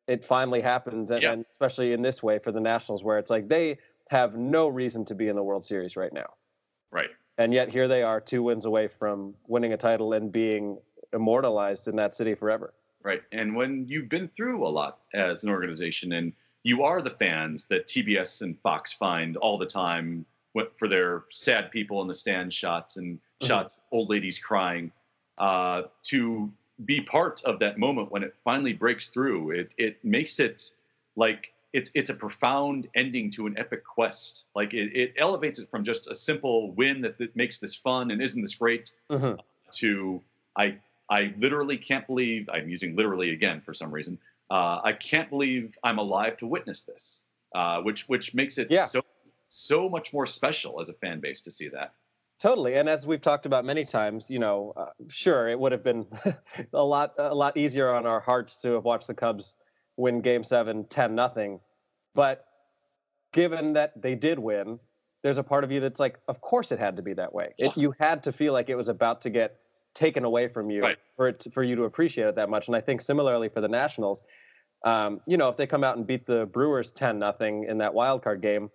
it 0.07 0.21
finally 0.25 0.59
happens, 0.59 1.11
and, 1.11 1.21
Yeah. 1.23 1.31
and 1.31 1.45
especially 1.53 1.93
in 1.93 2.01
this 2.01 2.21
way 2.21 2.37
for 2.37 2.51
the 2.51 2.59
Nationals, 2.59 3.05
where 3.05 3.17
it's 3.19 3.29
like 3.29 3.47
they 3.47 3.77
have 4.09 4.35
no 4.35 4.67
reason 4.67 5.05
to 5.05 5.15
be 5.15 5.29
in 5.29 5.35
the 5.37 5.43
World 5.43 5.65
Series 5.65 5.95
right 5.95 6.11
now 6.11 6.33
Right. 6.91 7.09
and 7.37 7.53
yet 7.53 7.69
here 7.69 7.87
they 7.87 8.03
are 8.03 8.19
two 8.19 8.43
wins 8.43 8.65
away 8.65 8.87
from 8.89 9.33
winning 9.47 9.71
a 9.73 9.77
title 9.77 10.11
and 10.13 10.31
being 10.31 10.77
immortalized 11.13 11.87
in 11.87 11.95
that 11.95 12.13
city 12.13 12.35
forever 12.35 12.73
Right. 13.03 13.21
And 13.31 13.55
when 13.55 13.85
you've 13.87 14.09
been 14.09 14.29
through 14.29 14.65
a 14.65 14.69
lot 14.69 14.99
as 15.13 15.43
an 15.43 15.49
organization 15.49 16.13
and 16.13 16.33
you 16.63 16.83
are 16.83 17.01
the 17.01 17.11
fans 17.11 17.65
that 17.65 17.87
TBS 17.87 18.41
and 18.41 18.57
Fox 18.61 18.93
find 18.93 19.35
all 19.37 19.57
the 19.57 19.65
time 19.65 20.25
for 20.77 20.87
their 20.87 21.23
sad 21.31 21.71
people 21.71 22.01
in 22.01 22.07
the 22.07 22.13
stand 22.13 22.53
shots 22.53 22.97
and 22.97 23.19
Mhm. 23.41 23.47
shots, 23.47 23.81
old 23.91 24.09
ladies 24.09 24.39
crying, 24.39 24.91
uh, 25.37 25.83
to 26.03 26.51
be 26.85 27.01
part 27.01 27.43
of 27.43 27.59
that 27.59 27.77
moment 27.77 28.11
when 28.11 28.23
it 28.23 28.35
finally 28.43 28.73
breaks 28.73 29.09
through, 29.09 29.51
it, 29.51 29.73
it 29.77 30.03
makes 30.05 30.39
it 30.39 30.73
like 31.15 31.53
it's, 31.73 31.89
it's 31.95 32.09
a 32.11 32.13
profound 32.13 32.87
ending 32.93 33.31
to 33.31 33.47
an 33.47 33.57
epic 33.57 33.83
quest. 33.83 34.45
Like 34.55 34.73
it, 34.73 34.95
it 34.95 35.13
elevates 35.17 35.59
it 35.59 35.69
from 35.69 35.83
just 35.83 36.07
a 36.07 36.15
simple 36.15 36.71
win 36.73 37.01
that, 37.01 37.17
that 37.17 37.35
makes 37.35 37.57
this 37.59 37.75
fun 37.75 38.11
and 38.11 38.21
isn't 38.21 38.41
this 38.41 38.55
great 38.55 38.95
mm-hmm. 39.09 39.39
to 39.71 40.21
I 40.55 40.77
I 41.17 41.33
literally 41.45 41.77
can't 41.89 42.05
believe 42.11 42.41
I'm 42.55 42.67
using 42.75 42.95
literally 42.99 43.29
again 43.37 43.61
for 43.65 43.73
some 43.81 43.91
reason. 43.97 44.13
Uh, 44.49 44.79
I 44.83 44.93
can't 44.93 45.29
believe 45.29 45.63
I'm 45.87 45.99
alive 45.99 46.35
to 46.37 46.47
witness 46.47 46.79
this, 46.91 47.03
uh, 47.59 47.77
which 47.87 48.01
which 48.11 48.33
makes 48.33 48.57
it 48.57 48.67
Yeah. 48.71 48.85
so 48.85 49.01
so 49.47 49.87
much 49.95 50.07
more 50.13 50.25
special 50.25 50.81
as 50.81 50.89
a 50.89 50.93
fan 51.03 51.19
base 51.25 51.39
to 51.41 51.51
see 51.51 51.69
that. 51.77 51.89
totally 52.39 52.73
and 52.79 52.89
as 52.89 53.05
we've 53.09 53.21
talked 53.21 53.45
about 53.45 53.63
many 53.63 53.85
times 53.85 54.21
you 54.35 54.39
know 54.45 54.57
uh, 54.81 54.89
sure 55.07 55.47
it 55.53 55.57
would 55.61 55.71
have 55.71 55.83
been 55.89 56.01
a 56.73 56.83
lot 56.95 57.13
a 57.17 57.35
lot 57.43 57.53
easier 57.55 57.87
on 57.97 58.03
our 58.13 58.19
hearts 58.29 58.59
to 58.63 58.67
have 58.75 58.83
watched 58.91 59.07
the 59.11 59.13
cubs 59.23 59.55
win 60.03 60.21
game 60.21 60.43
7 60.43 60.85
10 60.89 61.15
nothing 61.23 61.59
but 62.15 62.37
given 63.31 63.73
that 63.73 63.91
they 64.01 64.15
did 64.15 64.39
win 64.39 64.79
there's 65.21 65.37
a 65.37 65.43
part 65.51 65.63
of 65.63 65.71
you 65.71 65.79
that's 65.79 65.99
like 66.05 66.15
of 66.27 66.41
course 66.41 66.71
it 66.75 66.79
had 66.79 66.95
to 66.97 67.03
be 67.09 67.13
that 67.13 67.31
way 67.39 67.47
it, 67.57 67.77
you 67.77 67.93
had 67.99 68.23
to 68.23 68.31
feel 68.31 68.51
like 68.57 68.67
it 68.69 68.75
was 68.83 68.89
about 68.89 69.21
to 69.21 69.29
get 69.29 69.59
taken 69.93 70.23
away 70.23 70.47
from 70.47 70.69
you 70.69 70.81
Right. 70.81 70.97
for 71.15 71.27
it 71.27 71.39
to, 71.41 71.51
for 71.51 71.63
you 71.63 71.75
to 71.75 71.83
appreciate 71.83 72.27
it 72.27 72.35
that 72.35 72.49
much 72.49 72.67
and 72.67 72.75
i 72.75 72.81
think 72.81 73.01
similarly 73.01 73.49
for 73.49 73.61
the 73.61 73.67
nationals 73.67 74.23
um, 74.85 75.21
you 75.25 75.37
know 75.37 75.49
if 75.49 75.55
they 75.57 75.67
come 75.67 75.83
out 75.83 75.97
and 75.97 76.05
beat 76.05 76.25
the 76.25 76.45
brewers 76.47 76.89
10 76.91 77.19
nothing 77.19 77.65
in 77.69 77.77
that 77.77 77.93
wild 77.93 78.23
card 78.23 78.41
game 78.41 78.69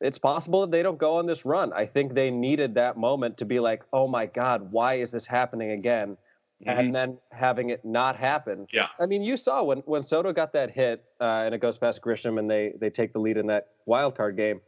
it's 0.00 0.18
possible 0.18 0.60
that 0.60 0.70
they 0.70 0.82
don't 0.82 0.98
go 0.98 1.16
on 1.16 1.26
this 1.26 1.44
run 1.44 1.72
i 1.72 1.86
think 1.86 2.14
they 2.14 2.30
needed 2.30 2.74
that 2.74 2.96
moment 2.96 3.38
to 3.38 3.44
be 3.44 3.60
like 3.60 3.82
oh 3.92 4.06
my 4.06 4.26
god 4.26 4.70
why 4.70 4.94
is 4.94 5.10
this 5.10 5.26
happening 5.26 5.70
again 5.70 6.16
and 6.64 6.94
then 6.94 7.18
having 7.32 7.70
it 7.70 7.84
not 7.84 8.16
happen. 8.16 8.60
Mm-hmm. 8.60 8.76
Yeah. 8.76 8.88
I 8.98 9.06
mean, 9.06 9.22
you 9.22 9.36
saw 9.36 9.62
when 9.62 9.78
when 9.80 10.02
Soto 10.02 10.32
got 10.32 10.52
that 10.54 10.70
hit 10.70 11.04
uh, 11.20 11.42
and 11.44 11.54
it 11.54 11.60
goes 11.60 11.76
past 11.76 12.00
Grisham 12.00 12.38
and 12.38 12.50
they 12.50 12.72
they 12.80 12.88
take 12.90 13.12
the 13.12 13.18
lead 13.18 13.36
in 13.36 13.46
that 13.48 13.68
wild 13.84 14.16
card 14.16 14.36
game. 14.36 14.60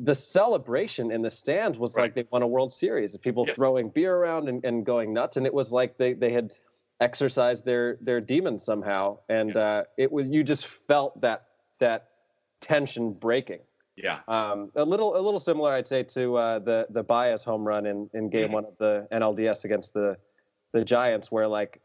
The 0.00 0.14
celebration 0.14 1.10
in 1.10 1.22
the 1.22 1.30
stands 1.30 1.78
was 1.78 1.94
Right. 1.94 2.04
like 2.04 2.14
they 2.14 2.24
won 2.30 2.42
a 2.42 2.46
World 2.46 2.72
Series. 2.72 3.16
People 3.18 3.44
Yes. 3.46 3.56
throwing 3.56 3.90
beer 3.90 4.16
around 4.16 4.48
and, 4.48 4.64
and 4.64 4.84
going 4.84 5.12
nuts, 5.12 5.36
and 5.36 5.46
it 5.46 5.52
was 5.54 5.72
like 5.72 5.96
they 5.98 6.14
they 6.14 6.32
had 6.32 6.52
exercised 7.00 7.64
their 7.64 7.96
their 8.00 8.20
demons 8.20 8.64
somehow, 8.64 9.18
and 9.28 9.56
uh, 9.56 9.84
it 9.96 10.10
was 10.10 10.26
you 10.26 10.42
just 10.42 10.66
felt 10.66 11.20
that 11.20 11.46
that 11.78 12.08
tension 12.60 13.12
breaking. 13.12 13.60
yeah, 13.96 14.20
Um, 14.28 14.70
a 14.76 14.84
little, 14.84 15.16
a 15.16 15.20
little 15.20 15.40
similar, 15.40 15.72
I'd 15.72 15.88
say, 15.88 16.02
to 16.02 16.36
uh, 16.36 16.58
the 16.58 16.86
the 16.90 17.02
Baez 17.02 17.42
home 17.44 17.66
run 17.66 17.86
in, 17.86 18.08
in 18.14 18.28
Game 18.30 18.48
Mhm. 18.48 18.52
One 18.52 18.64
of 18.66 18.76
the 18.78 19.06
NLDS 19.12 19.64
against 19.64 19.92
the 19.94 20.16
the 20.72 20.84
Giants, 20.84 21.30
where 21.32 21.48
like 21.48 21.80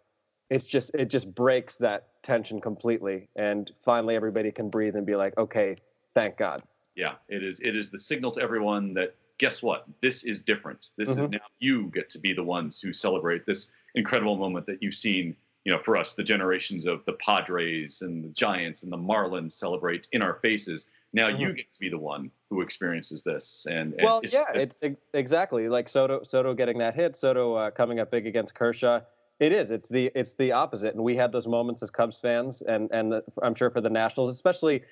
it's 0.49 0.63
just 0.65 0.91
it 0.95 1.06
just 1.06 1.34
breaks 1.34 1.78
that 1.78 2.21
tension 2.23 2.62
completely, 2.62 3.28
and 3.36 3.71
finally 3.84 4.15
everybody 4.15 4.51
can 4.51 4.69
breathe 4.69 4.95
and 4.95 5.06
be 5.06 5.15
like, 5.15 5.38
okay, 5.38 5.75
thank 6.13 6.38
God. 6.38 6.62
Yeah. 6.96 7.16
It 7.30 7.44
is 7.44 7.60
it 7.60 7.76
is 7.76 7.90
the 7.90 8.00
signal 8.00 8.32
to 8.32 8.42
everyone 8.42 8.94
that 8.96 9.16
guess 9.38 9.62
what? 9.62 9.86
This 10.02 10.24
is 10.24 10.42
different. 10.42 10.90
This 10.98 11.10
is 11.10 11.18
Mhm. 11.18 11.34
now 11.34 11.40
you 11.60 11.88
get 11.94 12.10
to 12.12 12.20
be 12.20 12.34
the 12.34 12.44
ones 12.44 12.80
who 12.80 12.94
celebrate 12.94 13.46
this 13.46 13.72
incredible 13.96 14.38
moment 14.38 14.66
that 14.68 14.82
you've 14.82 14.96
seen. 14.96 15.36
You 15.66 15.72
know, 15.72 15.80
for 15.84 15.98
us, 15.98 16.14
the 16.14 16.24
generations 16.24 16.86
of 16.86 17.04
the 17.06 17.14
Padres 17.14 18.04
and 18.04 18.24
the 18.24 18.30
Giants 18.30 18.84
and 18.84 18.92
the 18.92 18.98
Marlins 18.98 19.54
celebrate 19.54 20.08
in 20.12 20.22
our 20.22 20.36
faces. 20.36 20.88
Now 21.12 21.28
you 21.28 21.54
get 21.54 21.72
to 21.72 21.80
be 21.80 21.90
the 21.90 21.98
one 21.98 22.30
who 22.50 22.62
experiences 22.62 23.24
this. 23.24 23.66
And, 23.70 23.94
and 23.94 24.04
well, 24.04 24.22
yeah, 24.24 24.46
it's 24.54 24.78
ex- 24.82 25.02
exactly 25.14 25.68
like 25.68 25.90
Soto 25.90 26.22
Soto 26.24 26.54
getting 26.54 26.78
that 26.80 26.94
hit, 26.94 27.16
Soto 27.16 27.56
uh, 27.56 27.72
coming 27.72 28.00
up 28.00 28.12
big 28.12 28.28
against 28.28 28.54
Kershaw. 28.54 29.00
It 29.40 29.52
is. 29.52 29.72
It's 29.72 29.90
the 29.90 30.12
it's 30.14 30.34
the 30.34 30.52
opposite, 30.52 30.94
and 30.94 31.04
we 31.04 31.16
had 31.16 31.32
those 31.32 31.48
moments 31.48 31.82
as 31.84 31.90
Cubs 31.90 32.20
fans, 32.20 32.62
and 32.62 32.90
and 32.92 33.12
the, 33.12 33.24
I'm 33.42 33.56
sure 33.56 33.70
for 33.70 33.82
the 33.82 33.90
Nationals, 33.90 34.30
especially, 34.30 34.84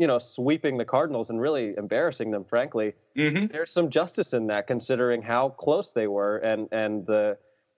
you 0.00 0.06
know, 0.06 0.18
sweeping 0.18 0.78
the 0.78 0.84
Cardinals 0.84 1.28
and 1.28 1.38
really 1.38 1.74
embarrassing 1.76 2.30
them, 2.30 2.42
frankly. 2.42 2.94
Mhm. 3.16 3.52
there's 3.52 3.70
some 3.70 3.90
justice 3.90 4.32
in 4.32 4.46
that 4.46 4.66
considering 4.66 5.20
how 5.20 5.50
close 5.50 5.92
they 5.92 6.06
were 6.06 6.38
and 6.38 6.68
and 6.72 7.04
the 7.04 7.36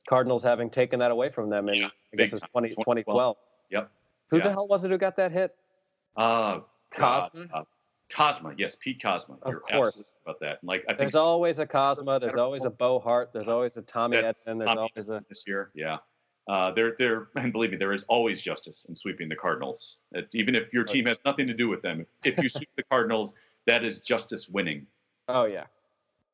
Cardinals 0.09 0.43
having 0.43 0.71
taken 0.71 1.01
that 1.01 1.11
away 1.11 1.31
from 1.31 1.51
them 1.51 1.69
in 1.69 1.75
Yeah, 1.75 1.87
I 1.87 1.89
guess 1.89 1.93
big 2.13 2.27
it 2.29 2.33
was 2.33 2.41
time. 2.41 2.51
20, 2.53 2.69
2012. 2.71 3.37
Yep. 3.71 3.91
Who 4.29 4.37
Yeah. 4.39 4.45
the 4.45 4.51
hell 4.53 4.69
was 4.69 4.85
it 4.85 4.91
who 4.93 4.99
got 4.99 5.17
that 5.17 5.33
hit? 5.33 5.57
Uh, 6.17 6.61
God, 6.97 7.33
Kozma? 7.33 7.49
uh, 7.53 7.65
Kozma, 8.09 8.55
yes, 8.57 8.77
Pete 8.79 9.01
Kozma. 9.03 9.43
Of 9.43 9.51
You're 9.51 9.61
course. 9.61 9.89
absolutely 9.99 10.21
about 10.25 10.41
that. 10.41 10.59
And 10.63 10.69
like 10.69 10.83
I 10.85 10.89
think 10.89 10.99
There's 10.99 11.15
always 11.17 11.59
a 11.59 11.67
Kozma, 11.67 12.21
there's 12.21 12.37
always 12.37 12.65
a 12.65 12.71
Bo 12.71 13.01
Hart, 13.01 13.33
there's 13.33 13.49
always 13.49 13.77
a 13.77 13.83
Tommy 13.83 14.21
That's 14.21 14.45
Edman, 14.45 14.59
there's 14.59 14.69
Tommy 14.69 14.81
always 14.95 15.11
a 15.11 15.25
this 15.29 15.45
year, 15.47 15.73
yeah. 15.75 15.99
Uh, 16.49 16.73
there, 16.73 16.97
there, 16.99 17.29
and 17.37 17.53
believe 17.53 17.71
me, 17.71 17.77
there 17.77 17.93
is 17.93 18.05
always 18.09 18.41
justice 18.41 18.85
in 18.89 18.95
sweeping 18.95 19.29
the 19.29 19.37
Cardinals. 19.37 20.01
It, 20.13 20.29
even 20.35 20.55
if 20.55 20.73
your 20.73 20.85
team 20.85 21.07
has 21.07 21.21
nothing 21.25 21.47
to 21.47 21.55
do 21.55 21.69
with 21.69 21.83
them, 21.83 22.05
if 22.25 22.43
you 22.43 22.49
sweep 22.49 22.71
the 22.77 22.83
Cardinals, 22.83 23.35
that 23.67 23.85
is 23.85 24.01
justice 24.01 24.49
winning. 24.49 24.87
Oh 25.29 25.45
yeah. 25.45 25.65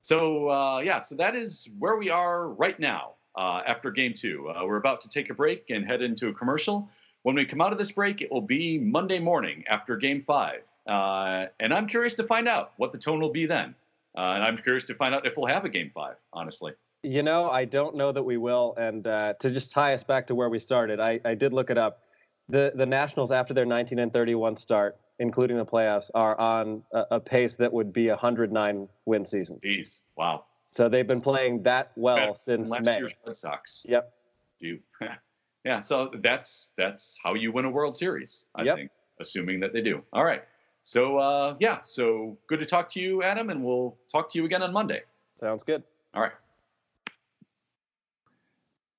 So 0.03 0.49
uh, 0.49 0.79
yeah, 0.79 1.01
so 1.01 1.15
that 1.17 1.35
is 1.37 1.69
where 1.79 1.99
we 1.99 2.09
are 2.09 2.49
right 2.49 2.79
now 2.81 3.13
uh, 3.37 3.63
after 3.67 3.91
Game 3.91 4.15
Two. 4.15 4.49
Uh, 4.49 4.65
we're 4.65 4.77
about 4.77 5.03
to 5.03 5.11
take 5.11 5.29
a 5.29 5.35
break 5.35 5.69
and 5.69 5.85
head 5.85 6.01
into 6.01 6.29
a 6.29 6.33
commercial. 6.33 6.89
When 7.23 7.35
we 7.35 7.45
come 7.45 7.61
out 7.61 7.73
of 7.73 7.79
this 7.79 7.91
break, 7.91 8.23
it 8.23 8.33
will 8.33 8.41
be 8.41 8.79
Monday 8.79 9.19
morning 9.19 9.65
after 9.69 9.97
Game 9.97 10.25
Five, 10.27 10.63
uh, 10.87 11.47
and 11.61 11.75
I'm 11.75 11.87
curious 11.87 12.15
to 12.15 12.25
find 12.25 12.49
out 12.49 12.73
what 12.79 12.93
the 12.93 12.99
tone 12.99 13.21
will 13.21 13.33
be 13.33 13.45
then. 13.45 13.75
Uh, 14.17 14.33
and 14.35 14.43
I'm 14.43 14.57
curious 14.57 14.85
to 14.85 14.95
find 14.95 15.15
out 15.15 15.27
if 15.27 15.37
we'll 15.37 15.47
have 15.47 15.67
a 15.67 15.69
Game 15.69 15.91
Five. 15.95 16.17
Honestly, 16.33 16.73
You 17.03 17.23
know, 17.23 17.49
I 17.51 17.65
don't 17.65 17.95
know 17.97 18.11
that 18.13 18.23
we 18.23 18.37
will. 18.37 18.75
And 18.77 19.07
uh, 19.07 19.35
to 19.41 19.51
just 19.51 19.71
tie 19.71 19.95
us 19.95 20.03
back 20.03 20.27
to 20.29 20.35
where 20.35 20.49
we 20.49 20.59
started, 20.59 20.99
I, 21.01 21.21
I 21.25 21.35
did 21.35 21.53
look 21.53 21.71
it 21.71 21.79
up. 21.79 22.03
The 22.49 22.73
the 22.75 22.87
Nationals 22.87 23.31
after 23.31 23.53
their 23.55 23.67
19 23.67 23.99
and 23.99 24.13
31 24.13 24.57
start, 24.57 24.97
including 25.19 25.59
the 25.59 25.67
playoffs, 25.67 26.11
are 26.15 26.39
on 26.41 26.83
a, 26.93 27.05
a 27.13 27.21
pace 27.21 27.57
that 27.57 27.73
would 27.73 27.93
be 27.93 28.09
a 28.09 28.13
109 28.13 28.89
win 29.05 29.25
season. 29.27 29.61
jeez, 29.65 30.01
wow. 30.17 30.45
So 30.71 30.89
they've 30.89 31.07
been 31.07 31.21
playing 31.21 31.63
that 31.65 31.93
well 31.97 32.17
Better 32.17 32.35
since 32.35 32.69
last 32.71 32.85
May. 32.85 32.99
year's 32.99 33.15
Red 33.27 33.37
Sox. 33.37 33.83
Yep. 33.89 34.13
Do 34.61 34.79
yeah. 35.65 35.81
So 35.81 36.11
that's 36.23 36.71
that's 36.77 37.19
how 37.23 37.35
you 37.35 37.53
win 37.53 37.65
a 37.65 37.71
World 37.71 37.97
Series. 37.97 38.45
I 38.55 38.63
Yep. 38.65 38.77
think, 38.77 38.91
assuming 39.21 39.61
that 39.61 39.73
they 39.73 39.83
do. 39.83 40.03
All 40.13 40.25
right. 40.25 40.43
So 40.83 41.19
uh, 41.19 41.55
yeah. 41.61 41.81
So 41.85 42.39
good 42.49 42.59
to 42.61 42.67
talk 42.67 42.89
to 42.91 43.01
you, 43.01 43.23
Adam, 43.23 43.51
and 43.51 43.63
we'll 43.63 43.97
talk 44.11 44.31
to 44.33 44.39
you 44.39 44.47
again 44.47 44.63
on 44.63 44.73
Monday. 44.73 45.03
Sounds 45.37 45.63
good. 45.63 45.83
All 46.15 46.23
right. 46.23 46.33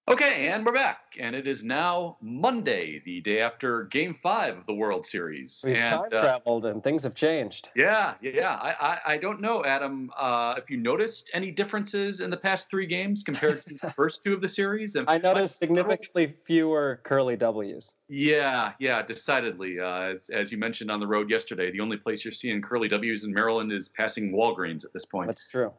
Okay, 0.10 0.48
and 0.48 0.66
we're 0.66 0.74
back, 0.74 1.16
and 1.20 1.36
it 1.36 1.48
is 1.48 1.64
now 1.64 2.18
Monday, 2.20 3.00
the 3.06 3.22
day 3.22 3.42
after 3.42 3.84
Game 3.84 4.16
Five 4.24 4.58
of 4.58 4.66
the 4.66 4.74
World 4.74 5.06
Series. 5.06 5.62
We've 5.64 5.76
and, 5.76 5.88
time 5.88 6.10
uh, 6.12 6.20
traveled, 6.20 6.66
and 6.66 6.84
things 6.84 7.04
have 7.04 7.14
changed. 7.14 7.70
Yeah, 7.76 8.16
yeah. 8.20 8.56
I, 8.56 8.70
I, 8.72 9.00
I 9.14 9.18
don't 9.18 9.40
know, 9.40 9.64
Adam, 9.64 10.10
uh, 10.18 10.56
if 10.58 10.68
you 10.68 10.78
noticed 10.78 11.30
any 11.36 11.52
differences 11.52 12.22
in 12.22 12.32
the 12.32 12.38
past 12.38 12.72
three 12.72 12.88
games 12.88 13.22
compared 13.22 13.64
to 13.66 13.76
the 13.76 13.92
first 13.96 14.24
two 14.24 14.34
of 14.34 14.42
the 14.42 14.50
series. 14.50 14.96
And 14.96 15.08
I 15.08 15.20
noticed 15.20 15.60
significantly 15.60 16.34
fewer 16.44 17.02
curly 17.04 17.38
W's. 17.38 17.94
Yeah, 18.08 18.72
yeah, 18.80 19.04
decidedly. 19.04 19.80
Uh, 19.80 20.14
as, 20.16 20.32
as 20.32 20.52
you 20.52 20.58
mentioned 20.58 20.90
on 20.90 21.00
the 21.00 21.08
road 21.08 21.30
yesterday, 21.30 21.70
the 21.70 21.82
only 21.82 21.98
place 21.98 22.26
you're 22.26 22.32
seeing 22.32 22.64
curly 22.64 22.88
W's 22.88 23.26
in 23.26 23.32
Maryland 23.32 23.72
is 23.72 23.90
passing 23.90 24.32
Walgreens 24.32 24.84
at 24.84 24.92
this 24.92 25.06
point. 25.06 25.28
That's 25.28 25.48
true. 25.48 25.72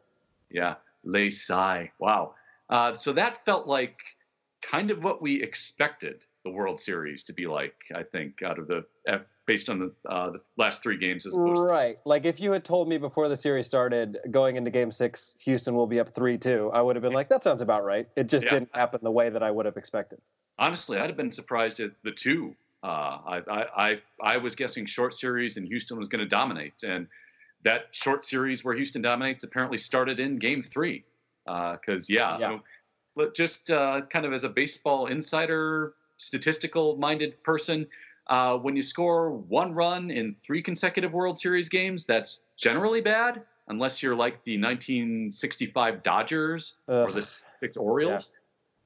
Yeah, 0.49 0.75
lay 1.03 1.31
sigh. 1.31 1.91
Wow. 1.99 2.35
Uh, 2.69 2.95
so 2.95 3.11
that 3.11 3.43
felt 3.43 3.67
like 3.67 3.97
kind 4.61 4.91
of 4.91 5.03
what 5.03 5.21
we 5.21 5.41
expected 5.41 6.25
the 6.43 6.51
World 6.51 6.79
Series 6.79 7.23
to 7.25 7.33
be 7.33 7.47
like. 7.47 7.75
I 7.95 8.03
think 8.03 8.41
out 8.43 8.59
of 8.59 8.67
the 8.67 8.85
based 9.45 9.69
on 9.69 9.79
the, 9.79 9.91
uh, 10.09 10.31
the 10.31 10.41
last 10.57 10.81
three 10.83 10.97
games 10.97 11.25
as 11.25 11.33
opposed 11.33 11.61
right. 11.61 11.97
Like 12.05 12.25
if 12.25 12.39
you 12.39 12.51
had 12.51 12.63
told 12.63 12.87
me 12.87 12.97
before 12.97 13.27
the 13.27 13.35
series 13.35 13.67
started, 13.67 14.17
going 14.29 14.55
into 14.55 14.71
Game 14.71 14.91
Six, 14.91 15.35
Houston 15.39 15.75
will 15.75 15.87
be 15.87 15.99
up 15.99 16.09
three 16.09 16.37
two, 16.37 16.71
I 16.73 16.81
would 16.81 16.95
have 16.95 17.03
been 17.03 17.13
like, 17.13 17.29
that 17.29 17.43
sounds 17.43 17.61
about 17.61 17.83
right. 17.83 18.07
It 18.15 18.27
just 18.27 18.45
yeah. 18.45 18.51
didn't 18.51 18.69
happen 18.73 18.99
the 19.03 19.11
way 19.11 19.29
that 19.29 19.43
I 19.43 19.51
would 19.51 19.65
have 19.65 19.77
expected. 19.77 20.19
Honestly, 20.59 20.97
I'd 20.97 21.07
have 21.07 21.17
been 21.17 21.31
surprised 21.31 21.79
at 21.79 21.91
the 22.03 22.11
two. 22.11 22.55
Uh, 22.83 22.87
I, 22.87 23.41
I, 23.49 23.65
I 23.77 24.01
I 24.21 24.37
was 24.37 24.55
guessing 24.55 24.85
short 24.85 25.13
series 25.13 25.57
and 25.57 25.67
Houston 25.67 25.97
was 25.97 26.07
going 26.07 26.23
to 26.23 26.29
dominate, 26.29 26.83
and 26.83 27.07
that 27.63 27.87
short 27.91 28.25
series 28.25 28.63
where 28.63 28.75
Houston 28.75 29.01
dominates 29.01 29.43
apparently 29.43 29.77
started 29.77 30.19
in 30.19 30.37
Game 30.37 30.65
Three. 30.71 31.03
Because 31.45 32.03
uh, 32.03 32.13
yeah. 32.13 32.37
yeah 32.39 32.57
just 33.33 33.69
uh, 33.69 34.01
kind 34.09 34.25
of 34.25 34.33
as 34.33 34.43
a 34.43 34.49
baseball 34.49 35.07
insider, 35.07 35.93
statistical 36.17 36.97
minded 36.97 37.41
person, 37.43 37.87
uh, 38.27 38.57
when 38.57 38.75
you 38.75 38.83
score 38.83 39.31
one 39.31 39.73
run 39.73 40.11
in 40.11 40.35
three 40.43 40.61
consecutive 40.61 41.11
World 41.11 41.37
Series 41.37 41.69
games, 41.69 42.05
that's 42.05 42.41
generally 42.57 43.01
bad, 43.01 43.41
unless 43.67 44.01
you're 44.01 44.15
like 44.15 44.43
the 44.43 44.57
1965 44.57 46.03
Dodgers 46.03 46.75
Ugh. 46.87 47.09
or 47.09 47.11
the 47.11 47.35
Orioles. 47.77 48.33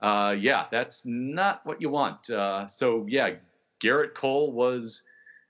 Yeah. 0.01 0.27
Uh, 0.27 0.31
yeah. 0.31 0.65
that's 0.71 1.05
not 1.05 1.65
what 1.65 1.81
you 1.81 1.89
want. 1.89 2.29
Uh, 2.29 2.67
so, 2.67 3.05
yeah, 3.07 3.35
Gerrit 3.83 4.13
Cole 4.15 4.51
was 4.51 5.03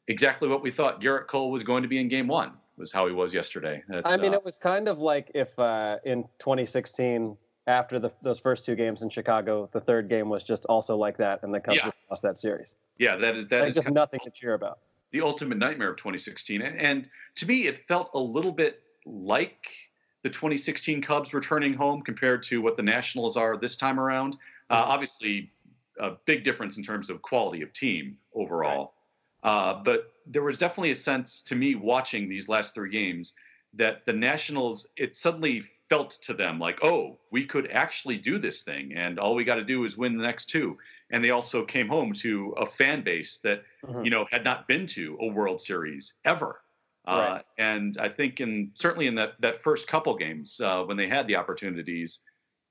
exactly 0.07 0.47
what 0.47 0.61
we 0.61 0.71
thought 0.71 1.01
Gerrit 1.01 1.27
Cole 1.27 1.51
was 1.51 1.63
going 1.63 1.83
to 1.83 1.89
be 1.89 1.99
in 1.99 2.07
game 2.07 2.27
one, 2.27 2.51
was 2.77 2.91
how 2.91 3.07
he 3.07 3.13
was 3.13 3.33
yesterday. 3.33 3.81
I 4.03 4.17
mean, 4.17 4.33
uh, 4.33 4.37
it 4.37 4.45
was 4.45 4.57
kind 4.57 4.87
of 4.87 4.99
like 4.99 5.31
if 5.33 5.57
uh, 5.57 5.97
in 6.03 6.23
2016 6.39 7.37
after 7.67 7.99
the, 7.99 8.11
those 8.21 8.39
first 8.39 8.65
two 8.65 8.75
games 8.75 9.01
in 9.01 9.09
Chicago, 9.09 9.69
the 9.71 9.81
third 9.81 10.09
game 10.09 10.29
was 10.29 10.43
just 10.43 10.65
also 10.65 10.95
like 10.95 11.17
that, 11.17 11.41
and 11.43 11.53
the 11.53 11.59
Cubs 11.59 11.77
yeah. 11.77 11.85
just 11.85 11.99
lost 12.09 12.21
that 12.21 12.37
series. 12.37 12.75
Yeah, 12.97 13.15
that 13.17 13.35
is 13.35 13.47
that 13.47 13.61
like 13.61 13.69
is 13.69 13.75
just 13.75 13.89
nothing 13.89 14.19
to 14.23 14.31
cheer 14.31 14.53
about. 14.53 14.79
The 15.11 15.21
ultimate 15.21 15.57
nightmare 15.57 15.91
of 15.91 15.97
2016, 15.97 16.61
and, 16.61 16.79
and 16.79 17.09
to 17.35 17.47
me, 17.47 17.67
it 17.67 17.87
felt 17.87 18.11
a 18.13 18.19
little 18.19 18.51
bit 18.51 18.81
like 19.05 19.67
the 20.23 20.29
2016 20.29 21.01
Cubs 21.01 21.33
returning 21.33 21.73
home 21.73 22.01
compared 22.01 22.43
to 22.43 22.61
what 22.61 22.77
the 22.77 22.83
Nationals 22.83 23.37
are 23.37 23.57
this 23.57 23.75
time 23.75 23.99
around. 23.99 24.37
Uh, 24.69 24.81
mm-hmm. 24.81 24.91
obviously, 24.91 25.51
a 25.99 26.11
big 26.25 26.43
difference 26.43 26.77
in 26.77 26.83
terms 26.83 27.09
of 27.09 27.21
quality 27.21 27.61
of 27.61 27.71
team 27.73 28.17
overall. 28.33 28.93
Right. 29.43 29.51
Uh, 29.51 29.83
but 29.83 30.13
there 30.25 30.41
was 30.41 30.57
definitely 30.57 30.91
a 30.91 30.95
sense 30.95 31.41
to 31.43 31.55
me 31.55 31.75
watching 31.75 32.27
these 32.27 32.49
last 32.49 32.73
three 32.73 32.89
games 32.89 33.33
that 33.75 34.05
the 34.05 34.13
Nationals, 34.13 34.87
it 34.97 35.15
suddenly 35.15 35.63
felt 35.95 36.11
to 36.23 36.33
them 36.33 36.59
like, 36.59 36.83
oh, 36.83 37.17
we 37.31 37.45
could 37.45 37.71
actually 37.71 38.17
do 38.17 38.37
this 38.37 38.63
thing, 38.63 38.93
and 38.95 39.17
all 39.17 39.33
we 39.33 39.43
got 39.45 39.55
to 39.55 39.63
do 39.63 39.85
is 39.85 39.97
win 39.97 40.17
the 40.17 40.23
next 40.23 40.49
two. 40.49 40.77
And 41.11 41.23
they 41.23 41.29
also 41.29 41.63
came 41.63 41.87
home 41.87 42.13
to 42.15 42.53
a 42.57 42.65
fan 42.65 43.03
base 43.03 43.37
that 43.43 43.63
mm-hmm. 43.85 44.03
you 44.03 44.09
know 44.09 44.25
had 44.29 44.43
not 44.43 44.67
been 44.67 44.87
to 44.87 45.17
a 45.21 45.27
World 45.27 45.61
Series 45.61 46.13
ever. 46.25 46.59
Uh, 47.07 47.11
right. 47.11 47.37
Uh, 47.37 47.41
and 47.59 47.97
I 47.99 48.09
think 48.09 48.41
in 48.41 48.71
certainly 48.73 49.07
in 49.07 49.15
that 49.15 49.33
that 49.39 49.63
first 49.63 49.87
couple 49.87 50.17
games 50.17 50.59
uh, 50.59 50.83
when 50.83 50.97
they 50.97 51.07
had 51.07 51.27
the 51.27 51.35
opportunities, 51.35 52.19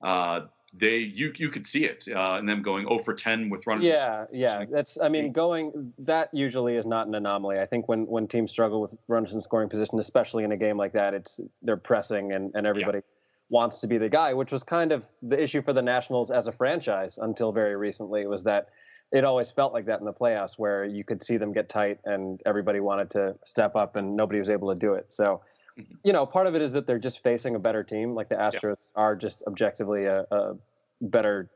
uh, 0.03 0.41
they 0.77 0.97
you 0.97 1.33
you 1.37 1.49
could 1.49 1.65
see 1.65 1.85
it 1.85 2.05
uh, 2.13 2.35
and 2.37 2.47
them 2.47 2.61
going 2.61 2.85
0 2.85 2.99
for 3.03 3.13
10 3.13 3.49
with 3.49 3.65
runners. 3.65 3.85
Yeah, 3.85 4.25
yeah. 4.31 4.65
That's 4.69 4.99
I 4.99 5.09
mean 5.09 5.31
going 5.31 5.93
that 5.99 6.29
usually 6.33 6.75
is 6.75 6.85
not 6.85 7.07
an 7.07 7.15
anomaly. 7.15 7.59
I 7.59 7.65
think 7.65 7.87
when 7.87 8.05
when 8.05 8.27
teams 8.27 8.51
struggle 8.51 8.81
with 8.81 8.93
runners 9.07 9.33
in 9.33 9.41
scoring 9.41 9.69
position, 9.69 9.97
especially 9.99 10.43
in 10.43 10.51
a 10.51 10.57
game 10.57 10.77
like 10.77 10.93
that, 10.93 11.13
it's 11.13 11.39
they're 11.63 11.77
pressing 11.77 12.33
and 12.33 12.51
and 12.53 12.67
everybody. 12.67 12.97
Yeah. 12.97 13.14
Wants 13.49 13.79
to 13.81 13.87
be 13.87 13.97
the 13.97 14.09
guy, 14.09 14.33
which 14.33 14.51
was 14.51 14.63
kind 14.63 14.91
of 14.91 15.05
the 15.21 15.41
issue 15.41 15.61
for 15.61 15.71
the 15.71 15.81
Nationals 15.81 16.31
as 16.31 16.47
a 16.47 16.51
franchise 16.51 17.19
until 17.21 17.51
very 17.51 17.75
recently. 17.75 18.25
Was 18.25 18.43
that 18.43 18.69
it 19.11 19.23
always 19.23 19.51
felt 19.51 19.73
like 19.73 19.85
that 19.85 19.99
in 19.99 20.05
the 20.05 20.13
playoffs, 20.13 20.53
where 20.57 20.83
you 20.83 21.03
could 21.03 21.23
see 21.23 21.37
them 21.37 21.53
get 21.53 21.69
tight 21.69 21.99
and 22.05 22.41
everybody 22.45 22.79
wanted 22.79 23.09
to 23.11 23.35
step 23.45 23.75
up 23.75 23.95
and 23.95 24.15
nobody 24.15 24.39
was 24.39 24.49
able 24.49 24.73
to 24.73 24.79
do 24.79 24.93
it. 24.93 25.05
So, 25.13 25.41
mm-hmm. 25.79 25.93
you 26.03 26.11
know, 26.11 26.25
part 26.25 26.47
of 26.47 26.55
it 26.55 26.61
is 26.61 26.73
that 26.73 26.87
they're 26.87 26.99
just 26.99 27.21
facing 27.21 27.55
a 27.55 27.59
better 27.59 27.83
team. 27.83 28.15
Like 28.15 28.29
the 28.29 28.35
Astros 28.35 28.63
yeah. 28.63 29.01
are 29.01 29.15
just 29.15 29.43
objectively 29.47 30.05
a, 30.05 30.25
a 30.31 30.55
better 31.01 31.49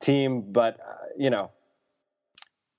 team, 0.00 0.52
but 0.52 0.78
uh, 0.80 1.06
you 1.16 1.30
know, 1.30 1.50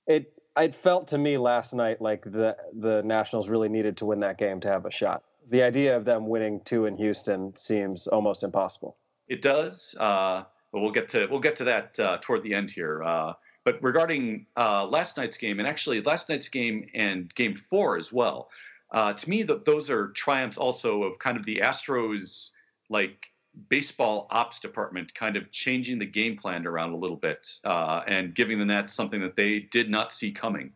it 0.06 0.32
it 0.56 0.74
felt 0.74 1.08
to 1.08 1.18
me 1.18 1.38
last 1.38 1.72
night 1.74 2.00
like 2.00 2.24
the 2.24 2.56
the 2.78 3.02
Nationals 3.02 3.48
really 3.48 3.68
needed 3.68 3.96
to 3.98 4.06
win 4.06 4.20
that 4.20 4.38
game 4.38 4.60
to 4.60 4.68
have 4.68 4.86
a 4.86 4.90
shot. 4.90 5.24
The 5.50 5.62
idea 5.62 5.96
of 5.96 6.04
them 6.04 6.28
winning 6.28 6.60
two 6.64 6.86
in 6.86 6.96
Houston 6.96 7.54
seems 7.56 8.06
almost 8.06 8.42
impossible. 8.42 8.96
It 9.28 9.42
does, 9.42 9.94
uh, 9.98 10.44
but 10.72 10.80
we'll 10.80 10.92
get 10.92 11.08
to 11.10 11.26
we'll 11.30 11.40
get 11.40 11.56
to 11.56 11.64
that 11.64 11.98
uh, 11.98 12.18
toward 12.20 12.42
the 12.42 12.54
end 12.54 12.70
here. 12.70 13.02
Uh, 13.02 13.32
but 13.64 13.82
regarding 13.82 14.46
uh, 14.56 14.86
last 14.86 15.16
night's 15.16 15.36
game, 15.36 15.58
and 15.58 15.68
actually 15.68 16.00
last 16.02 16.28
night's 16.28 16.48
game 16.48 16.88
and 16.94 17.32
Game 17.34 17.60
Four 17.70 17.96
as 17.96 18.12
well, 18.12 18.50
uh, 18.90 19.12
to 19.12 19.30
me, 19.30 19.42
that 19.44 19.64
those 19.64 19.90
are 19.90 20.08
triumphs 20.08 20.58
also 20.58 21.02
of 21.04 21.18
kind 21.18 21.36
of 21.36 21.44
the 21.44 21.56
Astros 21.56 22.50
like 22.88 23.26
baseball 23.68 24.26
ops 24.30 24.60
department 24.60 25.14
kind 25.14 25.36
of 25.36 25.50
changing 25.50 25.98
the 25.98 26.06
game 26.06 26.36
plan 26.36 26.66
around 26.66 26.92
a 26.92 26.96
little 26.96 27.16
bit 27.16 27.58
uh, 27.64 28.02
and 28.06 28.34
giving 28.34 28.58
the 28.58 28.64
Nats 28.64 28.92
something 28.92 29.20
that 29.20 29.36
they 29.36 29.60
did 29.60 29.90
not 29.90 30.12
see 30.12 30.32
coming. 30.32 30.72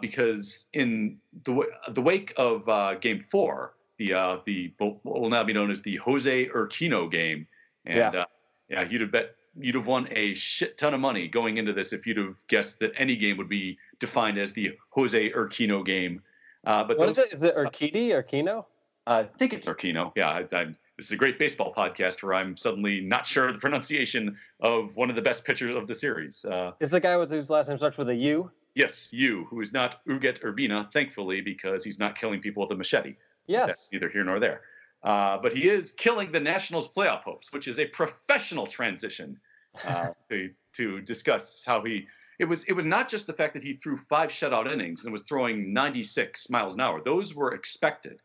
Because 0.00 0.66
in 0.74 1.18
the 1.44 1.62
the 1.88 2.02
wake 2.02 2.34
of 2.36 3.00
Game 3.00 3.24
Four, 3.30 3.74
the 4.02 4.14
uh, 4.14 4.38
the 4.46 4.72
what 4.78 5.04
will 5.04 5.30
now 5.30 5.44
be 5.44 5.52
known 5.52 5.70
as 5.70 5.82
the 5.82 5.96
Jose 5.96 6.46
Urquino 6.48 7.10
game, 7.10 7.46
and 7.84 7.96
yeah. 7.96 8.20
Uh, 8.22 8.24
yeah, 8.68 8.88
you'd 8.88 9.02
have 9.02 9.12
bet 9.12 9.36
you'd 9.58 9.74
have 9.74 9.86
won 9.86 10.08
a 10.12 10.34
shit 10.34 10.78
ton 10.78 10.94
of 10.94 11.00
money 11.00 11.28
going 11.28 11.58
into 11.58 11.72
this 11.72 11.92
if 11.92 12.06
you'd 12.06 12.16
have 12.16 12.34
guessed 12.48 12.80
that 12.80 12.92
any 12.96 13.16
game 13.16 13.36
would 13.36 13.48
be 13.48 13.78
defined 13.98 14.38
as 14.38 14.52
the 14.52 14.72
Jose 14.90 15.30
Urquino 15.30 15.84
game. 15.84 16.22
Uh, 16.64 16.84
but 16.84 16.98
what 16.98 17.06
those, 17.06 17.18
is 17.18 17.24
it? 17.24 17.32
Is 17.32 17.42
it 17.44 17.56
Urquidy? 17.56 18.08
Urquiano? 18.08 18.64
I 19.06 19.24
think 19.24 19.52
it's 19.52 19.66
Urquino. 19.66 20.12
Yeah, 20.16 20.28
I, 20.28 20.56
I'm 20.56 20.76
this 20.96 21.06
is 21.06 21.12
a 21.12 21.16
great 21.16 21.38
baseball 21.38 21.72
podcast 21.74 22.22
where 22.22 22.34
I'm 22.34 22.56
suddenly 22.56 23.00
not 23.00 23.26
sure 23.26 23.52
the 23.52 23.58
pronunciation 23.58 24.36
of 24.60 24.94
one 24.94 25.10
of 25.10 25.16
the 25.16 25.22
best 25.22 25.44
pitchers 25.44 25.74
of 25.74 25.86
the 25.86 25.94
series. 25.94 26.44
Uh, 26.44 26.72
is 26.80 26.90
the 26.90 27.00
guy 27.00 27.16
with 27.16 27.30
whose 27.30 27.50
last 27.50 27.68
name 27.68 27.78
starts 27.78 27.98
with 27.98 28.08
a 28.08 28.14
U? 28.14 28.50
Yes, 28.74 29.12
you, 29.12 29.44
who 29.50 29.60
is 29.60 29.72
not 29.72 30.04
Ugueth 30.06 30.40
Urbina, 30.40 30.90
thankfully, 30.92 31.42
because 31.42 31.84
he's 31.84 31.98
not 31.98 32.16
killing 32.16 32.40
people 32.40 32.62
with 32.62 32.72
a 32.72 32.76
machete. 32.76 33.16
Yes. 33.46 33.68
That's 33.68 33.92
neither 33.92 34.08
here 34.08 34.24
nor 34.24 34.40
there. 34.40 34.62
Uh, 35.02 35.38
but 35.42 35.52
he 35.52 35.68
is 35.68 35.92
killing 35.92 36.30
the 36.30 36.40
Nationals 36.40 36.88
playoff 36.88 37.22
hopes, 37.22 37.52
which 37.52 37.66
is 37.66 37.78
a 37.78 37.86
professional 37.86 38.66
transition 38.66 39.38
uh, 39.84 40.10
to, 40.30 40.50
to 40.74 41.00
discuss 41.00 41.64
how 41.66 41.82
he. 41.84 42.06
It 42.38 42.44
was 42.46 42.64
it 42.64 42.72
was 42.72 42.86
not 42.86 43.08
just 43.08 43.26
the 43.26 43.32
fact 43.32 43.54
that 43.54 43.62
he 43.62 43.74
threw 43.74 43.98
five 44.08 44.30
shutout 44.30 44.72
innings 44.72 45.04
and 45.04 45.12
was 45.12 45.22
throwing 45.22 45.72
96 45.72 46.50
miles 46.50 46.74
an 46.74 46.80
hour; 46.80 47.02
those 47.04 47.34
were 47.34 47.54
expected. 47.54 48.20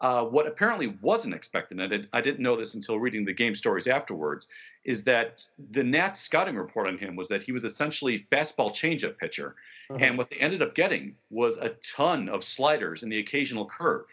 Uh, 0.00 0.24
what 0.24 0.48
apparently 0.48 0.98
wasn't 1.00 1.32
expected, 1.32 1.78
and 1.78 2.08
I 2.12 2.20
didn't 2.20 2.40
know 2.40 2.56
this 2.56 2.74
until 2.74 2.98
reading 2.98 3.24
the 3.24 3.32
game 3.32 3.54
stories 3.54 3.86
afterwards, 3.86 4.48
is 4.84 5.04
that 5.04 5.44
the 5.70 5.84
Nats 5.84 6.20
scouting 6.20 6.56
report 6.56 6.88
on 6.88 6.98
him 6.98 7.14
was 7.14 7.28
that 7.28 7.44
he 7.44 7.52
was 7.52 7.62
essentially 7.62 8.26
fastball 8.32 8.72
changeup 8.72 9.16
pitcher, 9.18 9.54
uh-huh. 9.90 10.04
and 10.04 10.18
what 10.18 10.28
they 10.28 10.36
ended 10.36 10.60
up 10.60 10.74
getting 10.74 11.14
was 11.30 11.56
a 11.58 11.76
ton 11.96 12.28
of 12.28 12.42
sliders 12.42 13.04
and 13.04 13.12
the 13.12 13.20
occasional 13.20 13.66
curve, 13.66 14.06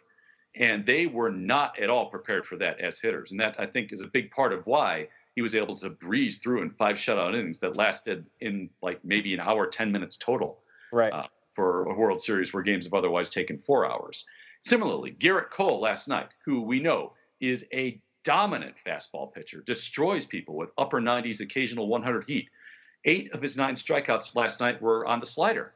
and 0.55 0.85
they 0.85 1.05
were 1.05 1.31
not 1.31 1.77
at 1.79 1.89
all 1.89 2.09
prepared 2.09 2.45
for 2.45 2.57
that 2.57 2.79
as 2.79 2.99
hitters, 2.99 3.31
and 3.31 3.39
that 3.39 3.55
I 3.59 3.65
think 3.65 3.93
is 3.93 4.01
a 4.01 4.07
big 4.07 4.31
part 4.31 4.53
of 4.53 4.65
why 4.65 5.07
he 5.35 5.41
was 5.41 5.55
able 5.55 5.77
to 5.77 5.89
breeze 5.89 6.37
through 6.37 6.61
in 6.61 6.71
five 6.71 6.97
shutout 6.97 7.33
innings 7.33 7.59
that 7.59 7.77
lasted 7.77 8.25
in 8.41 8.69
like 8.81 9.03
maybe 9.03 9.33
an 9.33 9.39
hour, 9.39 9.67
ten 9.67 9.91
minutes 9.91 10.17
total, 10.17 10.59
right? 10.91 11.13
Uh, 11.13 11.27
for 11.55 11.83
a 11.85 11.93
World 11.93 12.21
Series 12.21 12.53
where 12.53 12.63
games 12.63 12.85
have 12.85 12.93
otherwise 12.93 13.29
taken 13.29 13.57
four 13.57 13.89
hours. 13.89 14.25
Similarly, 14.63 15.15
Gerrit 15.19 15.51
Cole 15.51 15.79
last 15.79 16.07
night, 16.07 16.29
who 16.45 16.61
we 16.61 16.79
know 16.79 17.13
is 17.39 17.65
a 17.73 18.01
dominant 18.23 18.75
fastball 18.85 19.33
pitcher, 19.33 19.61
destroys 19.65 20.25
people 20.25 20.55
with 20.55 20.69
upper 20.77 20.99
90s, 20.99 21.39
occasional 21.41 21.87
100 21.87 22.25
heat. 22.27 22.49
Eight 23.05 23.33
of 23.33 23.41
his 23.41 23.55
nine 23.55 23.75
strikeouts 23.75 24.35
last 24.35 24.59
night 24.59 24.81
were 24.81 25.05
on 25.05 25.19
the 25.19 25.25
slider. 25.25 25.73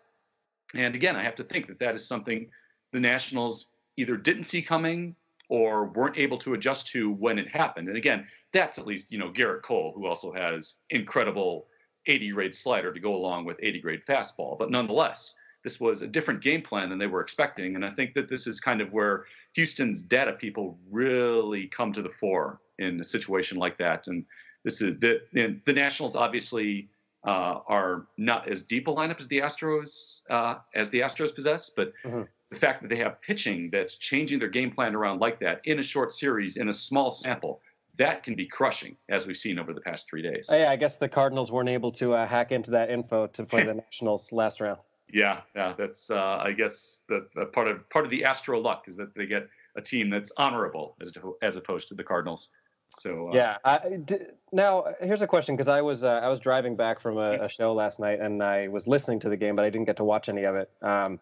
And 0.76 0.96
again, 0.96 1.16
I 1.16 1.24
have 1.24 1.36
to 1.36 1.44
think 1.44 1.68
that 1.68 1.80
that 1.80 1.96
is 1.96 2.06
something 2.06 2.50
the 2.92 3.00
Nationals 3.00 3.68
either 3.98 4.18
didn't 4.18 4.46
see 4.46 4.62
coming 4.62 5.16
or 5.50 5.86
weren't 5.86 6.18
able 6.18 6.38
to 6.40 6.54
adjust 6.54 6.88
to 6.88 7.12
when 7.12 7.38
it 7.38 7.48
happened. 7.48 7.88
And 7.88 7.98
again, 7.98 8.26
that's 8.54 8.80
at 8.80 8.88
least, 8.88 9.12
you 9.12 9.18
know, 9.18 9.30
Gerrit 9.30 9.62
Cole, 9.62 9.94
who 9.96 10.06
also 10.06 10.32
has 10.32 10.76
incredible 10.90 11.68
80 12.08 12.32
grade 12.32 12.56
slider 12.56 12.94
to 12.94 13.00
go 13.00 13.16
along 13.16 13.46
with 13.46 13.58
80 13.62 13.82
grade 13.82 14.02
fastball. 14.08 14.58
But 14.58 14.72
nonetheless, 14.72 15.36
this 15.64 15.80
was 15.80 16.02
a 16.02 16.08
different 16.08 16.42
game 16.42 16.62
plan 16.62 16.90
than 16.90 17.00
they 17.00 17.08
were 17.08 17.22
expecting. 17.22 17.76
And 17.76 17.86
I 17.86 17.90
think 17.90 18.14
that 18.16 18.30
this 18.30 18.48
is 18.48 18.60
kind 18.60 18.82
of 18.82 18.92
where 18.92 19.26
Houston's 19.54 20.02
data 20.02 20.34
people 20.34 20.78
really 20.90 21.68
come 21.68 21.94
to 21.94 22.02
the 22.02 22.10
fore 22.10 22.60
in 22.80 23.00
a 23.00 23.06
situation 23.06 23.58
like 23.58 23.78
that. 23.78 24.08
And 24.08 24.26
this 24.64 24.82
is 24.82 24.98
the 25.00 25.22
the 25.34 25.74
Nationals 25.74 26.16
obviously 26.16 26.90
uh, 27.26 27.60
are 27.68 28.08
not 28.18 28.48
as 28.48 28.64
deep 28.64 28.88
a 28.88 28.92
lineup 28.92 29.20
as 29.20 29.28
the 29.28 29.40
Astros 29.40 30.22
uh, 30.30 30.56
as 30.76 30.90
the 30.90 31.00
Astros 31.02 31.34
possess, 31.34 31.70
but 31.70 31.94
mm-hmm. 32.04 32.24
The 32.54 32.60
fact 32.60 32.82
that 32.82 32.90
they 32.90 32.98
have 32.98 33.22
pitching 33.22 33.70
that's 33.72 33.96
changing 33.96 34.40
their 34.40 34.50
game 34.50 34.72
plan 34.72 34.96
around 34.96 35.20
like 35.20 35.40
that 35.40 35.62
in 35.66 35.80
a 35.80 35.84
short 35.84 36.14
series 36.14 36.58
in 36.58 36.70
a 36.70 36.74
small 36.74 37.12
sample 37.12 37.62
that 37.98 38.24
can 38.24 38.36
be 38.36 38.46
crushing, 38.46 38.98
as 39.10 39.28
we've 39.28 39.38
seen 39.38 39.60
over 39.60 39.74
the 39.74 39.82
past 39.82 40.10
three 40.10 40.22
days. 40.22 40.48
Oh, 40.50 40.58
yeah, 40.58 40.72
I 40.72 40.76
guess 40.76 40.96
the 40.96 41.08
Cardinals 41.08 41.52
weren't 41.52 41.70
able 41.70 41.92
to 41.94 42.14
uh, 42.14 42.26
hack 42.26 42.52
into 42.52 42.72
that 42.72 42.90
info 42.90 43.28
to 43.28 43.44
play 43.46 43.64
the 43.64 43.74
Nationals 43.86 44.32
last 44.32 44.60
round. 44.60 44.80
Yeah, 45.12 45.42
yeah, 45.56 45.74
that's 45.78 46.10
uh, 46.10 46.40
I 46.42 46.54
guess 46.54 47.02
the, 47.08 47.28
the, 47.36 47.46
part 47.46 47.68
of 47.68 47.88
part 47.92 48.06
of 48.06 48.10
the 48.10 48.24
Astro 48.24 48.60
luck 48.60 48.86
is 48.88 48.96
that 48.96 49.14
they 49.14 49.28
get 49.28 49.48
a 49.76 49.82
team 49.82 50.10
that's 50.10 50.32
honorable 50.38 50.96
as 51.02 51.12
to, 51.12 51.36
as 51.44 51.56
opposed 51.56 51.88
to 51.90 51.94
the 51.94 52.04
Cardinals. 52.04 52.50
So 52.98 53.30
uh, 53.30 53.36
yeah. 53.36 53.58
I, 53.64 53.98
d- 54.04 54.18
now 54.52 54.86
here's 55.02 55.22
a 55.22 55.28
question 55.28 55.56
because 55.56 55.68
I 55.68 55.82
was 55.82 56.04
uh, 56.04 56.20
I 56.24 56.30
was 56.30 56.40
driving 56.40 56.76
back 56.76 57.00
from 57.00 57.18
a, 57.18 57.44
a, 57.44 57.50
show 57.50 57.74
last 57.74 58.00
night 58.00 58.20
and 58.20 58.42
I 58.42 58.68
was 58.70 58.88
listening 58.88 59.20
to 59.22 59.30
the 59.30 59.38
game, 59.38 59.56
but 59.56 59.66
I 59.66 59.70
didn't 59.70 59.86
get 59.86 59.98
to 59.98 60.04
watch 60.04 60.30
any 60.30 60.44
of 60.44 60.56
it. 60.56 60.72
Um, 60.82 61.20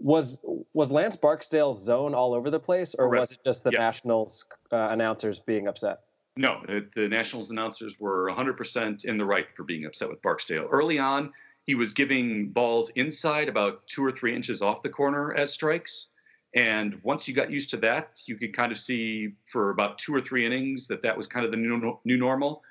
was 0.00 0.38
was 0.72 0.90
Lance 0.90 1.16
Barksdale's 1.16 1.82
zone 1.82 2.14
all 2.14 2.34
over 2.34 2.50
the 2.50 2.60
place, 2.60 2.94
or 2.98 3.08
Correct. 3.08 3.20
was 3.20 3.32
it 3.32 3.38
just 3.44 3.64
the 3.64 3.70
yes. 3.70 3.78
Nationals 3.78 4.44
uh, 4.72 4.88
announcers 4.90 5.38
being 5.38 5.68
upset? 5.68 6.00
No, 6.36 6.60
the, 6.66 6.86
the 6.94 7.08
Nationals 7.08 7.50
announcers 7.50 7.98
were 7.98 8.30
100% 8.30 9.06
in 9.06 9.16
the 9.16 9.24
right 9.24 9.46
for 9.56 9.64
being 9.64 9.86
upset 9.86 10.10
with 10.10 10.20
Barksdale. 10.20 10.68
Early 10.70 10.98
on, 10.98 11.32
he 11.64 11.74
was 11.74 11.94
giving 11.94 12.50
balls 12.50 12.90
inside 12.94 13.48
about 13.48 13.86
two 13.86 14.04
or 14.04 14.12
three 14.12 14.34
inches 14.34 14.60
off 14.60 14.82
the 14.82 14.90
corner 14.90 15.32
as 15.34 15.52
strikes. 15.52 16.08
And 16.54 17.00
once 17.02 17.26
you 17.26 17.34
got 17.34 17.50
used 17.50 17.70
to 17.70 17.76
that, 17.78 18.22
you 18.26 18.36
could 18.36 18.54
kind 18.54 18.70
of 18.70 18.78
see 18.78 19.32
for 19.50 19.70
about 19.70 19.98
two 19.98 20.14
or 20.14 20.20
three 20.20 20.44
innings 20.44 20.86
that 20.88 21.02
that 21.02 21.16
was 21.16 21.26
kind 21.26 21.44
of 21.44 21.50
the 21.50 21.56
new, 21.56 21.98
new 22.04 22.16
normal. 22.16 22.62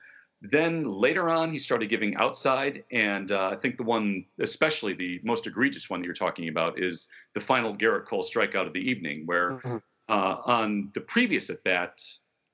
Then 0.51 0.85
later 0.85 1.29
on, 1.29 1.51
he 1.51 1.59
started 1.59 1.89
giving 1.89 2.15
outside, 2.17 2.83
and 2.91 3.31
uh, 3.31 3.49
I 3.51 3.55
think 3.55 3.77
the 3.77 3.83
one, 3.83 4.25
especially 4.39 4.93
the 4.93 5.19
most 5.23 5.47
egregious 5.47 5.89
one 5.89 6.01
that 6.01 6.05
you're 6.05 6.13
talking 6.13 6.49
about, 6.49 6.79
is 6.79 7.07
the 7.33 7.39
final 7.39 7.75
Gerrit 7.75 8.05
Cole 8.05 8.23
strikeout 8.23 8.67
of 8.67 8.73
the 8.73 8.79
evening, 8.79 9.23
where 9.25 9.51
mm-hmm. 9.51 9.77
uh, 10.09 10.35
on 10.45 10.91
the 10.93 11.01
previous 11.01 11.49
at 11.49 11.63
bat, 11.63 12.01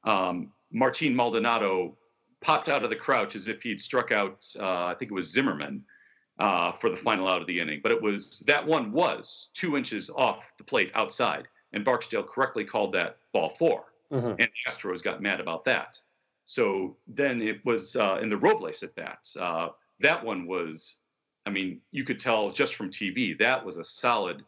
um, 0.04 0.52
Martin 0.72 1.16
Maldonado 1.16 1.98
popped 2.42 2.70
out 2.70 2.84
of 2.84 2.90
the 2.90 2.96
crouch 2.96 3.36
as 3.36 3.48
if 3.48 3.62
he'd 3.62 3.82
struck 3.82 4.12
out, 4.12 4.46
uh, 4.60 4.86
I 4.86 4.96
think 4.98 5.12
it 5.12 5.14
was 5.14 5.32
Zimmerman, 5.32 5.84
uh, 6.40 6.72
for 6.74 6.90
the 6.90 6.98
final 6.98 7.28
out 7.28 7.42
of 7.42 7.48
the 7.48 7.60
inning. 7.60 7.80
But 7.84 7.92
it 7.92 8.02
was 8.02 8.44
that 8.48 8.66
one 8.66 8.92
was 8.92 9.50
two 9.54 9.78
inches 9.78 10.10
off 10.10 10.44
the 10.58 10.64
plate 10.64 10.92
outside, 10.96 11.48
and 11.74 11.86
Barksdale 11.86 12.24
correctly 12.24 12.66
called 12.66 12.94
that 12.94 13.18
ball 13.34 13.54
4 13.58 13.84
mm-hmm. 14.12 14.28
and 14.28 14.40
the 14.40 14.70
Astros 14.70 15.04
got 15.04 15.22
mad 15.22 15.40
about 15.40 15.66
that. 15.66 16.00
So 16.46 16.98
then 17.08 17.42
it 17.42 17.64
was 17.66 17.96
uh, 17.96 18.20
in 18.22 18.30
the 18.30 18.38
Robles 18.38 18.84
at 18.84 18.96
that. 18.96 19.30
Uh, 19.40 19.70
that 20.00 20.24
one 20.24 20.48
was, 20.48 20.98
I 21.46 21.50
mean, 21.50 21.80
you 21.92 22.04
could 22.04 22.20
tell 22.20 22.52
just 22.52 22.76
from 22.76 22.90
TV 22.90 23.38
that 23.40 23.64
was 23.66 23.78
a 23.78 23.84
solid 23.84 24.44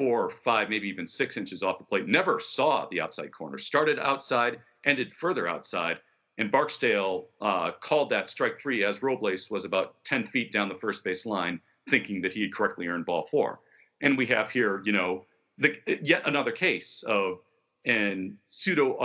four, 0.00 0.24
or 0.24 0.30
five, 0.30 0.70
maybe 0.70 0.88
even 0.88 1.06
six 1.06 1.36
inches 1.36 1.62
off 1.62 1.78
the 1.78 1.84
plate. 1.84 2.06
Never 2.06 2.40
saw 2.40 2.86
the 2.90 3.00
outside 3.00 3.32
corner. 3.32 3.58
Started 3.58 3.98
outside, 3.98 4.58
ended 4.84 5.12
further 5.14 5.46
outside, 5.46 5.98
and 6.38 6.50
Barksdale 6.50 7.28
uh, 7.42 7.72
called 7.82 8.08
that 8.10 8.30
strike 8.30 8.58
three 8.58 8.82
as 8.82 9.02
Robles 9.02 9.50
was 9.50 9.66
about 9.66 10.02
10 10.04 10.28
feet 10.28 10.52
down 10.52 10.70
the 10.70 10.74
first 10.76 11.04
base 11.04 11.26
line, 11.26 11.60
thinking 11.90 12.22
that 12.22 12.32
he 12.32 12.40
had 12.40 12.54
correctly 12.54 12.86
earned 12.86 13.04
ball 13.04 13.28
four. 13.30 13.60
And 14.00 14.16
we 14.16 14.24
have 14.28 14.50
here, 14.50 14.80
you 14.86 14.92
know, 14.92 15.26
the, 15.58 15.76
yet 16.02 16.22
another 16.24 16.52
case 16.52 17.02
of 17.06 17.40
an 17.84 18.38
pseudo 18.48 18.96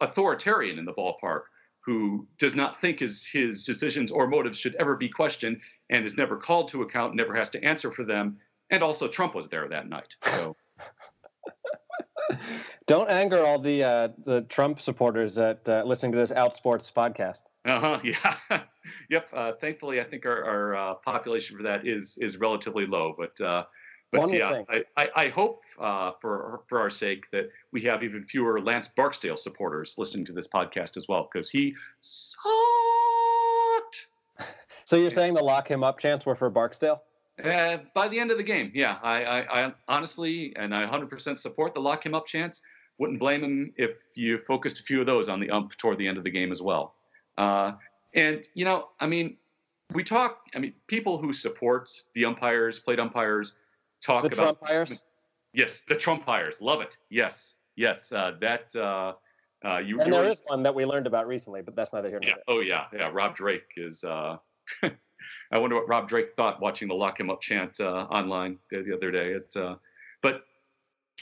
authoritarian 0.00 0.78
in 0.78 0.86
the 0.86 0.92
ballpark 0.92 1.42
who 1.90 2.24
does 2.38 2.54
not 2.54 2.80
think 2.80 3.00
his, 3.00 3.26
his 3.26 3.64
decisions 3.64 4.12
or 4.12 4.28
motives 4.28 4.56
should 4.56 4.76
ever 4.76 4.96
be 4.96 5.08
questioned 5.08 5.60
and 5.90 6.04
is 6.04 6.16
never 6.16 6.36
called 6.36 6.68
to 6.68 6.82
account, 6.82 7.16
never 7.16 7.34
has 7.34 7.50
to 7.50 7.64
answer 7.64 7.90
for 7.90 8.04
them. 8.04 8.38
And 8.70 8.80
also, 8.80 9.08
Trump 9.08 9.34
was 9.34 9.48
there 9.48 9.68
that 9.68 9.88
night. 9.88 10.14
So. 10.24 10.56
Don't 12.86 13.10
anger 13.10 13.44
all 13.44 13.58
the 13.58 13.82
uh, 13.82 14.08
the 14.24 14.42
Trump 14.42 14.80
supporters 14.80 15.34
that 15.34 15.68
uh, 15.68 15.82
listening 15.84 16.12
to 16.12 16.18
this 16.18 16.30
Outsports 16.30 16.92
podcast. 16.92 17.42
Uh 17.64 17.80
huh. 17.80 18.00
Yeah. 18.04 18.62
yep. 19.10 19.28
Uh, 19.32 19.52
thankfully, 19.60 20.00
I 20.00 20.04
think 20.04 20.24
our, 20.26 20.44
our 20.44 20.76
uh, 20.76 20.94
population 21.04 21.56
for 21.56 21.64
that 21.64 21.88
is 21.88 22.16
is 22.20 22.36
relatively 22.36 22.86
low. 22.86 23.16
But 23.18 23.40
uh, 23.44 23.64
but 24.10 24.20
One 24.22 24.32
yeah, 24.32 24.62
I, 24.68 24.84
I, 24.96 25.10
I, 25.16 25.28
hope 25.28 25.62
uh, 25.78 26.12
for 26.20 26.62
for 26.68 26.80
our 26.80 26.90
sake 26.90 27.30
that 27.30 27.50
we 27.70 27.82
have 27.82 28.02
even 28.02 28.24
fewer 28.24 28.60
Lance 28.60 28.88
Barksdale 28.88 29.36
supporters 29.36 29.94
listening 29.98 30.24
to 30.26 30.32
this 30.32 30.48
podcast 30.48 30.96
as 30.96 31.06
well 31.08 31.28
because 31.32 31.48
he 31.48 31.74
sucked. 32.00 32.48
So 34.86 34.96
you're 34.96 35.12
saying 35.12 35.34
the 35.34 35.44
lock 35.44 35.70
him 35.70 35.84
up 35.84 36.00
chants 36.00 36.26
were 36.26 36.34
for 36.34 36.50
Barksdale? 36.50 37.00
Uh, 37.44 37.78
by 37.94 38.08
the 38.08 38.18
end 38.18 38.32
of 38.32 38.38
the 38.38 38.42
game, 38.42 38.72
yeah, 38.74 38.98
I, 39.04 39.22
I, 39.22 39.66
I, 39.66 39.72
honestly 39.86 40.52
and 40.56 40.74
I 40.74 40.84
100% 40.84 41.38
support 41.38 41.74
the 41.74 41.80
lock 41.80 42.04
him 42.04 42.12
up 42.12 42.26
chants. 42.26 42.60
Wouldn't 42.98 43.20
blame 43.20 43.44
him 43.44 43.72
if 43.76 43.92
you 44.16 44.38
focused 44.48 44.80
a 44.80 44.82
few 44.82 45.00
of 45.00 45.06
those 45.06 45.28
on 45.28 45.38
the 45.38 45.48
ump 45.50 45.76
toward 45.78 45.98
the 45.98 46.08
end 46.08 46.18
of 46.18 46.24
the 46.24 46.30
game 46.30 46.50
as 46.50 46.60
well. 46.60 46.96
Uh, 47.38 47.72
and 48.14 48.44
you 48.54 48.64
know, 48.64 48.88
I 48.98 49.06
mean, 49.06 49.36
we 49.92 50.02
talk. 50.02 50.40
I 50.56 50.58
mean, 50.58 50.74
people 50.88 51.18
who 51.18 51.32
support 51.32 51.88
the 52.14 52.24
umpires, 52.24 52.80
plate 52.80 52.98
umpires, 52.98 53.54
talk 54.02 54.22
the 54.22 54.28
about 54.28 54.60
Trumpires. 54.60 55.02
Yes, 55.52 55.82
the 55.88 55.96
Trumpires. 55.96 56.60
Love 56.60 56.80
it. 56.80 56.98
Yes, 57.10 57.56
yes. 57.76 58.12
Uh, 58.12 58.32
that 58.40 58.74
uh, 58.76 59.14
uh, 59.64 59.78
you. 59.78 60.00
And 60.00 60.12
there 60.12 60.24
is 60.24 60.40
one 60.46 60.62
that 60.62 60.74
we 60.74 60.84
learned 60.84 61.06
about 61.06 61.26
recently, 61.26 61.62
but 61.62 61.76
that's 61.76 61.92
neither 61.92 62.08
here 62.08 62.20
nor 62.20 62.28
yeah. 62.28 62.34
there. 62.36 62.44
Oh 62.56 62.60
yeah, 62.60 62.84
yeah. 62.92 63.10
Rob 63.12 63.36
Drake 63.36 63.72
is. 63.76 64.04
Uh, 64.04 64.36
I 65.52 65.58
wonder 65.58 65.76
what 65.76 65.88
Rob 65.88 66.08
Drake 66.08 66.34
thought 66.36 66.60
watching 66.60 66.88
the 66.88 66.94
lock 66.94 67.18
him 67.18 67.28
up 67.28 67.40
chant 67.40 67.80
uh, 67.80 68.06
online 68.10 68.58
the, 68.70 68.82
the, 68.82 68.94
other 68.94 69.10
day. 69.10 69.32
It, 69.32 69.54
uh, 69.56 69.76
but 70.22 70.44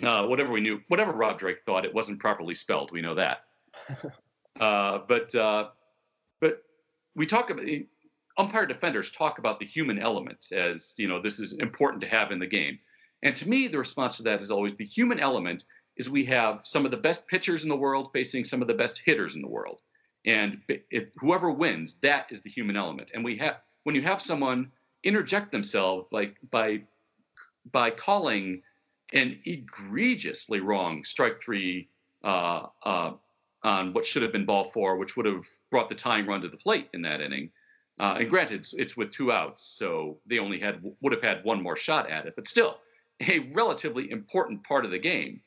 uh, 0.03 0.27
whatever 0.27 0.53
we 0.53 0.61
knew, 0.61 0.81
whatever 0.89 1.13
Rob 1.13 1.39
Drake 1.39 1.63
thought, 1.65 1.85
it 1.85 1.95
wasn't 1.95 2.21
properly 2.21 2.55
spelled. 2.55 2.91
We 2.93 3.01
know 3.03 3.15
that. 3.15 3.45
Uh, 4.61 4.99
but 5.07 5.33
uh, 5.37 5.69
but 6.41 6.65
we 7.15 7.25
talk 7.25 7.51
about 7.51 7.65
umpire 8.39 8.67
defenders 8.67 9.11
talk 9.11 9.39
about 9.39 9.59
the 9.59 9.67
human 9.67 9.99
element 9.99 10.53
as 10.53 10.95
you 10.97 11.09
know 11.09 11.21
this 11.21 11.41
is 11.41 11.55
important 11.55 12.01
to 12.01 12.09
have 12.09 12.31
in 12.31 12.39
the 12.39 12.47
game. 12.47 12.79
And 13.23 13.35
to 13.37 13.49
me, 13.49 13.67
the 13.67 13.79
response 13.79 14.17
to 14.19 14.23
that 14.25 14.41
is 14.41 14.51
always 14.51 14.77
the 14.77 14.85
human 14.85 15.19
element 15.19 15.65
is 15.97 16.09
we 16.09 16.25
have 16.27 16.61
some 16.63 16.85
of 16.85 16.93
the 16.93 16.97
best 16.97 17.27
pitchers 17.27 17.65
in 17.65 17.69
the 17.69 17.77
world 17.77 18.11
facing 18.13 18.45
some 18.45 18.63
of 18.63 18.69
the 18.69 18.75
best 18.75 19.03
hitters 19.05 19.35
in 19.35 19.43
the 19.43 19.49
world. 19.49 19.81
And 20.25 20.61
if, 20.69 21.09
whoever 21.17 21.51
wins, 21.51 21.99
that 22.03 22.27
is 22.31 22.43
the 22.43 22.51
human 22.51 22.77
element. 22.77 23.11
And 23.13 23.25
we 23.25 23.37
have 23.39 23.57
when 23.83 23.97
you 23.97 24.03
have 24.03 24.23
someone 24.23 24.71
interject 25.03 25.51
themselves 25.51 26.09
like 26.13 26.37
by 26.51 26.83
by 27.73 27.91
calling 27.91 28.63
an 29.13 29.41
egregiously 29.45 30.61
wrong 30.61 31.03
strike 31.05 31.41
three 31.43 31.89
uh, 32.23 32.67
uh, 32.85 33.13
on 33.63 33.93
what 33.93 34.05
should 34.05 34.23
have 34.23 34.33
been 34.33 34.45
ball 34.45 34.71
four, 34.73 34.97
which 34.97 35.17
would 35.17 35.27
have 35.27 35.43
brought 35.71 35.89
the 35.89 35.95
tying 35.95 36.27
run 36.27 36.41
to 36.41 36.49
the 36.49 36.57
plate 36.57 36.89
in 36.93 37.03
that 37.03 37.21
inning. 37.21 37.51
Uh, 37.99 38.17
and 38.21 38.31
granted, 38.31 38.61
it's, 38.61 38.75
it's, 38.75 38.97
with 38.97 39.11
two 39.11 39.33
outs, 39.33 39.63
so 39.63 40.19
they 40.27 40.39
only 40.39 40.59
had 40.59 40.81
would 41.01 41.13
have 41.13 41.23
had 41.23 41.45
one 41.45 41.61
more 41.61 41.77
shot 41.77 42.09
at 42.09 42.27
it, 42.27 42.35
but 42.37 42.47
still 42.47 42.79
a 43.21 43.51
relatively 43.53 44.11
important 44.11 44.63
part 44.65 44.85
of 44.85 44.91
the 44.91 44.99
game. 44.99 45.41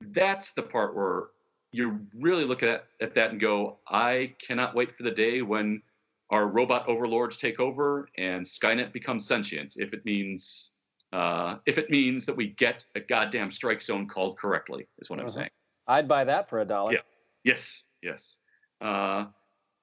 That's 0.00 0.52
the 0.52 0.62
part 0.62 0.96
where 0.96 1.24
you 1.72 2.00
really 2.18 2.44
look 2.44 2.62
at, 2.62 2.86
at 3.00 3.14
that 3.14 3.30
and 3.30 3.40
go, 3.40 3.78
I 3.88 4.34
cannot 4.44 4.74
wait 4.74 4.96
for 4.96 5.02
the 5.02 5.10
day 5.10 5.42
when 5.42 5.82
our 6.30 6.46
robot 6.46 6.88
overlords 6.88 7.36
take 7.36 7.60
over 7.60 8.08
and 8.16 8.44
Skynet 8.44 8.92
becomes 8.92 9.26
sentient 9.26 9.74
if 9.76 9.92
it 9.92 10.04
means 10.04 10.70
uh, 11.12 11.56
if 11.66 11.76
it 11.76 11.90
means 11.90 12.24
that 12.24 12.36
we 12.36 12.50
get 12.50 12.86
a 12.94 13.00
goddamn 13.00 13.50
strike 13.50 13.82
zone 13.82 14.06
called 14.06 14.38
correctly 14.38 14.86
is 15.00 15.10
what 15.10 15.18
uh-huh. 15.18 15.26
I'm 15.26 15.30
saying. 15.32 15.50
I'd 15.88 16.06
buy 16.06 16.24
that 16.24 16.48
for 16.48 16.60
a 16.60 16.64
dollar. 16.64 16.92
Yeah. 16.92 17.00
Yes. 17.42 17.82
Yes. 18.00 18.38
Uh, 18.80 19.26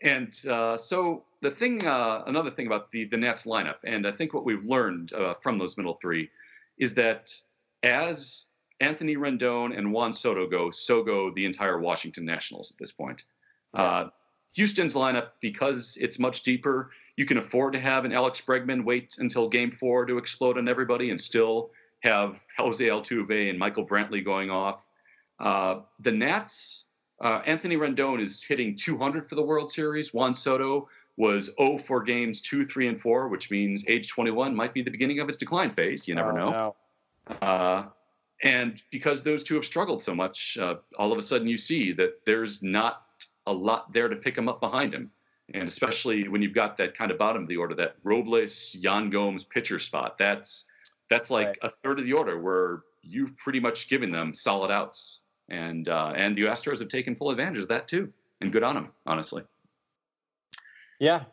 and 0.01 0.33
uh, 0.47 0.77
so 0.77 1.23
the 1.41 1.51
thing, 1.51 1.85
uh, 1.85 2.23
another 2.27 2.51
thing 2.51 2.67
about 2.67 2.91
the 2.91 3.05
the 3.05 3.17
Nats 3.17 3.45
lineup, 3.45 3.77
and 3.83 4.05
I 4.05 4.11
think 4.11 4.33
what 4.33 4.45
we've 4.45 4.65
learned 4.65 5.13
uh, 5.13 5.35
from 5.41 5.57
those 5.57 5.77
middle 5.77 5.97
three 6.01 6.29
is 6.77 6.93
that 6.95 7.33
as 7.83 8.43
Anthony 8.79 9.15
Rendon 9.15 9.77
and 9.77 9.91
Juan 9.91 10.13
Soto 10.13 10.47
go, 10.47 10.69
so 10.71 11.03
go 11.03 11.31
the 11.33 11.45
entire 11.45 11.79
Washington 11.79 12.25
Nationals 12.25 12.71
at 12.71 12.77
this 12.77 12.91
point. 12.91 13.23
Uh, 13.73 14.09
Houston's 14.53 14.93
lineup, 14.93 15.29
because 15.41 15.97
it's 15.99 16.19
much 16.19 16.43
deeper, 16.43 16.91
you 17.15 17.25
can 17.25 17.37
afford 17.37 17.73
to 17.73 17.79
have 17.79 18.05
an 18.05 18.11
Alex 18.11 18.41
Bregman 18.41 18.83
wait 18.83 19.15
until 19.19 19.49
game 19.49 19.71
four 19.71 20.05
to 20.05 20.17
explode 20.17 20.57
on 20.57 20.67
everybody 20.67 21.09
and 21.09 21.19
still 21.19 21.71
have 22.01 22.39
Jose 22.57 22.83
Altuve 22.85 23.49
and 23.49 23.57
Michael 23.57 23.85
Brantley 23.85 24.23
going 24.23 24.49
off. 24.49 24.81
Uh, 25.39 25.81
the 25.99 26.11
Nats, 26.11 26.85
uh, 27.21 27.41
Anthony 27.45 27.75
Rendon 27.77 28.21
is 28.21 28.43
hitting 28.43 28.75
200 28.75 29.27
for 29.29 29.35
the 29.35 29.41
World 29.41 29.71
Series. 29.71 30.13
Juan 30.13 30.35
Soto 30.35 30.87
was 31.17 31.49
0 31.59 31.79
for 31.79 32.03
games 32.03 32.41
two, 32.41 32.65
three, 32.65 32.87
and 32.87 33.01
four, 33.01 33.27
which 33.27 33.49
means 33.49 33.83
age 33.87 34.07
21 34.07 34.55
might 34.55 34.73
be 34.73 34.81
the 34.83 34.91
beginning 34.91 35.19
of 35.19 35.27
its 35.29 35.37
decline 35.37 35.73
phase. 35.73 36.07
You 36.07 36.15
never 36.15 36.31
Oh, 36.31 36.35
know. 36.35 36.75
no. 37.29 37.35
Uh, 37.41 37.85
and 38.43 38.79
because 38.91 39.23
those 39.23 39.43
two 39.43 39.55
have 39.55 39.65
struggled 39.65 40.01
so 40.01 40.13
much, 40.13 40.57
uh, 40.61 40.75
all 40.99 41.11
of 41.11 41.17
a 41.17 41.21
sudden 41.23 41.47
you 41.47 41.57
see 41.57 41.91
that 41.93 42.19
there's 42.25 42.61
not 42.61 43.03
a 43.47 43.51
lot 43.53 43.91
there 43.93 44.07
to 44.09 44.15
pick 44.15 44.35
them 44.35 44.47
up 44.47 44.59
behind 44.59 44.93
him. 44.93 45.09
And 45.53 45.67
especially 45.67 46.27
when 46.27 46.41
you've 46.41 46.53
got 46.53 46.77
that 46.77 46.95
kind 46.95 47.09
of 47.09 47.17
bottom 47.17 47.41
of 47.43 47.47
the 47.47 47.55
order, 47.57 47.73
that 47.75 47.95
Robles, 48.03 48.75
Yan 48.75 49.09
Gomes 49.09 49.43
pitcher 49.43 49.79
spot, 49.79 50.17
that's 50.17 50.65
that's 51.09 51.31
like 51.31 51.47
Right. 51.47 51.57
a 51.61 51.69
third 51.69 51.99
of 51.99 52.05
the 52.05 52.11
order 52.11 52.37
where 52.39 52.83
you've 53.01 53.35
pretty 53.37 53.61
much 53.61 53.87
given 53.87 54.11
them 54.11 54.33
solid 54.33 54.69
outs. 54.69 55.21
And 55.49 55.87
uh, 55.87 56.13
and 56.15 56.37
the 56.37 56.43
Astros 56.43 56.79
have 56.79 56.89
taken 56.89 57.15
full 57.15 57.31
advantage 57.31 57.61
of 57.61 57.67
that 57.69 57.87
too. 57.87 58.11
And 58.41 58.51
good 58.51 58.63
on 58.63 58.75
them, 58.75 58.91
honestly. 59.05 59.43
Yeah, 60.99 61.23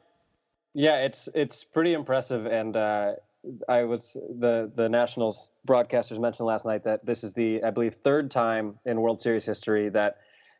yeah, 0.74 0.96
it's 0.96 1.28
it's 1.34 1.64
pretty 1.64 1.92
impressive, 1.92 2.46
and 2.46 2.76
uh, 2.76 3.14
I 3.68 3.84
was 3.84 4.16
the 4.38 4.70
the 4.74 4.88
Nationals 4.88 5.50
broadcasters 5.66 6.18
mentioned 6.20 6.46
last 6.46 6.64
night 6.64 6.84
that 6.84 7.04
this 7.04 7.24
is 7.24 7.32
the 7.32 7.62
I 7.62 7.70
believe 7.70 7.94
third 7.94 8.30
time 8.30 8.78
in 8.84 9.00
World 9.00 9.20
Series 9.20 9.44
history 9.44 9.88
that 9.90 10.18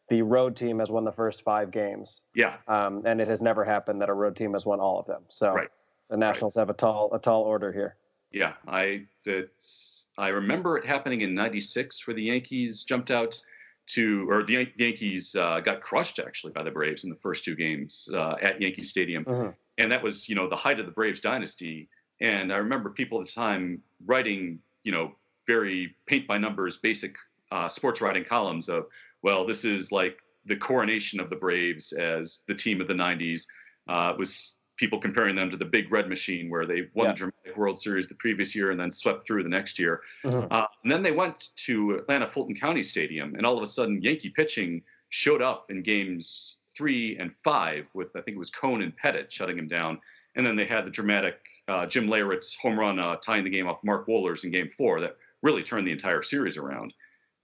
the 0.09 0.23
road 0.23 0.55
team 0.55 0.79
has 0.81 0.91
won 0.91 1.05
the 1.05 1.13
first 1.13 1.43
five 1.43 1.71
games, 1.71 2.23
Yeah, 2.35 2.57
um, 2.69 3.03
and 3.07 3.21
it 3.21 3.29
has 3.29 3.41
never 3.41 3.65
happened 3.65 4.01
that 4.03 4.11
a 4.11 4.15
road 4.15 4.37
team 4.37 4.53
has 4.53 4.67
won 4.67 4.81
all 4.81 4.99
of 4.99 5.07
them. 5.07 5.23
So 5.29 5.53
Right. 5.53 5.69
the 6.11 6.17
Nationals 6.17 6.57
have 6.57 6.71
a 6.71 6.75
tall 6.75 7.11
a 7.13 7.19
tall 7.19 7.43
order 7.43 7.73
here. 7.73 7.97
Yeah, 8.35 8.55
I 8.67 9.07
it's 9.25 10.09
I 10.19 10.29
remember 10.29 10.77
it 10.77 10.85
happening 10.85 11.21
in 11.21 11.35
'96 11.35 12.05
where 12.07 12.15
the 12.15 12.25
Yankees 12.25 12.83
jumped 12.83 13.13
out 13.13 13.41
to, 13.87 14.29
or 14.31 14.43
the 14.43 14.67
Yankees 14.77 15.37
uh, 15.37 15.61
got 15.61 15.81
crushed 15.83 16.19
actually 16.19 16.53
by 16.53 16.63
the 16.65 16.71
Braves 16.71 17.05
in 17.05 17.11
the 17.11 17.17
first 17.17 17.45
two 17.45 17.55
games 17.55 18.09
uh, 18.13 18.35
at 18.43 18.61
Yankee 18.61 18.83
Stadium, 18.83 19.25
Mhm. 19.25 19.55
and 19.79 19.93
that 19.93 20.03
was 20.03 20.29
you 20.29 20.35
know 20.35 20.49
the 20.49 20.57
height 20.57 20.81
of 20.81 20.87
the 20.87 20.93
Braves 20.93 21.21
dynasty. 21.21 21.89
And 22.21 22.53
I 22.53 22.57
remember 22.57 22.91
people 22.91 23.21
at 23.21 23.27
the 23.27 23.33
time 23.33 23.81
writing 24.05 24.59
you 24.83 24.91
know 24.91 25.15
very 25.47 25.95
paint 26.07 26.27
by 26.27 26.37
numbers, 26.39 26.77
basic 26.79 27.15
uh, 27.53 27.69
sports 27.69 28.01
writing 28.01 28.25
columns 28.25 28.69
of 28.69 28.87
well, 29.23 29.47
this 29.47 29.65
is 29.65 29.93
like 29.93 30.19
the 30.45 30.57
coronation 30.57 31.21
of 31.21 31.31
the 31.31 31.37
Braves 31.37 31.93
as 31.93 32.43
the 32.49 32.55
team 32.55 32.81
of 32.81 32.89
the 32.89 32.95
'90s. 32.95 33.47
Uh, 33.87 34.15
was 34.19 34.59
people 34.77 34.99
comparing 34.99 35.37
them 35.37 35.51
to 35.51 35.57
the 35.57 35.65
Big 35.65 35.93
Red 35.93 36.09
Machine, 36.09 36.51
where 36.51 36.67
they 36.67 36.89
won 36.95 37.17
Yeah. 37.17 37.31
World 37.57 37.81
Series 37.81 38.09
the 38.09 38.15
previous 38.15 38.55
year 38.55 38.71
and 38.71 38.81
then 38.81 38.91
swept 38.91 39.27
through 39.27 39.43
the 39.43 39.49
next 39.49 39.79
year. 39.79 40.03
Mhm. 40.25 40.49
Uh, 40.51 40.67
and 40.83 40.91
then 40.91 41.03
they 41.03 41.13
went 41.13 41.51
to 41.57 41.93
Atlanta 41.93 42.27
Fulton 42.27 42.57
County 42.57 42.83
Stadium, 42.83 43.35
and 43.35 43.45
all 43.47 43.57
of 43.57 43.63
a 43.63 43.67
sudden, 43.67 44.01
Yankee 44.03 44.31
pitching 44.31 44.83
showed 45.11 45.43
up 45.43 45.71
in 45.71 45.83
games 45.83 46.57
three 46.75 47.17
and 47.19 47.33
five 47.45 47.87
with 47.95 48.09
I 48.17 48.21
think 48.21 48.37
it 48.37 48.39
was 48.39 48.51
Cone 48.51 48.83
and 48.83 48.97
Pettitte 48.99 49.31
shutting 49.31 49.59
him 49.59 49.69
down, 49.69 50.01
and 50.35 50.45
then 50.45 50.57
they 50.57 50.65
had 50.65 50.87
the 50.87 50.91
dramatic 50.91 51.39
uh, 51.69 51.87
Jim 51.87 52.09
Leyritz 52.09 52.57
home 52.59 52.79
run 52.79 52.99
uh, 52.99 53.17
tying 53.17 53.45
the 53.45 53.51
game 53.51 53.69
off 53.69 53.83
Mark 53.85 54.07
Wohlers 54.07 54.45
in 54.45 54.51
Game 54.51 54.71
Four 54.77 55.01
that 55.01 55.17
really 55.43 55.63
turned 55.63 55.87
the 55.87 55.93
entire 55.93 56.23
series 56.23 56.57
around. 56.57 56.93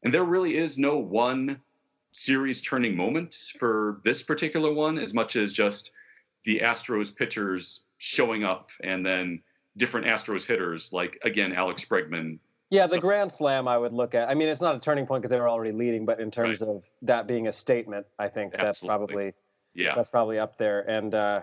And 0.02 0.12
there 0.12 0.24
really 0.24 0.56
is 0.56 0.78
no 0.78 0.96
one 0.96 1.60
series 2.12 2.60
turning 2.60 2.96
moment 2.96 3.36
for 3.58 4.00
this 4.04 4.22
particular 4.22 4.72
one, 4.72 4.98
as 4.98 5.14
much 5.14 5.36
as 5.36 5.52
just 5.52 5.92
the 6.44 6.58
Astros 6.60 7.14
pitchers 7.14 7.82
showing 7.98 8.44
up 8.44 8.70
and 8.82 9.04
then 9.04 9.42
different 9.80 10.06
Astros 10.06 10.44
hitters, 10.46 10.92
like 10.92 11.18
again 11.24 11.52
Alex 11.52 11.84
Bregman. 11.84 12.38
Yeah, 12.68 12.86
the 12.86 12.94
So- 12.96 13.00
Grand 13.00 13.32
Slam 13.32 13.66
I 13.66 13.76
would 13.76 13.92
look 13.92 14.14
at. 14.14 14.28
I 14.28 14.34
mean, 14.34 14.46
it's 14.48 14.60
not 14.60 14.76
a 14.76 14.78
turning 14.78 15.04
point 15.06 15.22
because 15.22 15.32
they 15.32 15.40
were 15.40 15.48
already 15.48 15.72
leading, 15.72 16.04
but 16.06 16.20
in 16.20 16.30
terms 16.30 16.62
of 16.62 16.84
that 17.02 17.26
being 17.26 17.48
a 17.48 17.52
statement, 17.52 18.06
I 18.18 18.28
think 18.28 18.52
that's 18.52 18.80
probably 18.80 19.34
Yeah, 19.74 19.94
that's 19.96 20.10
probably 20.10 20.38
up 20.38 20.56
there. 20.56 20.88
And 20.88 21.12
uh, 21.14 21.40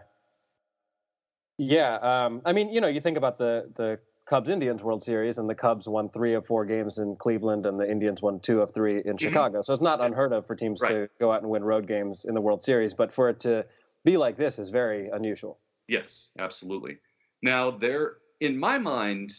yeah, 1.58 1.96
um, 1.96 2.42
I 2.46 2.54
mean, 2.54 2.70
you 2.72 2.80
know, 2.80 2.88
you 2.88 3.02
think 3.02 3.18
about 3.18 3.38
the 3.38 3.70
the 3.76 4.00
Cubs 4.26 4.50
Indians 4.50 4.84
World 4.84 5.04
Series, 5.04 5.38
and 5.38 5.50
the 5.50 5.56
Cubs 5.56 5.88
won 5.88 6.10
three 6.10 6.34
of 6.34 6.46
four 6.46 6.66
games 6.66 6.98
in 7.00 7.16
Cleveland, 7.16 7.66
and 7.66 7.80
the 7.80 7.90
Indians 7.90 8.22
won 8.22 8.40
two 8.40 8.62
of 8.62 8.72
three 8.74 9.02
in 9.04 9.18
Chicago. 9.18 9.62
So 9.62 9.74
it's 9.74 9.82
not 9.82 10.02
unheard 10.02 10.34
of 10.34 10.46
for 10.46 10.56
teams 10.56 10.80
to 10.82 10.86
Mm-hmm. 10.86 11.06
Go 11.20 11.32
out 11.32 11.42
and 11.42 11.50
win 11.50 11.64
road 11.64 11.88
games 11.88 12.26
in 12.26 12.34
the 12.34 12.42
World 12.42 12.62
Series, 12.62 12.94
but 12.94 13.12
for 13.12 13.30
it 13.30 13.40
to 13.42 13.66
be 14.04 14.18
like 14.18 14.38
this 14.38 14.60
is 14.60 14.70
very 14.70 15.10
unusual. 15.10 15.60
yes, 15.88 16.32
absolutely. 16.40 16.98
Now 17.42 17.72
there, 17.72 18.18
in 18.40 18.58
my 18.58 18.78
mind, 18.78 19.34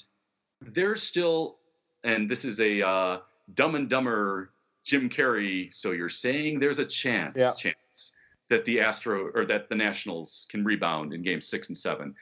there's 0.60 1.02
still, 1.02 1.58
and 2.04 2.28
this 2.30 2.44
is 2.44 2.60
a 2.60 2.86
uh, 2.86 3.18
Dumb 3.54 3.74
and 3.74 3.88
Dumber 3.88 4.50
Jim 4.84 5.08
Carrey. 5.08 5.72
So 5.72 5.92
you're 5.92 6.08
saying 6.08 6.60
there's 6.60 6.78
a 6.78 6.84
chance, 6.84 7.36
Yeah. 7.36 7.52
chance 7.54 8.12
that 8.48 8.64
the 8.64 8.80
Astro 8.80 9.30
or 9.34 9.44
that 9.46 9.68
the 9.68 9.74
Nationals 9.74 10.46
can 10.50 10.64
rebound 10.64 11.12
in 11.12 11.22
Game 11.22 11.40
Six 11.40 11.68
and 11.68 11.76
Seven, 11.78 12.14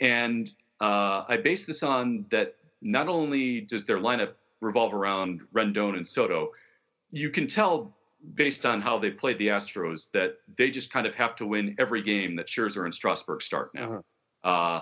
and 0.00 0.50
uh, 0.80 1.24
I 1.28 1.36
base 1.36 1.66
this 1.66 1.82
on 1.82 2.24
that. 2.30 2.56
Not 2.84 3.06
only 3.06 3.60
does 3.60 3.84
their 3.84 3.98
lineup 3.98 4.32
revolve 4.60 4.92
around 4.92 5.42
Rendon 5.54 5.96
and 5.96 6.06
Soto, 6.06 6.50
you 7.10 7.30
can 7.30 7.46
tell 7.46 7.96
based 8.34 8.66
on 8.66 8.80
how 8.80 8.98
they 8.98 9.10
played 9.10 9.38
the 9.38 9.48
Astros 9.48 10.10
that 10.12 10.38
they 10.56 10.68
just 10.70 10.92
kind 10.92 11.06
of 11.06 11.14
have 11.14 11.36
to 11.36 11.46
win 11.46 11.76
every 11.78 12.02
game 12.02 12.34
that 12.36 12.46
Scherzer 12.48 12.84
and 12.84 12.92
Strasburg 12.94 13.40
start 13.42 13.72
now. 13.74 13.88
Mhm. 13.88 14.02
Uh, 14.44 14.80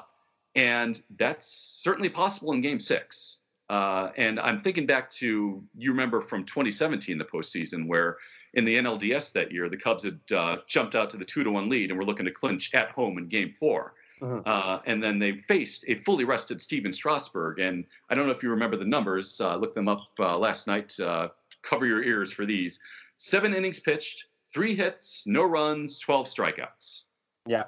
and 0.54 1.02
that's 1.18 1.78
certainly 1.82 2.08
possible 2.08 2.52
in 2.52 2.60
game 2.60 2.80
six. 2.80 3.38
Uh, 3.68 4.10
and 4.16 4.40
I'm 4.40 4.62
thinking 4.62 4.86
back 4.86 5.10
to, 5.12 5.62
you 5.76 5.90
remember 5.90 6.20
from 6.20 6.44
2017, 6.44 7.18
the 7.18 7.24
postseason, 7.24 7.86
where 7.86 8.16
in 8.54 8.64
the 8.64 8.76
NLDS 8.76 9.32
that 9.32 9.52
year, 9.52 9.68
the 9.68 9.76
Cubs 9.76 10.02
had 10.02 10.18
uh, 10.34 10.56
jumped 10.66 10.96
out 10.96 11.08
to 11.10 11.16
the 11.16 11.24
two 11.24 11.44
to 11.44 11.50
one 11.52 11.68
lead 11.68 11.90
and 11.90 11.98
were 11.98 12.04
looking 12.04 12.26
to 12.26 12.32
clinch 12.32 12.74
at 12.74 12.90
home 12.90 13.16
in 13.18 13.28
game 13.28 13.54
4 13.60 13.94
Mhm. 14.20 14.42
Uh, 14.46 14.80
and 14.86 15.02
then 15.02 15.18
they 15.18 15.32
faced 15.32 15.84
a 15.88 15.96
fully 16.02 16.24
rested 16.24 16.60
Stephen 16.60 16.92
Strasburg. 16.92 17.58
And 17.58 17.84
I 18.08 18.14
don't 18.14 18.26
know 18.26 18.32
if 18.32 18.42
you 18.42 18.50
remember 18.50 18.76
the 18.76 18.84
numbers, 18.84 19.40
uh, 19.40 19.56
look 19.56 19.74
them 19.74 19.88
up 19.88 20.08
uh, 20.18 20.36
last 20.38 20.66
night. 20.66 20.98
Uh, 21.00 21.28
cover 21.62 21.86
your 21.86 22.02
ears 22.02 22.32
for 22.32 22.44
these. 22.44 22.80
Seven 23.16 23.54
innings 23.54 23.80
pitched, 23.80 24.26
three 24.52 24.74
hits, 24.74 25.26
no 25.26 25.42
runs, 25.42 25.98
12 25.98 26.26
strikeouts. 26.26 27.02
Yeah. 27.46 27.64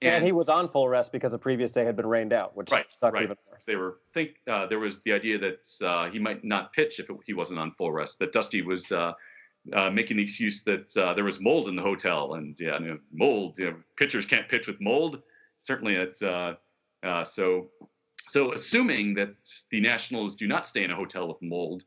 And, 0.00 0.24
he 0.24 0.32
was 0.32 0.48
on 0.48 0.68
full 0.68 0.88
rest 0.88 1.10
because 1.12 1.32
the 1.32 1.38
previous 1.38 1.72
day 1.72 1.84
had 1.84 1.96
been 1.96 2.06
rained 2.06 2.32
out, 2.32 2.56
which 2.56 2.70
Right, 2.70 2.86
sucked 2.88 3.14
right. 3.14 3.24
even 3.24 3.36
more. 3.46 3.58
they 3.66 3.74
were 3.76 3.98
think 4.14 4.36
uh, 4.46 4.66
there 4.66 4.78
was 4.78 5.00
the 5.02 5.12
idea 5.12 5.38
that 5.38 5.68
uh, 5.84 6.08
he 6.08 6.18
might 6.18 6.44
not 6.44 6.72
pitch 6.72 7.00
if 7.00 7.10
it, 7.10 7.16
he 7.26 7.34
wasn't 7.34 7.58
on 7.58 7.72
full 7.72 7.90
rest. 7.90 8.18
That 8.20 8.30
Dusty 8.32 8.62
was 8.62 8.92
uh, 8.92 9.12
uh, 9.72 9.90
making 9.90 10.16
the 10.18 10.22
excuse 10.22 10.62
that 10.64 10.96
uh, 10.96 11.14
there 11.14 11.24
was 11.24 11.40
mold 11.40 11.68
in 11.68 11.74
the 11.74 11.82
hotel, 11.82 12.34
and 12.34 12.56
yeah, 12.60 12.78
you 12.78 12.88
know, 12.88 12.98
mold. 13.12 13.58
You 13.58 13.70
know, 13.72 13.76
pitchers 13.96 14.24
can't 14.24 14.48
pitch 14.48 14.66
with 14.68 14.80
mold. 14.80 15.20
Certainly, 15.62 15.94
it's 15.94 16.22
uh, 16.22 16.54
uh, 17.02 17.24
so. 17.24 17.68
So, 18.30 18.52
assuming 18.52 19.14
that 19.14 19.30
the 19.70 19.80
Nationals 19.80 20.36
do 20.36 20.46
not 20.46 20.66
stay 20.66 20.84
in 20.84 20.90
a 20.90 20.94
hotel 20.94 21.28
with 21.28 21.40
mold, 21.40 21.84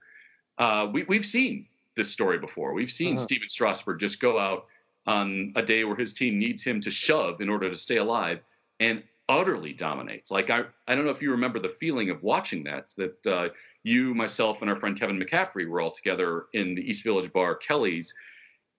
uh, 0.58 0.88
we, 0.92 1.04
we've 1.04 1.26
seen 1.26 1.68
this 1.96 2.10
story 2.10 2.40
before. 2.40 2.74
We've 2.74 2.90
seen 2.90 3.16
Mhm. 3.16 3.20
Stephen 3.20 3.48
Strasburg 3.48 4.00
just 4.00 4.20
go 4.20 4.40
out 4.40 4.66
on 5.08 5.54
a 5.56 5.62
day 5.62 5.84
where 5.84 5.96
his 5.96 6.14
team 6.14 6.38
needs 6.38 6.64
him 6.64 6.82
to 6.82 6.92
shove 6.92 7.42
in 7.42 7.50
order 7.50 7.70
to 7.70 7.78
stay 7.78 7.98
alive 7.98 8.40
and 8.80 9.04
utterly 9.30 9.74
dominates. 9.74 10.30
Like 10.32 10.50
I, 10.50 10.66
I 10.88 10.96
don't 10.96 11.06
know 11.06 11.12
if 11.12 11.22
you 11.22 11.32
remember 11.32 11.60
the 11.60 11.70
feeling 11.70 12.10
of 12.10 12.22
watching 12.24 12.64
that. 12.66 12.94
That 12.98 13.28
uh, 13.28 13.50
you, 13.84 14.14
myself, 14.14 14.62
and 14.62 14.70
our 14.70 14.80
friend 14.80 15.00
Kevin 15.00 15.20
McCaffrey 15.20 15.68
were 15.68 15.82
all 15.82 15.92
together 15.92 16.46
in 16.54 16.76
the 16.76 16.82
East 16.82 17.04
Village 17.04 17.32
bar, 17.34 17.56
Kelly's, 17.56 18.14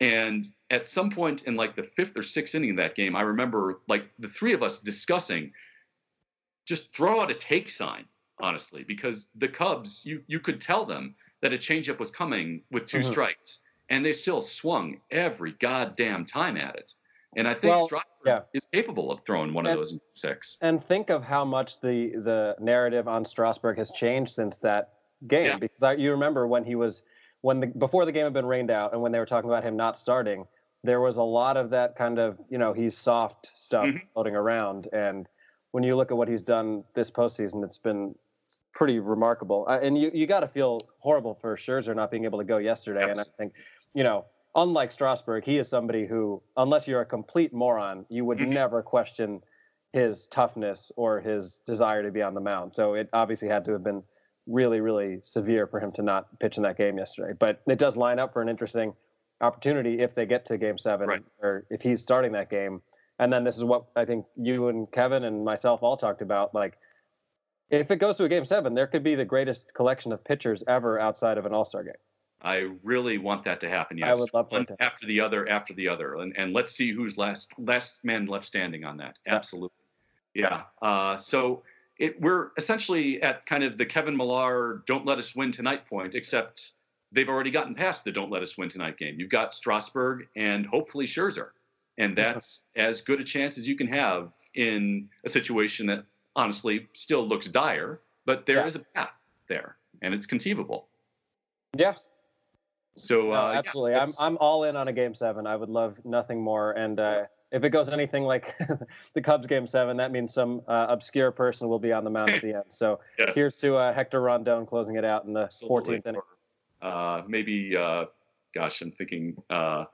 and 0.00 0.46
at 0.70 0.86
some 0.86 1.10
point 1.10 1.44
in 1.44 1.56
like 1.56 1.76
the 1.76 1.84
fifth 1.96 2.16
or 2.16 2.22
sixth 2.22 2.54
inning 2.54 2.70
of 2.70 2.76
that 2.76 2.94
game, 2.94 3.16
I 3.16 3.22
remember 3.22 3.80
like 3.88 4.10
the 4.18 4.28
three 4.28 4.52
of 4.52 4.62
us 4.62 4.78
discussing, 4.78 5.52
just 6.66 6.92
throw 6.94 7.20
out 7.20 7.30
a 7.30 7.34
take 7.34 7.70
sign, 7.70 8.04
honestly, 8.40 8.84
because 8.84 9.28
the 9.34 9.48
Cubs, 9.48 10.04
you 10.04 10.22
you 10.26 10.40
could 10.40 10.60
tell 10.60 10.84
them 10.84 11.14
that 11.40 11.52
a 11.52 11.58
changeup 11.58 11.98
was 11.98 12.10
coming 12.10 12.62
with 12.70 12.86
2 12.86 12.98
Mhm. 12.98 13.04
strikes, 13.04 13.60
and 13.92 14.04
they 14.04 14.12
still 14.14 14.40
swung 14.40 14.98
every 15.10 15.52
goddamn 15.52 16.24
time 16.24 16.56
at 16.56 16.74
it. 16.76 16.94
And 17.36 17.46
I 17.46 17.52
think 17.52 17.70
Well, 17.74 17.86
Strasburg 17.86 18.26
yeah. 18.26 18.40
is 18.54 18.64
capable 18.66 19.12
of 19.12 19.20
throwing 19.24 19.52
one 19.52 19.66
of 19.66 19.76
those 19.76 19.92
in 19.92 20.00
six. 20.14 20.56
And 20.62 20.82
think 20.82 21.10
of 21.10 21.22
how 21.22 21.44
much 21.44 21.80
the 21.80 22.10
the 22.16 22.56
narrative 22.58 23.06
on 23.06 23.24
Strasburg 23.24 23.76
has 23.78 23.90
changed 23.92 24.32
since 24.32 24.56
that 24.58 24.94
game. 25.28 25.46
Yeah. 25.46 25.58
Because 25.58 25.82
I, 25.82 25.92
you 25.94 26.10
remember 26.10 26.46
when 26.46 26.64
he 26.64 26.74
was 26.74 27.02
when 27.42 27.60
the 27.60 27.66
before 27.66 28.04
the 28.06 28.12
game 28.12 28.24
had 28.24 28.32
been 28.32 28.46
rained 28.46 28.70
out, 28.70 28.92
and 28.92 29.00
when 29.02 29.12
they 29.12 29.18
were 29.18 29.26
talking 29.26 29.50
about 29.50 29.62
him 29.62 29.76
not 29.76 29.98
starting, 29.98 30.46
there 30.84 31.00
was 31.00 31.16
a 31.18 31.22
lot 31.22 31.56
of 31.56 31.70
that 31.70 31.96
kind 31.96 32.18
of 32.18 32.38
you 32.48 32.58
know 32.58 32.72
he's 32.72 32.96
soft 32.96 33.50
stuff 33.54 33.86
Mhm. 33.86 34.00
floating 34.14 34.36
around. 34.36 34.88
And 34.92 35.28
when 35.72 35.84
you 35.84 35.96
look 35.96 36.10
at 36.10 36.16
what 36.16 36.28
he's 36.28 36.42
done 36.42 36.84
this 36.94 37.10
postseason, 37.10 37.64
it's 37.64 37.78
been 37.78 38.14
pretty 38.74 39.00
remarkable. 39.00 39.64
Uh, 39.68 39.78
and 39.82 39.96
you 39.98 40.10
you 40.12 40.26
got 40.26 40.40
to 40.40 40.48
feel 40.48 40.80
horrible 40.98 41.34
for 41.34 41.56
Scherzer 41.56 41.94
not 41.96 42.10
being 42.10 42.24
able 42.24 42.38
to 42.38 42.44
go 42.44 42.58
yesterday. 42.58 43.10
And 43.10 43.18
I 43.20 43.24
think 43.38 43.54
you 43.94 44.04
know. 44.04 44.24
Unlike 44.54 44.92
Strasburg, 44.92 45.44
he 45.44 45.56
is 45.56 45.66
somebody 45.66 46.06
who, 46.06 46.42
unless 46.58 46.86
you're 46.86 47.00
a 47.00 47.06
complete 47.06 47.54
moron, 47.54 48.04
you 48.10 48.26
would 48.26 48.36
Mhm. 48.36 48.48
never 48.48 48.82
question 48.82 49.42
his 49.94 50.26
toughness 50.26 50.92
or 50.96 51.20
his 51.20 51.58
desire 51.64 52.02
to 52.02 52.10
be 52.10 52.20
on 52.20 52.34
the 52.34 52.40
mound. 52.40 52.74
So 52.74 52.92
it 52.92 53.08
obviously 53.14 53.48
had 53.48 53.64
to 53.64 53.72
have 53.72 53.82
been 53.82 54.04
really, 54.46 54.82
really 54.82 55.20
severe 55.22 55.66
for 55.66 55.80
him 55.80 55.90
to 55.92 56.02
not 56.02 56.38
pitch 56.38 56.58
in 56.58 56.62
that 56.64 56.76
game 56.76 56.98
yesterday. 56.98 57.32
But 57.32 57.62
it 57.66 57.78
does 57.78 57.96
line 57.96 58.18
up 58.18 58.34
for 58.34 58.42
an 58.42 58.50
interesting 58.50 58.94
opportunity 59.40 60.00
if 60.00 60.14
they 60.14 60.26
get 60.26 60.44
to 60.46 60.58
game 60.58 60.76
seven 60.76 61.08
Right. 61.08 61.24
or 61.42 61.64
if 61.70 61.80
he's 61.80 62.02
starting 62.02 62.32
that 62.32 62.50
game 62.50 62.82
And 63.18 63.32
then 63.32 63.44
this 63.44 63.56
is 63.56 63.62
what 63.64 63.84
I 63.94 64.04
think 64.04 64.26
you 64.36 64.68
and 64.68 64.90
Kevin 64.90 65.22
and 65.24 65.44
myself 65.44 65.82
all 65.82 65.96
talked 65.96 66.22
about. 66.22 66.54
Like, 66.54 66.76
if 67.70 67.90
it 67.90 67.96
goes 67.96 68.16
to 68.16 68.24
a 68.24 68.28
game 68.28 68.44
seven, 68.44 68.74
there 68.74 68.86
could 68.86 69.02
be 69.04 69.14
the 69.14 69.24
greatest 69.24 69.74
collection 69.74 70.12
of 70.12 70.24
pitchers 70.24 70.64
ever 70.66 70.98
outside 70.98 71.38
of 71.38 71.46
an 71.46 71.54
All 71.54 71.64
Star 71.64 71.84
game. 71.84 71.94
I 72.42 72.70
really 72.82 73.18
want 73.18 73.44
that 73.44 73.60
to 73.60 73.68
happen. 73.68 73.98
Yeah, 73.98 74.10
I 74.10 74.14
would 74.14 74.32
love 74.34 74.50
one 74.50 74.66
that. 74.68 74.80
after 74.80 75.06
the 75.06 75.20
other, 75.20 75.48
after 75.48 75.72
the 75.74 75.88
other, 75.88 76.16
and 76.16 76.36
and 76.36 76.52
let's 76.52 76.72
see 76.72 76.92
who's 76.92 77.16
last 77.16 77.52
last 77.58 78.04
man 78.04 78.26
left 78.26 78.46
standing 78.46 78.84
on 78.84 78.96
that. 78.98 79.18
Absolutely. 79.26 79.70
Yeah. 80.34 80.62
Uh, 80.80 81.16
so 81.16 81.62
it 81.98 82.20
we're 82.20 82.50
essentially 82.56 83.22
at 83.22 83.46
kind 83.46 83.62
of 83.62 83.78
the 83.78 83.86
Kevin 83.86 84.16
Millar 84.16 84.82
"Don't 84.86 85.06
let 85.06 85.18
us 85.18 85.34
win 85.36 85.52
tonight" 85.52 85.86
point, 85.86 86.14
except 86.14 86.72
they've 87.12 87.28
already 87.28 87.50
gotten 87.50 87.74
past 87.74 88.04
the 88.04 88.10
"Don't 88.12 88.30
let 88.30 88.42
us 88.42 88.58
win 88.58 88.68
tonight" 88.68 88.98
game. 88.98 89.20
You've 89.20 89.30
got 89.30 89.54
Strasburg 89.54 90.26
and 90.34 90.66
hopefully 90.66 91.06
Scherzer, 91.06 91.50
and 91.98 92.16
that's 92.16 92.62
as 92.74 93.00
good 93.02 93.20
a 93.20 93.24
chance 93.24 93.56
as 93.58 93.68
you 93.68 93.76
can 93.76 93.86
have 93.86 94.32
in 94.54 95.08
a 95.24 95.28
situation 95.28 95.86
that 95.86 96.04
honestly 96.34 96.88
still 96.94 97.26
looks 97.26 97.46
dire, 97.46 98.00
but 98.24 98.46
there 98.46 98.66
is 98.66 98.74
Yeah. 98.74 98.80
a 98.80 98.84
path 98.98 99.14
there, 99.48 99.76
and 100.00 100.12
it's 100.14 100.26
conceivable. 100.26 100.88
Yes, 101.76 102.08
So 102.94 103.22
no, 103.22 103.32
uh, 103.32 103.52
yeah, 103.52 103.58
absolutely. 103.58 103.94
I'm 103.94 104.12
I'm 104.18 104.36
all 104.38 104.64
in 104.64 104.76
on 104.76 104.88
a 104.88 104.92
game 104.92 105.14
seven. 105.14 105.46
I 105.46 105.56
would 105.56 105.70
love 105.70 105.98
nothing 106.04 106.42
more. 106.42 106.72
And 106.72 107.00
uh, 107.00 107.24
if 107.50 107.64
it 107.64 107.70
goes 107.70 107.88
anything 107.88 108.24
like 108.24 108.54
the 109.14 109.20
Cubs 109.20 109.46
game 109.46 109.66
seven, 109.66 109.96
that 109.98 110.12
means 110.12 110.32
some 110.34 110.62
uh, 110.68 110.86
obscure 110.88 111.30
person 111.30 111.68
will 111.68 111.78
be 111.78 111.92
on 111.92 112.04
the 112.04 112.10
mound 112.10 112.30
at 112.30 112.42
the 112.42 112.54
end. 112.54 112.64
So 112.68 113.00
yes. 113.18 113.34
here's 113.34 113.56
to 113.58 113.76
uh, 113.76 113.92
Hector 113.92 114.20
Rondon 114.20 114.66
closing 114.66 114.96
it 114.96 115.04
out 115.04 115.24
in 115.24 115.32
the 115.32 115.44
Absolutely. 115.44 115.98
14th 115.98 116.06
inning. 116.06 116.20
Uh, 116.80 117.22
maybe, 117.28 117.76
uh, 117.76 118.06
gosh, 118.54 118.80
I'm 118.82 118.90
thinking. 118.90 119.36
Uh, 119.48 119.84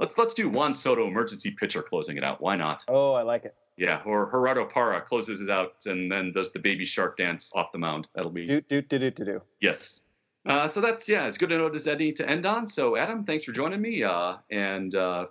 let's 0.00 0.16
let's 0.18 0.34
do 0.34 0.48
Juan 0.48 0.74
Soto, 0.74 1.06
emergency 1.06 1.50
pitcher, 1.50 1.82
closing 1.82 2.16
it 2.16 2.24
out. 2.24 2.40
Why 2.40 2.56
not? 2.56 2.84
Oh, 2.88 3.12
I 3.12 3.22
like 3.22 3.44
it. 3.44 3.54
Yeah, 3.76 4.00
or 4.04 4.28
Gerardo 4.28 4.64
Parra 4.64 5.00
closes 5.00 5.40
it 5.40 5.50
out 5.50 5.74
and 5.86 6.10
then 6.10 6.32
does 6.32 6.50
the 6.50 6.58
baby 6.58 6.84
shark 6.84 7.16
dance 7.16 7.52
off 7.54 7.70
the 7.70 7.78
mound. 7.78 8.08
That'll 8.14 8.32
be 8.32 8.44
Do 8.44 8.60
do 8.62 8.82
do 8.82 8.98
do 8.98 9.10
do 9.12 9.24
do. 9.24 9.42
yes. 9.60 10.02
Uh, 10.48 10.66
so 10.66 10.80
that's 10.80 11.08
yeah, 11.08 11.26
it's 11.26 11.36
good 11.36 11.50
to 11.50 11.58
note 11.58 11.74
as 11.74 11.86
Eddie 11.86 12.12
to 12.14 12.28
end 12.28 12.46
on. 12.46 12.66
So 12.66 12.96
Adam, 12.96 13.24
thanks 13.24 13.44
for 13.44 13.52
joining 13.52 13.82
me. 13.82 14.02
Uh, 14.02 14.36
and 14.50 14.94
uh, 14.94 15.26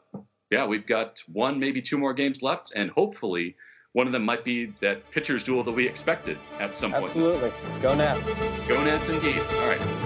yeah, 0.52 0.66
we've 0.66 0.86
got 0.86 1.22
one, 1.34 1.60
maybe 1.60 1.82
two 1.82 1.98
more 1.98 2.14
games 2.14 2.42
left, 2.42 2.72
and 2.76 2.92
hopefully 2.92 3.56
one 3.94 4.06
of 4.06 4.14
them 4.14 4.24
might 4.24 4.46
be 4.46 4.74
that 4.80 5.10
pitchers 5.10 5.44
duel 5.44 5.64
that 5.64 5.72
we 5.72 5.88
expected 5.88 6.38
at 6.60 6.76
some 6.76 6.92
point. 6.92 7.06
Absolutely. 7.06 7.52
Go 7.82 7.96
Nats. 7.96 8.32
Go 8.68 8.84
Nats 8.84 9.10
indeed. 9.10 9.40
All 9.40 9.68
right. 9.68 9.80
Thanks, 9.80 9.82
my 9.82 9.86
friend. 9.86 9.97